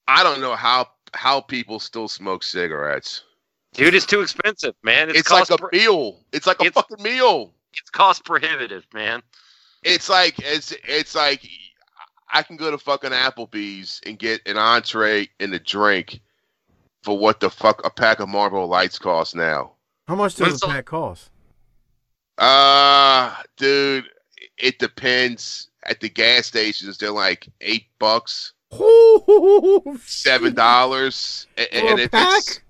[0.06, 3.24] I don't know how how people still smoke cigarettes.
[3.74, 5.08] dude, it's too expensive, man.
[5.10, 6.20] It's, It's, like cost a pro- meal.
[6.32, 7.52] It's like a It's- fucking meal.
[7.72, 9.20] it's cost prohibitive, man.
[9.82, 11.46] It's like it's it's like
[12.32, 16.20] I can go to fucking Applebee's and get an entree and a drink
[17.02, 19.72] for what the fuck a pack of Marlboro Lights cost now.
[20.08, 21.30] How much does When's a the- pack cost?
[22.36, 24.04] Uh dude,
[24.58, 25.66] it depends.
[25.84, 28.52] At the gas stations, they're like eight bucks,
[30.04, 32.36] seven dollars, and, and a if pack?
[32.38, 32.60] it's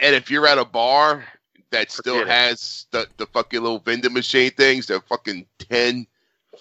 [0.00, 1.24] and if you're at a bar
[1.70, 6.06] that still has the the fucking little vending machine things, they're fucking ten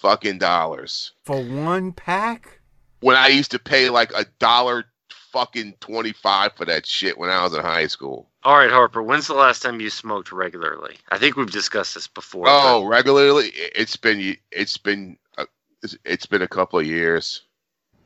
[0.01, 1.11] fucking dollars.
[1.25, 2.59] for one pack.
[3.01, 4.85] when I used to pay like a dollar
[5.31, 8.29] fucking twenty five for that shit when I was in high school.
[8.43, 9.03] All right, Harper.
[9.03, 10.95] When's the last time you smoked regularly?
[11.11, 12.45] I think we've discussed this before.
[12.45, 13.51] but- Oh, regularly?
[13.53, 15.45] It's been it's been uh,
[15.83, 17.41] it's- it's been a couple of years.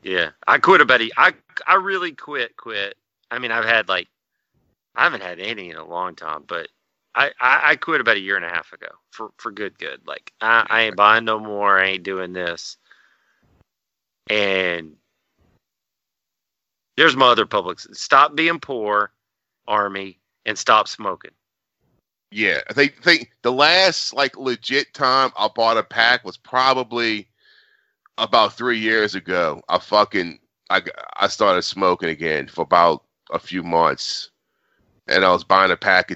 [0.02, 1.32] Yeah, I quit about a, I
[1.66, 2.96] I really quit quit.
[3.30, 4.08] I mean, I've had like
[4.96, 6.68] I haven't had any in a long time, but
[7.14, 10.00] I, I, I quit about a year and a half ago for for good good.
[10.06, 11.78] Like I, I ain't buying no more.
[11.78, 12.76] I ain't doing this.
[14.30, 14.94] And
[16.96, 17.86] there's my other publics.
[17.92, 19.12] Stop being poor,
[19.66, 21.32] army, and stop smoking.
[22.30, 27.28] Yeah, I think think the last like legit time I bought a pack was probably
[28.16, 29.62] about three years ago.
[29.68, 30.38] I fucking
[30.70, 30.82] I
[31.16, 34.30] I started smoking again for about a few months,
[35.08, 36.10] and I was buying a pack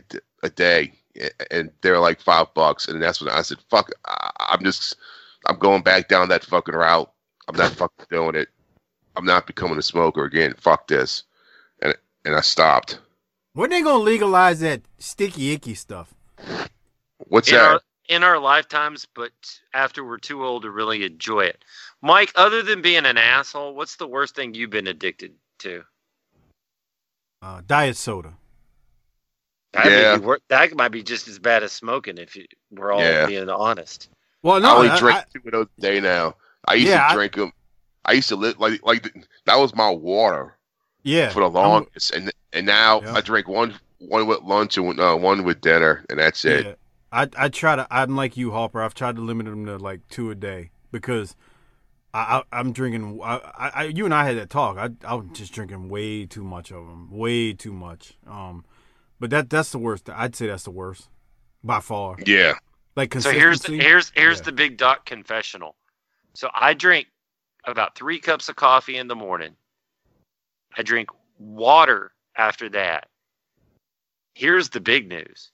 [0.46, 3.90] a, d- a day, and they're like five bucks, and that's when I said, "Fuck,
[4.06, 4.96] I, I'm just
[5.46, 7.10] I'm going back down that fucking route.
[7.48, 8.48] I'm not fucking doing it.
[9.16, 10.54] I'm not becoming a smoker again.
[10.58, 11.24] Fuck this,"
[11.82, 11.94] and
[12.24, 13.00] and I stopped.
[13.54, 16.14] When they gonna legalize that sticky icky stuff?
[17.28, 17.64] What's in that?
[17.64, 19.32] our in our lifetimes, but
[19.74, 21.64] after we're too old to really enjoy it.
[22.02, 25.82] Mike, other than being an asshole, what's the worst thing you've been addicted to?
[27.42, 28.34] Uh, diet soda.
[29.76, 30.16] That, Yeah.
[30.16, 33.26] may be that might be just as bad as smoking if you, we're all Yeah.
[33.26, 34.08] being honest.
[34.42, 36.34] Well, I only I- drink I- two of those a day now.
[36.68, 37.52] I used Yeah, to drink them.
[38.04, 39.02] I used to live like like
[39.46, 40.56] that was my water
[41.02, 41.30] yeah.
[41.30, 43.14] for the I'm- longest, and and now Yeah.
[43.14, 46.66] I drink one one with lunch and uh, one with dinner, and that's it.
[46.66, 46.74] Yeah.
[47.12, 47.86] I I try to.
[47.90, 48.82] I'm like you, Hopper.
[48.82, 51.34] I've tried to limit them to like two a day because
[52.14, 53.20] I, I I'm drinking.
[53.22, 54.76] I, I I- you and I had that talk.
[54.78, 57.08] I I was just drinking way too much of them.
[57.10, 58.14] Way too much.
[58.26, 58.64] Um,
[59.20, 60.10] but that that's the worst.
[60.10, 61.08] I'd say that's the worst
[61.64, 62.16] by far.
[62.24, 62.54] Yeah,
[62.96, 64.44] Like So here's the, here's here's Yeah.
[64.44, 65.76] the big doc confessional.
[66.34, 67.08] So I drink
[67.66, 69.56] about three cups of coffee in the morning.
[70.76, 73.08] I drink water after that.
[74.34, 75.50] Here's the big news.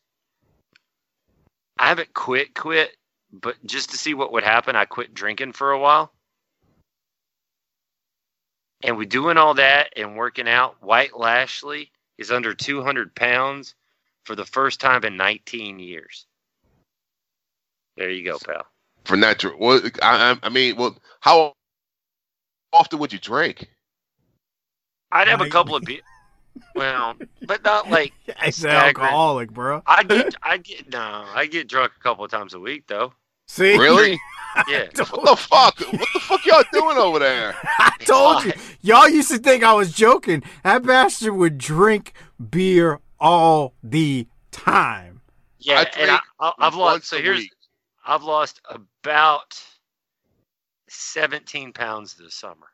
[1.79, 2.97] I haven't quit quit,
[3.33, 6.13] but just to see what would happen, I quit drinking for a while.
[8.83, 10.77] And we doing all that and working out.
[10.83, 11.93] White Lashley
[12.23, 13.75] is under 200 pounds
[14.25, 16.27] for the first time in 19 years.
[17.97, 18.67] There you go, pal.
[19.05, 21.53] for natural, well, I, I I mean, well, how
[22.73, 23.69] often would you drink?
[25.11, 26.03] I'd have a couple of beers.
[26.75, 27.15] Well,
[27.47, 29.07] but not like It's an staggering.
[29.07, 29.83] alcoholic, bro.
[29.87, 33.13] I get, I get no, I get drunk a couple of times a week though.
[33.49, 34.19] See, Really?
[34.69, 35.81] Yeah, what the fuck?
[35.81, 37.55] What the fuck y'all doing over there?
[37.79, 38.53] I told you.
[38.83, 40.43] Y'all used to think I was joking.
[40.63, 42.13] That bastard would drink
[42.51, 45.23] beer all the time.
[45.59, 47.05] yeah, I and I, I, I've lost.
[47.05, 47.51] So here's, week.
[48.07, 49.59] I've lost about
[50.89, 52.67] seventeen pounds this summer.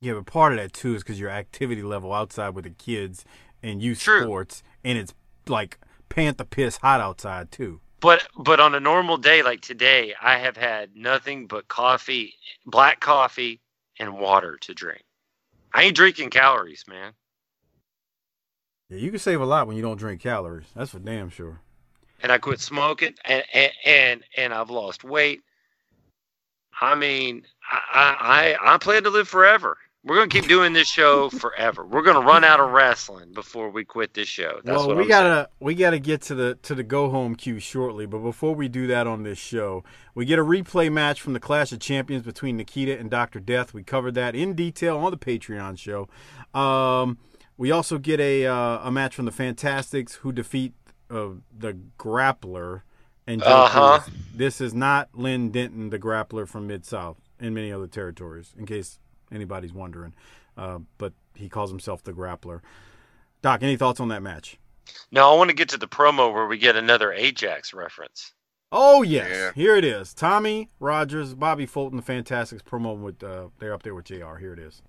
[0.00, 3.24] Yeah, but part of that too is because your activity level outside with the kids
[3.62, 4.22] and youth True.
[4.22, 5.14] sports, and it's
[5.46, 5.78] like
[6.08, 7.80] panther piss hot outside too.
[8.00, 12.34] But but on a normal day like today, I have had nothing but coffee,
[12.66, 13.60] black coffee,
[13.98, 15.02] and water to drink.
[15.74, 17.12] I ain't drinking calories, man.
[18.88, 20.66] Yeah, you can save a lot when you don't drink calories.
[20.74, 21.60] That's for damn sure.
[22.22, 25.40] and I quit smoking, and and and, and I've lost weight.
[26.80, 29.76] I mean, I, I I plan to live forever.
[30.08, 31.84] We're gonna keep doing this show forever.
[31.84, 34.60] We're gonna run out of wrestling before we quit this show.
[34.64, 37.34] That's well, what we I'm gotta we gotta get to the to the go home
[37.36, 41.20] cue shortly, but before we do that on this show, we get a replay match
[41.20, 43.74] from the Clash of Champions between Nikita and Doctor Death.
[43.74, 46.08] We covered that in detail on the Patreon show.
[46.58, 47.18] Um,
[47.56, 50.72] we also get a uh, a match from the Fantastics who defeat
[51.10, 52.82] of the grappler
[53.26, 54.00] and Uh-huh.
[54.34, 58.64] This is not Len Denton, the grappler from Mid South and many other territories, in
[58.64, 58.98] case
[59.32, 60.14] anybody's wondering.
[60.56, 62.60] Uh, but he calls himself the grappler.
[63.42, 64.58] Doc, any thoughts on that match?
[65.12, 68.32] No, I want to get to the promo where we get another Ajax reference.
[68.72, 69.52] Oh yes, Yeah.
[69.54, 70.12] here it is.
[70.12, 74.36] Tommy Rogers, Bobby Fulton, the Fantastics promo with uh, they're up there with Jr.
[74.40, 74.82] Here it is.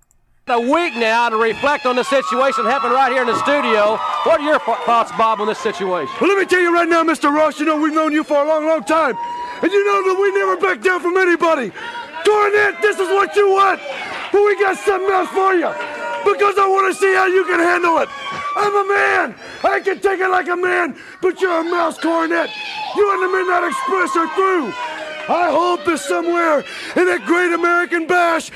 [0.47, 3.97] A week now to reflect on the situation happened right here in the studio.
[4.23, 6.11] What are your thoughts, Bob, on this situation?
[6.19, 7.31] Well, let me tell you right now, Mr.
[7.31, 9.15] Ross, you know we've known you for a long, long time.
[9.61, 11.69] And you know that we never back down from anybody.
[12.25, 13.79] Cornette, this is what you want.
[14.31, 15.69] But we got something else for you.
[16.25, 18.09] Because I want to see how you can handle it.
[18.55, 19.35] I'm a man.
[19.63, 20.97] I can take it like a man.
[21.21, 22.51] But you're a mouse, Cornette.
[22.95, 24.73] You and the Midnight Express are through.
[25.29, 26.65] I hope that somewhere
[26.97, 28.49] in that great American bash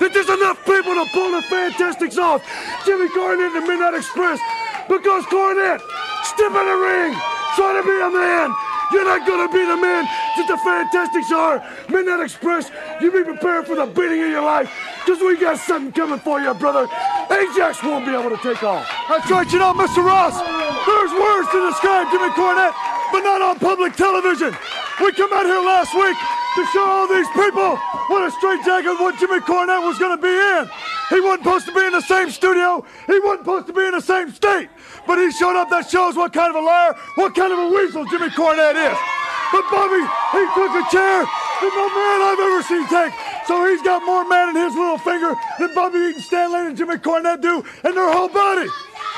[0.00, 2.44] that there's enough people to pull the Fantastics off.
[2.84, 4.40] Jimmy Cornette and the Midnight Express.
[4.88, 5.80] Because Cornette,
[6.24, 7.12] step in the ring.
[7.56, 8.48] Try to be a man.
[8.92, 10.04] You're not gonna be the man
[10.40, 11.60] that the Fantastics are.
[11.88, 14.70] Midnight Express, you be prepared for the beating of your life.
[15.06, 16.88] Cause we got something coming for you, brother.
[17.30, 18.88] Ajax won't be able to take off.
[19.08, 20.04] That's right, you know, Mr.
[20.04, 20.36] Ross.
[20.40, 22.74] There's words to describe Jimmy Cornette,
[23.12, 24.56] but not on public television.
[25.00, 26.16] We come out here last week
[26.56, 27.76] to show all these people
[28.08, 30.68] what a straitjacket what Jimmy Cornette was gonna be in.
[31.08, 32.84] He wasn't supposed to be in the same studio.
[33.06, 34.68] He wasn't supposed to be in the same state.
[35.06, 35.70] But he showed up.
[35.70, 39.19] That shows what kind of a liar, what kind of a weasel Jimmy Cornette is.
[39.52, 40.02] But Bobby,
[40.32, 43.12] he took a chair that no man I've ever seen take.
[43.46, 46.76] So he's got more man in his little finger than Bobby Eaton Stan Lane and
[46.76, 48.68] Jimmy Cornette do in their whole body.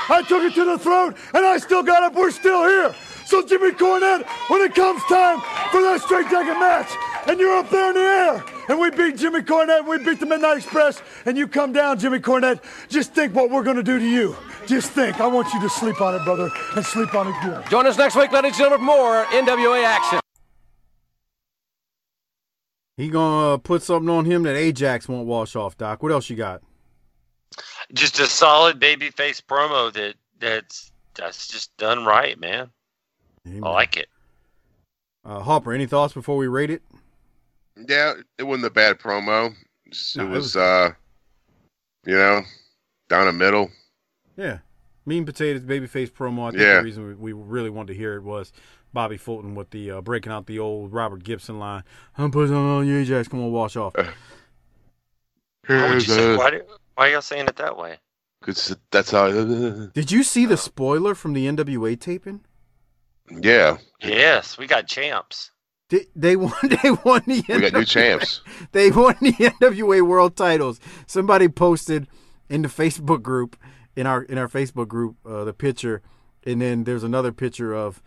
[0.09, 2.15] I took it to the throat, and I still got up.
[2.15, 2.93] We're still here.
[3.25, 5.39] So Jimmy Cornette, when it comes time
[5.71, 6.89] for that straight jacket match,
[7.27, 10.19] and you're up there in the air, and we beat Jimmy Cornette, and we beat
[10.19, 13.97] the Midnight Express, and you come down, Jimmy Cornette, just think what we're gonna do
[13.97, 14.35] to you.
[14.67, 15.19] Just think.
[15.21, 17.65] I want you to sleep on it, brother, and sleep on it good.
[17.69, 20.22] Join us next week, ladies and gentlemen, for more NWA action.
[22.97, 25.77] He gonna uh, put something on him that Ajax won't wash off.
[25.77, 26.61] Doc, what else you got?
[27.93, 32.69] Just a solid babyface promo that that's that's just done right, man.
[33.47, 34.07] I like it.
[35.25, 36.81] Uh, Hopper, any thoughts before we rate it?
[37.87, 39.47] Yeah, it wasn't a bad promo.
[39.85, 40.91] It's- No, it it was, was- uh,
[42.05, 42.41] you know,
[43.09, 43.69] down the middle.
[44.37, 44.59] Yeah,
[45.05, 46.47] meat and potatoes babyface promo.
[46.47, 46.77] I think Yeah.
[46.77, 48.51] the reason we, we really wanted to hear it was
[48.93, 51.83] Bobby Fulton with the uh, breaking out the old Robert Gibson line.
[52.17, 53.27] I'm putting on you, Ajax.
[53.27, 53.93] Come on, wash off.
[55.65, 56.35] Why say?
[56.35, 56.61] Why, do,
[56.95, 57.97] why are y'all saying it that way?
[58.39, 59.31] Because that's how.
[59.93, 62.41] Did you see the spoiler from the NWA taping?
[63.29, 65.51] yeah, Yes, we got champs.
[65.89, 66.53] They, they won.
[66.83, 67.43] They won the.
[67.47, 68.41] we got new champs.
[68.73, 70.79] They won the NWA World Titles.
[71.07, 72.07] Somebody posted
[72.49, 73.55] in the Facebook group,
[73.95, 76.01] in our in our Facebook group, uh, the picture,
[76.45, 78.01] and then there's another picture of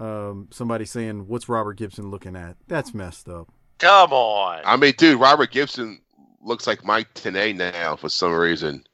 [0.00, 3.48] um, somebody saying, "What's Robert Gibson looking at?" That's messed up.
[3.78, 4.60] Come on.
[4.64, 6.00] I mean, dude, Robert Gibson
[6.42, 8.84] looks like Mike Tenay now for some reason.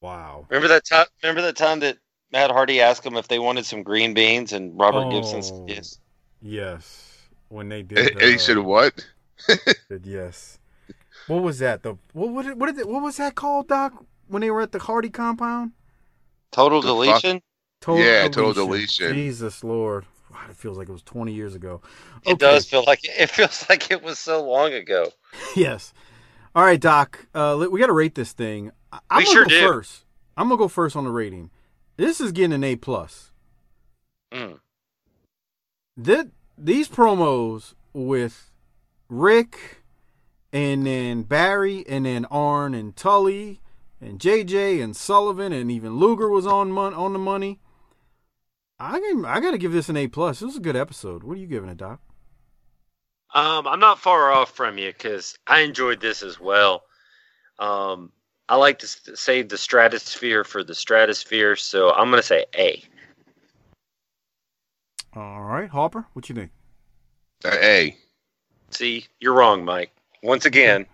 [0.00, 0.46] Wow.
[0.50, 1.06] Remember that time?
[1.22, 1.98] Remember that time that
[2.32, 5.66] Matt Hardy asked him if they wanted some green beans, and Robert Gibson said Oh.
[5.68, 5.98] yes.
[6.44, 7.18] Yes,
[7.50, 8.20] when they And did.
[8.20, 9.06] he uh, said what?
[9.88, 10.58] did yes.
[11.28, 11.84] What was that?
[11.84, 12.30] The what?
[12.30, 14.04] What, did- what, did it, what was that called, Doc?
[14.26, 15.72] When they were at the Hardy compound?
[16.50, 17.42] Total The fuck?
[17.82, 17.96] Deletion.
[17.96, 19.14] Total Yeah, total deletion.
[19.14, 21.80] Jesus Lord, wow, it feels like it was 20 years ago.
[22.24, 25.06] It does feel like it feels like it was so long ago.
[25.56, 25.92] yes.
[26.54, 27.26] All right, Doc.
[27.34, 28.70] Uh, we got to rate this thing.
[28.92, 29.60] I- I'm We gonna sure go do.
[29.66, 30.04] first.
[30.36, 31.50] I'm gonna go first on the rating.
[31.96, 33.30] This is getting an A plus.
[34.32, 34.58] Mm.
[35.96, 38.50] That these promos with
[39.08, 39.82] Rick
[40.52, 43.60] and then Barry and then Arn and Tully
[44.00, 47.60] and JJ and Sullivan and even Luger was on mon- on the money.
[48.78, 50.40] I can, I got to give this an A plus.
[50.40, 51.22] This was a good episode.
[51.22, 52.00] What are you giving it, Doc?
[53.34, 56.82] Um, I'm not far off from you because I enjoyed this as well.
[57.58, 58.12] Um,
[58.48, 62.82] I like to save the stratosphere for the stratosphere, so I'm gonna say A.
[65.14, 66.50] All right, Hopper, what you think?
[67.44, 67.96] Uh, A.
[68.70, 69.92] See, you're wrong, Mike.
[70.22, 70.86] Once again,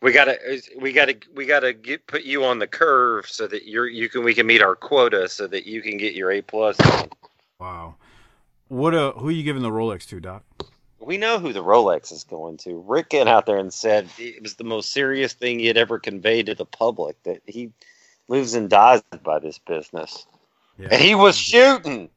[0.00, 0.38] we gotta
[0.78, 4.24] we gotta we gotta get put you on the curve so that you're you can
[4.24, 6.76] we can meet our quota so that you can get your A plus.
[7.58, 7.96] Wow.
[8.68, 10.44] What uh who are you giving the Rolex to, Doc?
[11.00, 12.84] We know who the Rolex is going to.
[12.86, 15.98] Rick went out there and said it was the most serious thing he had ever
[15.98, 17.70] conveyed to the public that he
[18.28, 20.26] lives and dies by this business.
[20.78, 20.88] Yeah.
[20.92, 22.10] And he was shooting.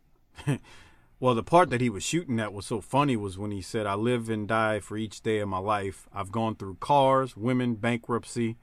[1.22, 3.86] Well, the part that he was shooting at was so funny was when he said,
[3.86, 6.08] I live and die for each day of my life.
[6.12, 8.58] I've gone through cars, women, bankruptcy.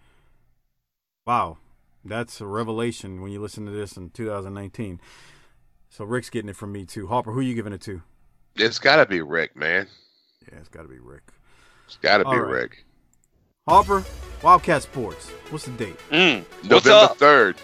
[1.25, 1.59] Wow.
[2.05, 5.01] That's a revelation when you listen to this in 2019.
[5.89, 7.07] So Rick's getting it from me too.
[7.07, 8.03] Harper, who are you giving it to?
[8.57, 9.87] It's got to be Rick, man.
[10.51, 11.31] Yeah, it's got to be Rick.
[11.87, 12.51] It's got to be All right.
[12.51, 12.85] Rick.
[13.69, 14.05] Harper,
[14.43, 15.31] Wildcat Sports.
[15.51, 15.97] What's the date?
[16.11, 16.45] Mm.
[16.63, 17.19] What's November up?
[17.19, 17.57] third.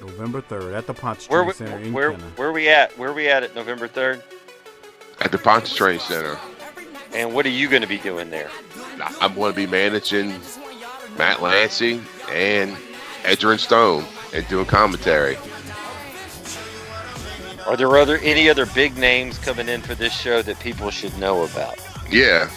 [0.00, 2.24] November third at the Ponce Where Trade we, Center in where Kenner.
[2.36, 2.96] where we at?
[2.98, 4.22] Where we at at November third?
[5.20, 6.38] at the Pontchartrain Center.
[7.12, 8.50] And what are you going to be doing there?
[9.20, 10.40] I'm going to be managing
[11.18, 12.00] Matt Lancey
[12.30, 12.74] and
[13.24, 15.36] Edgerrin Stone and doing commentary.
[17.66, 21.16] Are there other any other big names coming in for this show that people should
[21.18, 21.76] know about?
[22.10, 22.48] Yeah,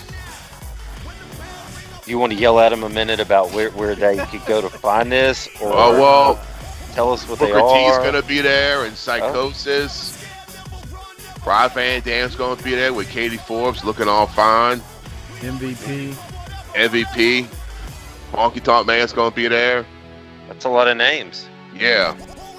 [2.07, 4.69] You want to yell at them a minute about where, where they could go to
[4.69, 6.35] find this, oh, or Oh well,
[6.93, 10.19] tell us what they Booker T's going to be there and Psicosis.
[11.45, 14.79] Rob Van Dam's going to be there with Katie Forbes looking all fine.
[15.39, 16.13] MVP.
[16.73, 17.47] MVP.
[18.31, 19.85] Honky Tonk Man's going to be there.
[20.47, 21.47] That's a lot of names.
[21.75, 22.13] Yeah.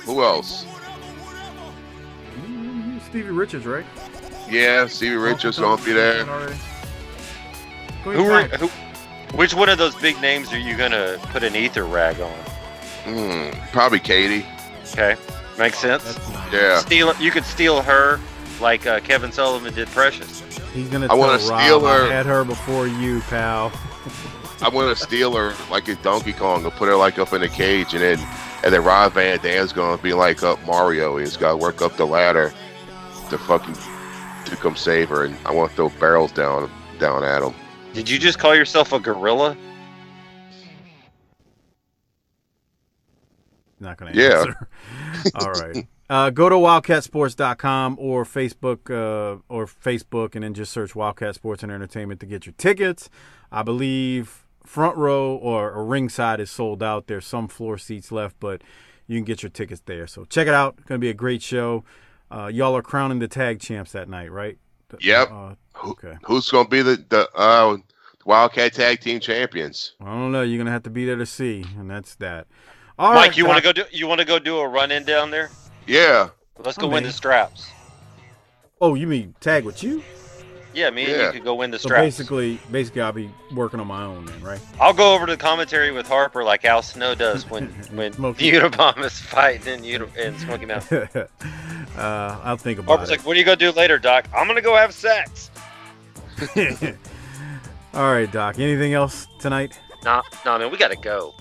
[0.05, 0.67] Who else?
[3.09, 3.87] Stevie Richards, right?
[4.51, 6.25] Yeah, Stevie Richards going to be there.
[8.03, 8.69] Who, are, who?
[9.37, 12.33] Which one of those big names are you going to put an ether rag on?
[13.05, 14.47] Hmm, probably Katie.
[14.93, 15.17] Okay,
[15.59, 16.05] makes sense.
[16.31, 16.53] Nice.
[16.53, 16.79] Yeah.
[16.79, 17.15] Steal.
[17.21, 18.21] You could steal her
[18.61, 20.41] like uh, Kevin Sullivan did Precious.
[20.73, 22.11] He's gonna I wanna Rob steal I her.
[22.11, 23.73] had her before you, pal.
[24.63, 27.49] I'm gonna steal her like in Donkey Kong and put her like up in a
[27.49, 28.19] cage, and then
[28.65, 31.17] and then Rob Van Dam's gonna be like up Mario.
[31.19, 32.53] He's got to work up the ladder
[33.31, 33.75] to fucking
[34.47, 37.55] to come save her, and I want to throw barrels down down at him.
[37.93, 39.57] Did you just call yourself a gorilla?
[43.85, 44.39] Not gonna Yeah.
[44.41, 44.69] answer.
[45.37, 45.87] All right.
[46.11, 51.63] Uh, go to wildcatsports.com or Facebook uh, or Facebook and then just search Wildcat Sports
[51.63, 53.09] and Entertainment to get your tickets.
[53.53, 57.07] I believe front row or, or ringside is sold out.
[57.07, 58.63] There's some floor seats left, but
[59.07, 60.07] you can get your tickets there.
[60.07, 60.75] So check it out.
[60.79, 61.85] It's gonna be a great show.
[62.31, 64.59] Uh, y'all are crowning the tag champs that night, right?
[65.01, 65.31] Yep.
[65.31, 65.55] Uh,
[65.87, 66.17] okay.
[66.25, 67.77] Who's gonna be the the uh,
[68.25, 69.95] Wildcat Tag Team Champions?
[70.01, 70.43] I don't know.
[70.43, 72.47] You're gonna have to be there to see, and that's that.
[72.99, 73.85] All Mike, right, you want to go do?
[73.91, 75.51] You want to go do a run in down there?
[75.87, 76.29] Yeah.
[76.65, 77.69] Let's go I win the straps.
[78.81, 80.03] Oh, you mean tag with you?
[80.73, 82.01] Yeah, me and you could go win the straps.
[82.01, 84.61] So basically, basically, I'll be working on my own then, right?
[84.81, 88.53] I'll go over to the commentary with Harper like Al Snow does when when Smokey.
[88.53, 91.09] Unabomb is fighting in, Uni- in Smoky Mountain.
[91.97, 93.13] uh, I'll think about Harper's it.
[93.19, 94.27] like, "What are you gonna do later, Doc?
[94.37, 95.51] I'm gonna go have sex."
[97.95, 98.59] All right, Doc.
[98.59, 99.79] Anything else tonight?
[100.05, 101.35] Nah, nah, man, we gotta go.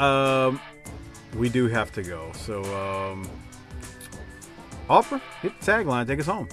[0.00, 0.60] Um,
[1.36, 2.32] we do have to go.
[2.34, 3.28] So, um,
[4.88, 6.06] Harper, hit the tagline.
[6.06, 6.48] Take us home.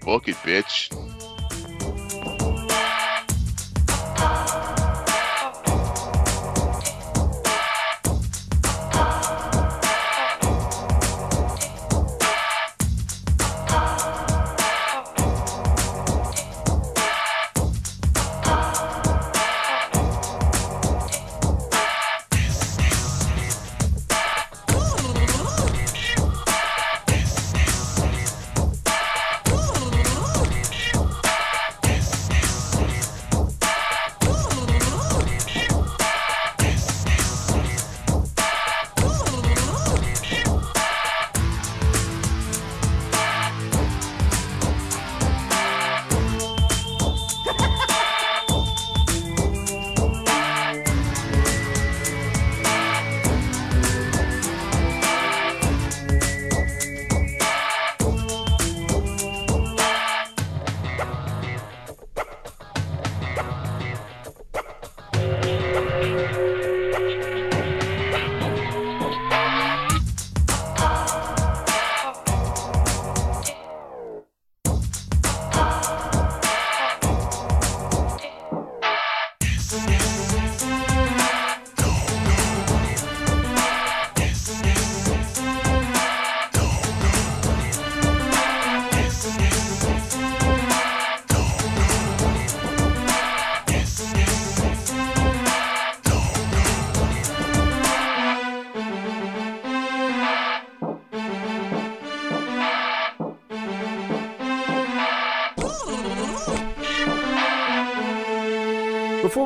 [0.00, 1.31] Book it, bitch.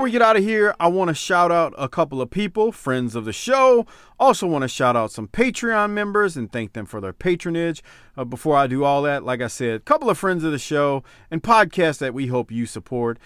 [0.07, 3.17] We get out of here, I want to shout out a couple of people, friends
[3.17, 3.89] of the show.
[4.21, 7.83] Also, want to shout out some Patreon members and thank them for their patronage.
[8.17, 10.61] Uh, before I do all that, like I said, a couple of friends of the
[10.61, 13.19] show and podcasts that we hope you support.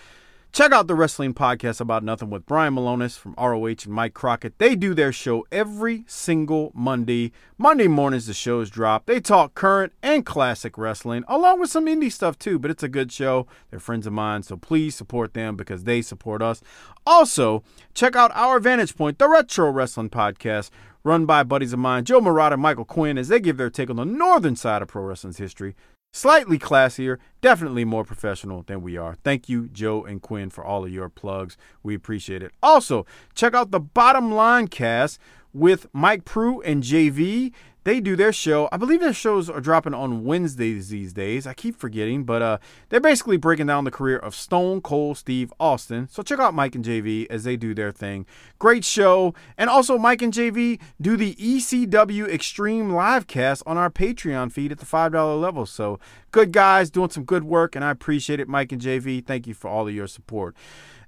[0.53, 4.59] Check out the Wrestling Podcast About Nothing with Brian Malonis from ROH and Mike Crockett.
[4.59, 7.31] They do their show every single Monday.
[7.57, 9.07] Monday mornings, the shows drop.
[9.07, 12.89] They talk current and classic wrestling, along with some indie stuff too, but it's a
[12.89, 13.47] good show.
[13.71, 16.61] They're friends of mine, so please support them because they support us.
[17.07, 17.63] Also,
[17.95, 20.71] check out Our Vantage Point, the Retro Wrestling Podcast,
[21.05, 23.89] run by buddies of mine, Joe Murata and Michael Quinn, as they give their take
[23.89, 25.77] on the northern side of pro wrestling's history.
[26.13, 29.15] Slightly classier, definitely more professional than we are.
[29.23, 31.57] Thank you, Joe and Quinn, for all of your plugs.
[31.85, 32.53] We appreciate it.
[32.61, 35.21] Also, check out the Bottom Line cast
[35.53, 37.53] with Mike Prue and JV.
[37.85, 38.69] They do their show.
[38.71, 41.47] I believe their shows are dropping on Wednesdays these days.
[41.47, 42.59] I keep forgetting, but uh,
[42.89, 46.07] they're basically breaking down the career of Stone Cold Steve Austin.
[46.09, 48.27] So check out Mike and JV as they do their thing.
[48.59, 49.35] Great show.
[49.57, 54.73] And also, Mike and JV do the ECW Extreme live cast on our Patreon feed
[54.73, 55.65] at the $5 level.
[55.65, 55.99] So
[56.33, 59.25] good guys doing some good work, and I appreciate it, Mike and JV.
[59.25, 60.55] Thank you for all of your support.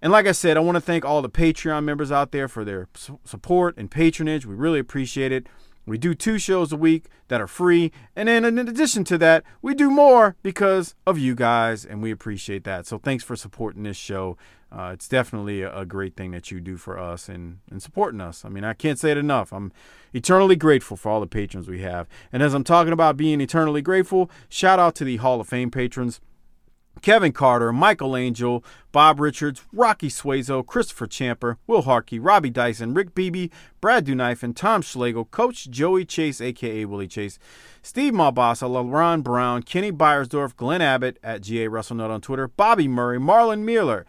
[0.00, 2.64] And like I said, I want to thank all the Patreon members out there for
[2.64, 2.88] their
[3.24, 4.44] support and patronage.
[4.44, 5.46] We really appreciate it.
[5.86, 7.92] We do two shows a week that are free.
[8.14, 12.10] And then in addition to that, we do more because of you guys, and we
[12.10, 12.86] appreciate that.
[12.86, 14.36] So thanks for supporting this show.
[14.70, 18.22] Uh, it's definitely a, a, great thing that you do for us and, and supporting
[18.22, 18.42] us.
[18.42, 19.52] I mean, I can't say it enough.
[19.52, 19.70] I'm
[20.14, 22.08] eternally grateful for all the patrons we have.
[22.32, 25.70] And as I'm talking about being eternally grateful, shout out to the Hall of Fame
[25.70, 26.22] patrons.
[27.02, 33.14] Kevin Carter, Michael Angel, Bob Richards, Rocky Suazo, Christopher Champer, Will Harkey, Robbie Dyson, Rick
[33.14, 33.48] Beebe,
[33.80, 37.38] Brad Dunife, Tom Schlegel, Coach Joey Chase, aka Willie Chase,
[37.82, 43.18] Steve Malbasa, LaRon Brown, Kenny Byersdorf, Glenn Abbott at GA WrestleNut on Twitter, Bobby Murray,
[43.18, 44.06] Marlon Mueller,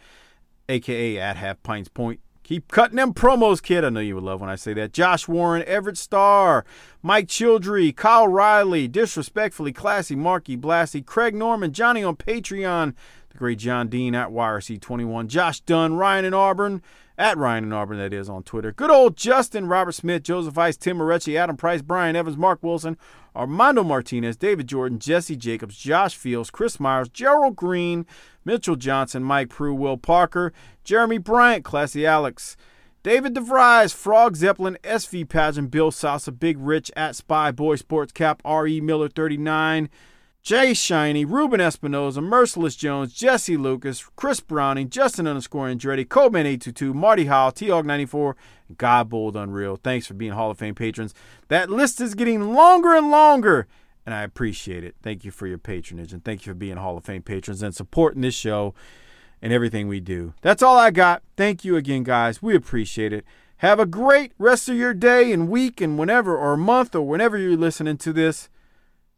[0.68, 3.84] aka at Half Pints Point, Keep cutting them promos, kid.
[3.84, 4.92] I know you would love when I say that.
[4.92, 6.66] Josh Warren, Everett Starr,
[7.02, 12.92] Mike Childry, Kyle Riley, Disrespectfully Classy, Marky Blassie, Craig Norman, Johnny on Patreon,
[13.30, 16.82] the great John Dean at YRC21, Josh Dunn, Ryan in Auburn,
[17.16, 18.72] at Ryan in Auburn, that is, on Twitter.
[18.72, 22.98] Good old Justin, Robert Smith, Joseph Ice, Tim Moretti, Adam Price, Brian Evans, Mark Wilson,
[23.34, 28.04] Armando Martinez, David Jordan, Jesse Jacobs, Josh Fields, Chris Myers, Gerald Green,
[28.44, 30.52] Mitchell Johnson, Mike Prue, Will Parker,
[30.84, 32.56] Jeremy Bryant, Classy Alex,
[33.02, 38.40] David DeVries, Frog Zeppelin, SV Pageant, Bill Salsa, Big Rich, at Spy Boy Sports Cap,
[38.44, 38.80] R.E.
[38.80, 39.90] Miller 39,
[40.42, 47.24] Jay Shiny, Ruben Espinoza, Merciless Jones, Jesse Lucas, Chris Browning, Justin underscore Andretti, Coleman822, Marty
[47.24, 48.34] Howell, T-Hog94,
[48.76, 49.76] God Bold Unreal.
[49.76, 51.14] Thanks for being Hall of Fame patrons.
[51.48, 53.66] That list is getting longer and longer,
[54.06, 54.96] and I appreciate it.
[55.02, 57.74] Thank you for your patronage, and thank you for being Hall of Fame patrons and
[57.74, 58.74] supporting this show
[59.40, 60.34] and everything we do.
[60.42, 61.22] That's all I got.
[61.36, 62.42] Thank you again, guys.
[62.42, 63.24] We appreciate it.
[63.58, 67.38] Have a great rest of your day and week and whenever or month or whenever
[67.38, 68.48] you're listening to this.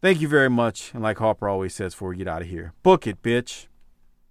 [0.03, 0.93] Thank you very much.
[0.95, 3.67] And like Harper always says before we get out of here, book it, bitch.